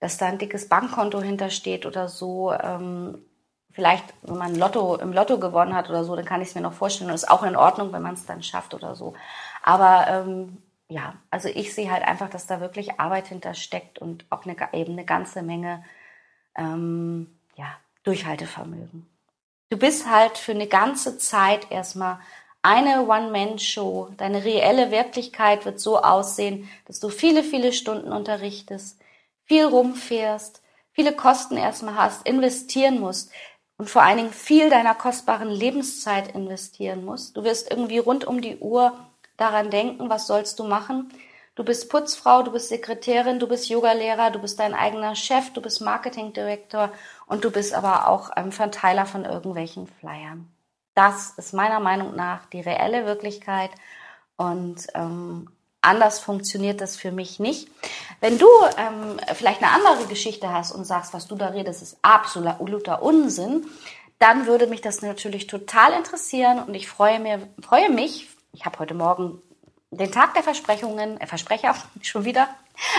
dass 0.00 0.18
da 0.18 0.26
ein 0.26 0.38
dickes 0.38 0.68
Bankkonto 0.68 1.20
hintersteht 1.20 1.86
oder 1.86 2.08
so, 2.08 2.52
ähm, 2.52 3.24
vielleicht, 3.70 4.04
wenn 4.22 4.38
man 4.38 4.56
Lotto, 4.56 4.96
im 4.96 5.12
Lotto 5.12 5.38
gewonnen 5.38 5.74
hat 5.74 5.88
oder 5.88 6.04
so, 6.04 6.16
dann 6.16 6.24
kann 6.24 6.42
ich 6.42 6.48
es 6.48 6.54
mir 6.54 6.62
noch 6.62 6.72
vorstellen. 6.72 7.10
Und 7.10 7.14
ist 7.14 7.30
auch 7.30 7.44
in 7.44 7.56
Ordnung, 7.56 7.92
wenn 7.92 8.02
man 8.02 8.14
es 8.14 8.26
dann 8.26 8.42
schafft 8.42 8.74
oder 8.74 8.96
so. 8.96 9.14
Aber 9.62 10.06
ähm, 10.08 10.58
ja, 10.90 11.14
also 11.30 11.48
ich 11.48 11.72
sehe 11.72 11.90
halt 11.90 12.02
einfach, 12.02 12.28
dass 12.28 12.46
da 12.46 12.60
wirklich 12.60 12.98
Arbeit 12.98 13.28
hintersteckt 13.28 14.00
und 14.00 14.26
auch 14.28 14.44
eine, 14.44 14.56
eben 14.72 14.92
eine 14.92 15.04
ganze 15.04 15.42
Menge 15.42 15.84
ähm, 16.56 17.38
ja, 17.56 17.78
Durchhaltevermögen. 18.02 19.08
Du 19.70 19.78
bist 19.78 20.10
halt 20.10 20.36
für 20.36 20.50
eine 20.50 20.66
ganze 20.66 21.16
Zeit 21.16 21.70
erstmal 21.70 22.18
eine 22.62 23.06
One-Man-Show. 23.06 24.10
Deine 24.16 24.44
reelle 24.44 24.90
Wirklichkeit 24.90 25.64
wird 25.64 25.78
so 25.78 26.02
aussehen, 26.02 26.68
dass 26.86 26.98
du 26.98 27.08
viele, 27.08 27.44
viele 27.44 27.72
Stunden 27.72 28.12
unterrichtest, 28.12 29.00
viel 29.44 29.64
rumfährst, 29.64 30.60
viele 30.90 31.14
Kosten 31.14 31.56
erstmal 31.56 31.94
hast, 31.94 32.26
investieren 32.26 32.98
musst 32.98 33.30
und 33.78 33.88
vor 33.88 34.02
allen 34.02 34.18
Dingen 34.18 34.32
viel 34.32 34.70
deiner 34.70 34.96
kostbaren 34.96 35.50
Lebenszeit 35.50 36.34
investieren 36.34 37.04
musst. 37.04 37.36
Du 37.36 37.44
wirst 37.44 37.70
irgendwie 37.70 37.98
rund 37.98 38.24
um 38.24 38.40
die 38.40 38.58
Uhr 38.58 38.98
daran 39.40 39.70
denken, 39.70 40.10
was 40.10 40.26
sollst 40.26 40.58
du 40.58 40.64
machen. 40.64 41.12
Du 41.54 41.64
bist 41.64 41.90
Putzfrau, 41.90 42.42
du 42.42 42.52
bist 42.52 42.68
Sekretärin, 42.68 43.38
du 43.38 43.46
bist 43.46 43.68
Yogalehrer, 43.68 44.30
du 44.30 44.38
bist 44.38 44.58
dein 44.60 44.74
eigener 44.74 45.14
Chef, 45.14 45.52
du 45.52 45.60
bist 45.60 45.80
Marketingdirektor 45.80 46.90
und 47.26 47.44
du 47.44 47.50
bist 47.50 47.74
aber 47.74 48.08
auch 48.08 48.30
ein 48.30 48.52
Verteiler 48.52 49.04
von 49.04 49.24
irgendwelchen 49.24 49.86
Flyern. 49.86 50.48
Das 50.94 51.34
ist 51.36 51.52
meiner 51.52 51.80
Meinung 51.80 52.14
nach 52.16 52.46
die 52.46 52.60
reelle 52.60 53.04
Wirklichkeit 53.04 53.70
und 54.36 54.86
ähm, 54.94 55.50
anders 55.82 56.18
funktioniert 56.18 56.80
das 56.80 56.96
für 56.96 57.12
mich 57.12 57.40
nicht. 57.40 57.68
Wenn 58.20 58.38
du 58.38 58.48
ähm, 58.76 59.18
vielleicht 59.34 59.62
eine 59.62 59.72
andere 59.72 60.06
Geschichte 60.06 60.52
hast 60.52 60.72
und 60.72 60.84
sagst, 60.84 61.12
was 61.14 61.26
du 61.26 61.36
da 61.36 61.48
redest, 61.48 61.82
ist 61.82 61.98
absoluter 62.02 63.02
Unsinn, 63.02 63.66
dann 64.18 64.46
würde 64.46 64.66
mich 64.66 64.82
das 64.82 65.02
natürlich 65.02 65.46
total 65.46 65.92
interessieren 65.94 66.62
und 66.62 66.74
ich 66.74 66.88
freue, 66.88 67.18
mir, 67.20 67.48
freue 67.60 67.90
mich 67.90 68.28
ich 68.52 68.64
habe 68.64 68.78
heute 68.78 68.94
Morgen 68.94 69.40
den 69.90 70.12
Tag 70.12 70.34
der 70.34 70.42
Versprechungen, 70.42 71.20
äh, 71.20 71.26
Versprecher 71.26 71.74
schon 72.02 72.24
wieder. 72.24 72.48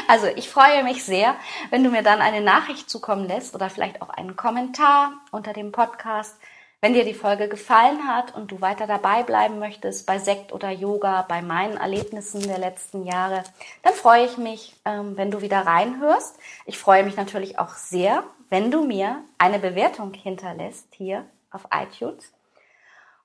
Also 0.07 0.27
ich 0.27 0.49
freue 0.49 0.83
mich 0.83 1.03
sehr, 1.03 1.35
wenn 1.69 1.83
du 1.83 1.89
mir 1.89 2.03
dann 2.03 2.21
eine 2.21 2.41
Nachricht 2.41 2.89
zukommen 2.89 3.27
lässt 3.27 3.55
oder 3.55 3.69
vielleicht 3.69 4.01
auch 4.01 4.09
einen 4.09 4.35
Kommentar 4.35 5.13
unter 5.31 5.53
dem 5.53 5.71
Podcast. 5.71 6.37
Wenn 6.81 6.93
dir 6.93 7.05
die 7.05 7.13
Folge 7.13 7.47
gefallen 7.47 8.07
hat 8.07 8.33
und 8.35 8.51
du 8.51 8.59
weiter 8.59 8.87
dabei 8.87 9.21
bleiben 9.21 9.59
möchtest 9.59 10.07
bei 10.07 10.17
Sekt 10.17 10.51
oder 10.51 10.71
Yoga, 10.71 11.21
bei 11.27 11.43
meinen 11.43 11.77
Erlebnissen 11.77 12.41
der 12.41 12.57
letzten 12.57 13.05
Jahre, 13.05 13.43
dann 13.83 13.93
freue 13.93 14.25
ich 14.25 14.37
mich, 14.37 14.75
ähm, 14.85 15.15
wenn 15.15 15.29
du 15.29 15.41
wieder 15.41 15.65
reinhörst. 15.65 16.37
Ich 16.65 16.79
freue 16.79 17.03
mich 17.03 17.15
natürlich 17.17 17.59
auch 17.59 17.75
sehr, 17.75 18.23
wenn 18.49 18.71
du 18.71 18.83
mir 18.83 19.23
eine 19.37 19.59
Bewertung 19.59 20.13
hinterlässt 20.13 20.87
hier 20.95 21.25
auf 21.51 21.67
iTunes 21.71 22.31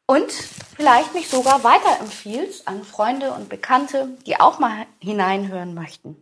und 0.07 0.31
vielleicht 0.31 1.15
mich 1.15 1.29
sogar 1.29 1.65
weiterempfiehlst 1.65 2.69
an 2.69 2.85
Freunde 2.85 3.33
und 3.33 3.49
Bekannte, 3.49 4.17
die 4.27 4.41
auch 4.41 4.59
mal 4.59 4.87
hineinhören 5.01 5.75
möchten. 5.75 6.17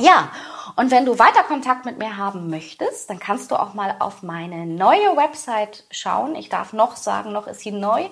Ja, 0.00 0.30
und 0.76 0.92
wenn 0.92 1.04
du 1.04 1.18
weiter 1.18 1.42
Kontakt 1.42 1.84
mit 1.84 1.98
mir 1.98 2.16
haben 2.16 2.50
möchtest, 2.50 3.10
dann 3.10 3.18
kannst 3.18 3.50
du 3.50 3.56
auch 3.56 3.74
mal 3.74 3.96
auf 3.98 4.22
meine 4.22 4.64
neue 4.64 5.16
Website 5.16 5.84
schauen. 5.90 6.36
Ich 6.36 6.48
darf 6.48 6.72
noch 6.72 6.94
sagen, 6.94 7.32
noch 7.32 7.48
ist 7.48 7.60
sie 7.60 7.72
neu. 7.72 8.08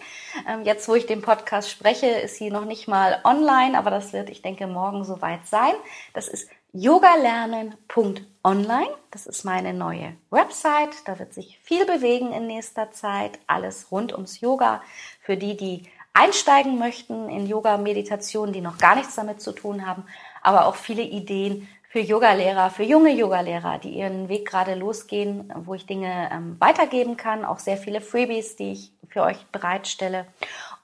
Ähm, 0.48 0.64
jetzt, 0.64 0.88
wo 0.88 0.96
ich 0.96 1.06
den 1.06 1.22
Podcast 1.22 1.70
spreche, 1.70 2.08
ist 2.08 2.38
sie 2.38 2.50
noch 2.50 2.64
nicht 2.64 2.88
mal 2.88 3.20
online, 3.22 3.78
aber 3.78 3.90
das 3.90 4.12
wird, 4.12 4.30
ich 4.30 4.42
denke, 4.42 4.66
morgen 4.66 5.04
soweit 5.04 5.46
sein. 5.46 5.74
Das 6.12 6.26
ist 6.26 6.50
yogalernen.online. 6.76 8.90
Das 9.10 9.26
ist 9.26 9.44
meine 9.44 9.72
neue 9.72 10.12
Website. 10.30 10.90
Da 11.06 11.18
wird 11.18 11.32
sich 11.32 11.58
viel 11.62 11.86
bewegen 11.86 12.32
in 12.32 12.46
nächster 12.46 12.92
Zeit. 12.92 13.38
Alles 13.46 13.90
rund 13.90 14.12
ums 14.12 14.40
Yoga. 14.40 14.82
Für 15.22 15.38
die, 15.38 15.56
die 15.56 15.84
einsteigen 16.12 16.78
möchten 16.78 17.30
in 17.30 17.46
Yoga-Meditation, 17.46 18.52
die 18.52 18.60
noch 18.60 18.76
gar 18.78 18.94
nichts 18.94 19.14
damit 19.14 19.40
zu 19.40 19.52
tun 19.52 19.86
haben, 19.86 20.04
aber 20.42 20.66
auch 20.66 20.74
viele 20.74 21.02
Ideen 21.02 21.66
für 21.88 22.00
Yogalehrer, 22.00 22.68
für 22.70 22.82
junge 22.82 23.10
Yogalehrer, 23.10 23.78
die 23.78 23.90
ihren 23.90 24.28
Weg 24.28 24.46
gerade 24.46 24.74
losgehen, 24.74 25.50
wo 25.54 25.72
ich 25.72 25.86
Dinge 25.86 26.28
ähm, 26.30 26.56
weitergeben 26.58 27.16
kann, 27.16 27.42
auch 27.44 27.58
sehr 27.58 27.78
viele 27.78 28.02
Freebies, 28.02 28.56
die 28.56 28.72
ich 28.72 28.92
für 29.08 29.22
euch 29.22 29.46
bereitstelle. 29.46 30.26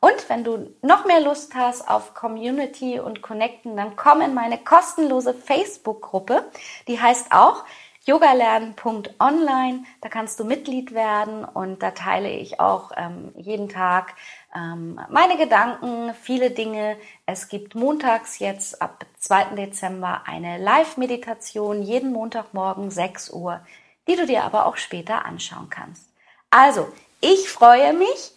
Und 0.04 0.28
wenn 0.28 0.42
du 0.42 0.74
noch 0.82 1.04
mehr 1.04 1.20
Lust 1.20 1.54
hast 1.54 1.88
auf 1.88 2.12
Community 2.12 2.98
und 2.98 3.22
Connecten, 3.22 3.76
dann 3.76 3.94
komm 3.94 4.20
in 4.20 4.34
meine 4.34 4.58
kostenlose 4.58 5.32
Facebook-Gruppe. 5.32 6.44
Die 6.88 7.00
heißt 7.00 7.30
auch 7.30 7.62
yogalernen.online. 8.04 9.84
Da 10.00 10.08
kannst 10.08 10.40
du 10.40 10.44
Mitglied 10.44 10.92
werden 10.92 11.44
und 11.44 11.84
da 11.84 11.92
teile 11.92 12.30
ich 12.30 12.58
auch 12.58 12.90
ähm, 12.96 13.30
jeden 13.36 13.68
Tag 13.68 14.16
ähm, 14.56 14.98
meine 15.08 15.36
Gedanken, 15.36 16.12
viele 16.20 16.50
Dinge. 16.50 16.96
Es 17.24 17.48
gibt 17.48 17.76
montags 17.76 18.40
jetzt 18.40 18.82
ab 18.82 19.06
2. 19.20 19.54
Dezember 19.54 20.22
eine 20.26 20.58
Live-Meditation, 20.58 21.80
jeden 21.80 22.12
Montagmorgen 22.12 22.90
6 22.90 23.30
Uhr, 23.30 23.60
die 24.08 24.16
du 24.16 24.26
dir 24.26 24.42
aber 24.42 24.66
auch 24.66 24.78
später 24.78 25.24
anschauen 25.24 25.70
kannst. 25.70 26.08
Also, 26.50 26.88
ich 27.20 27.48
freue 27.48 27.92
mich 27.92 28.32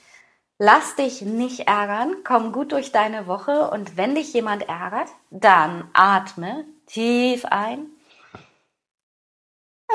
Lass 0.58 0.96
dich 0.96 1.22
nicht 1.22 1.68
ärgern, 1.68 2.16
komm 2.24 2.54
gut 2.54 2.72
durch 2.72 2.94
deine 2.94 3.28
Woche 3.28 3.70
und 3.72 3.98
wenn 3.98 4.16
dich 4.16 4.32
jemand 4.32 4.70
ärgert, 4.70 5.10
dann 5.30 5.90
atme 5.92 6.64
tief 6.88 7.44
ein 7.44 7.88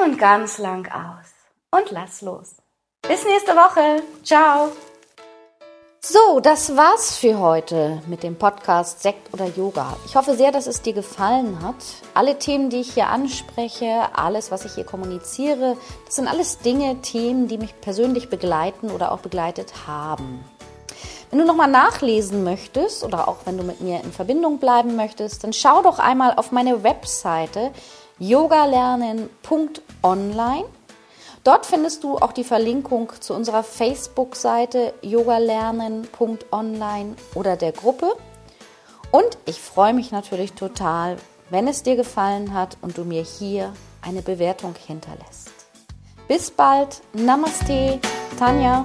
und 0.05 0.19
ganz 0.19 0.59
lang 0.59 0.87
aus 0.93 1.33
und 1.71 1.91
lass 1.91 2.21
los. 2.21 2.57
Bis 3.01 3.25
nächste 3.25 3.53
Woche. 3.53 4.03
Ciao. 4.23 4.71
So, 6.03 6.41
das 6.41 6.77
war's 6.77 7.17
für 7.17 7.39
heute 7.39 8.03
mit 8.07 8.23
dem 8.23 8.37
Podcast 8.37 9.03
Sekt 9.03 9.33
oder 9.33 9.47
Yoga. 9.47 9.97
Ich 10.07 10.17
hoffe 10.17 10.35
sehr, 10.35 10.51
dass 10.51 10.67
es 10.67 10.83
dir 10.83 10.95
gefallen 10.95 11.63
hat. 11.63 11.77
Alle 12.15 12.39
Themen, 12.39 12.71
die 12.71 12.81
ich 12.81 12.95
hier 12.95 13.09
anspreche, 13.09 14.09
alles, 14.15 14.51
was 14.51 14.65
ich 14.65 14.75
hier 14.75 14.85
kommuniziere, 14.85 15.77
das 16.07 16.17
sind 16.17 16.27
alles 16.29 16.59
Dinge, 16.59 17.01
Themen, 17.03 17.49
die 17.49 17.59
mich 17.59 17.79
persönlich 17.81 18.31
begleiten 18.31 18.91
oder 18.91 19.13
auch 19.13 19.21
begleitet 19.21 19.87
haben. 19.87 20.43
Wenn 21.31 21.39
du 21.39 21.45
nochmal 21.45 21.71
nachlesen 21.71 22.45
möchtest 22.45 23.05
oder 23.05 23.29
auch 23.29 23.39
wenn 23.45 23.57
du 23.57 23.65
mit 23.65 23.81
mir 23.81 24.03
in 24.03 24.13
Verbindung 24.13 24.59
bleiben 24.59 24.97
möchtest, 24.97 25.45
dann 25.45 25.53
schau 25.53 25.83
doch 25.83 25.99
einmal 25.99 26.35
auf 26.35 26.53
meine 26.53 26.83
Webseite 26.83 27.71
yogalernen.online 28.19 30.65
Dort 31.43 31.65
findest 31.65 32.05
du 32.05 32.19
auch 32.19 32.33
die 32.33 32.45
Verlinkung 32.45 33.11
zu 33.19 33.33
unserer 33.33 33.63
Facebook-Seite 33.63 34.93
yogalernen.online 35.01 37.17
oder 37.35 37.57
der 37.57 37.73
Gruppe. 37.73 38.13
Und 39.11 39.39
ich 39.47 39.59
freue 39.61 39.95
mich 39.95 40.13
natürlich 40.13 40.53
total, 40.53 41.17
wenn 41.49 41.67
es 41.67 41.83
dir 41.83 41.97
gefallen 41.97 42.53
hat 42.53 42.77
und 42.83 42.99
du 42.99 43.05
mir 43.05 43.23
hier 43.23 43.73
eine 44.03 44.21
Bewertung 44.21 44.75
hinterlässt. 44.87 45.51
Bis 46.29 46.51
bald. 46.51 47.01
Namaste, 47.15 47.99
Tanja. 48.39 48.85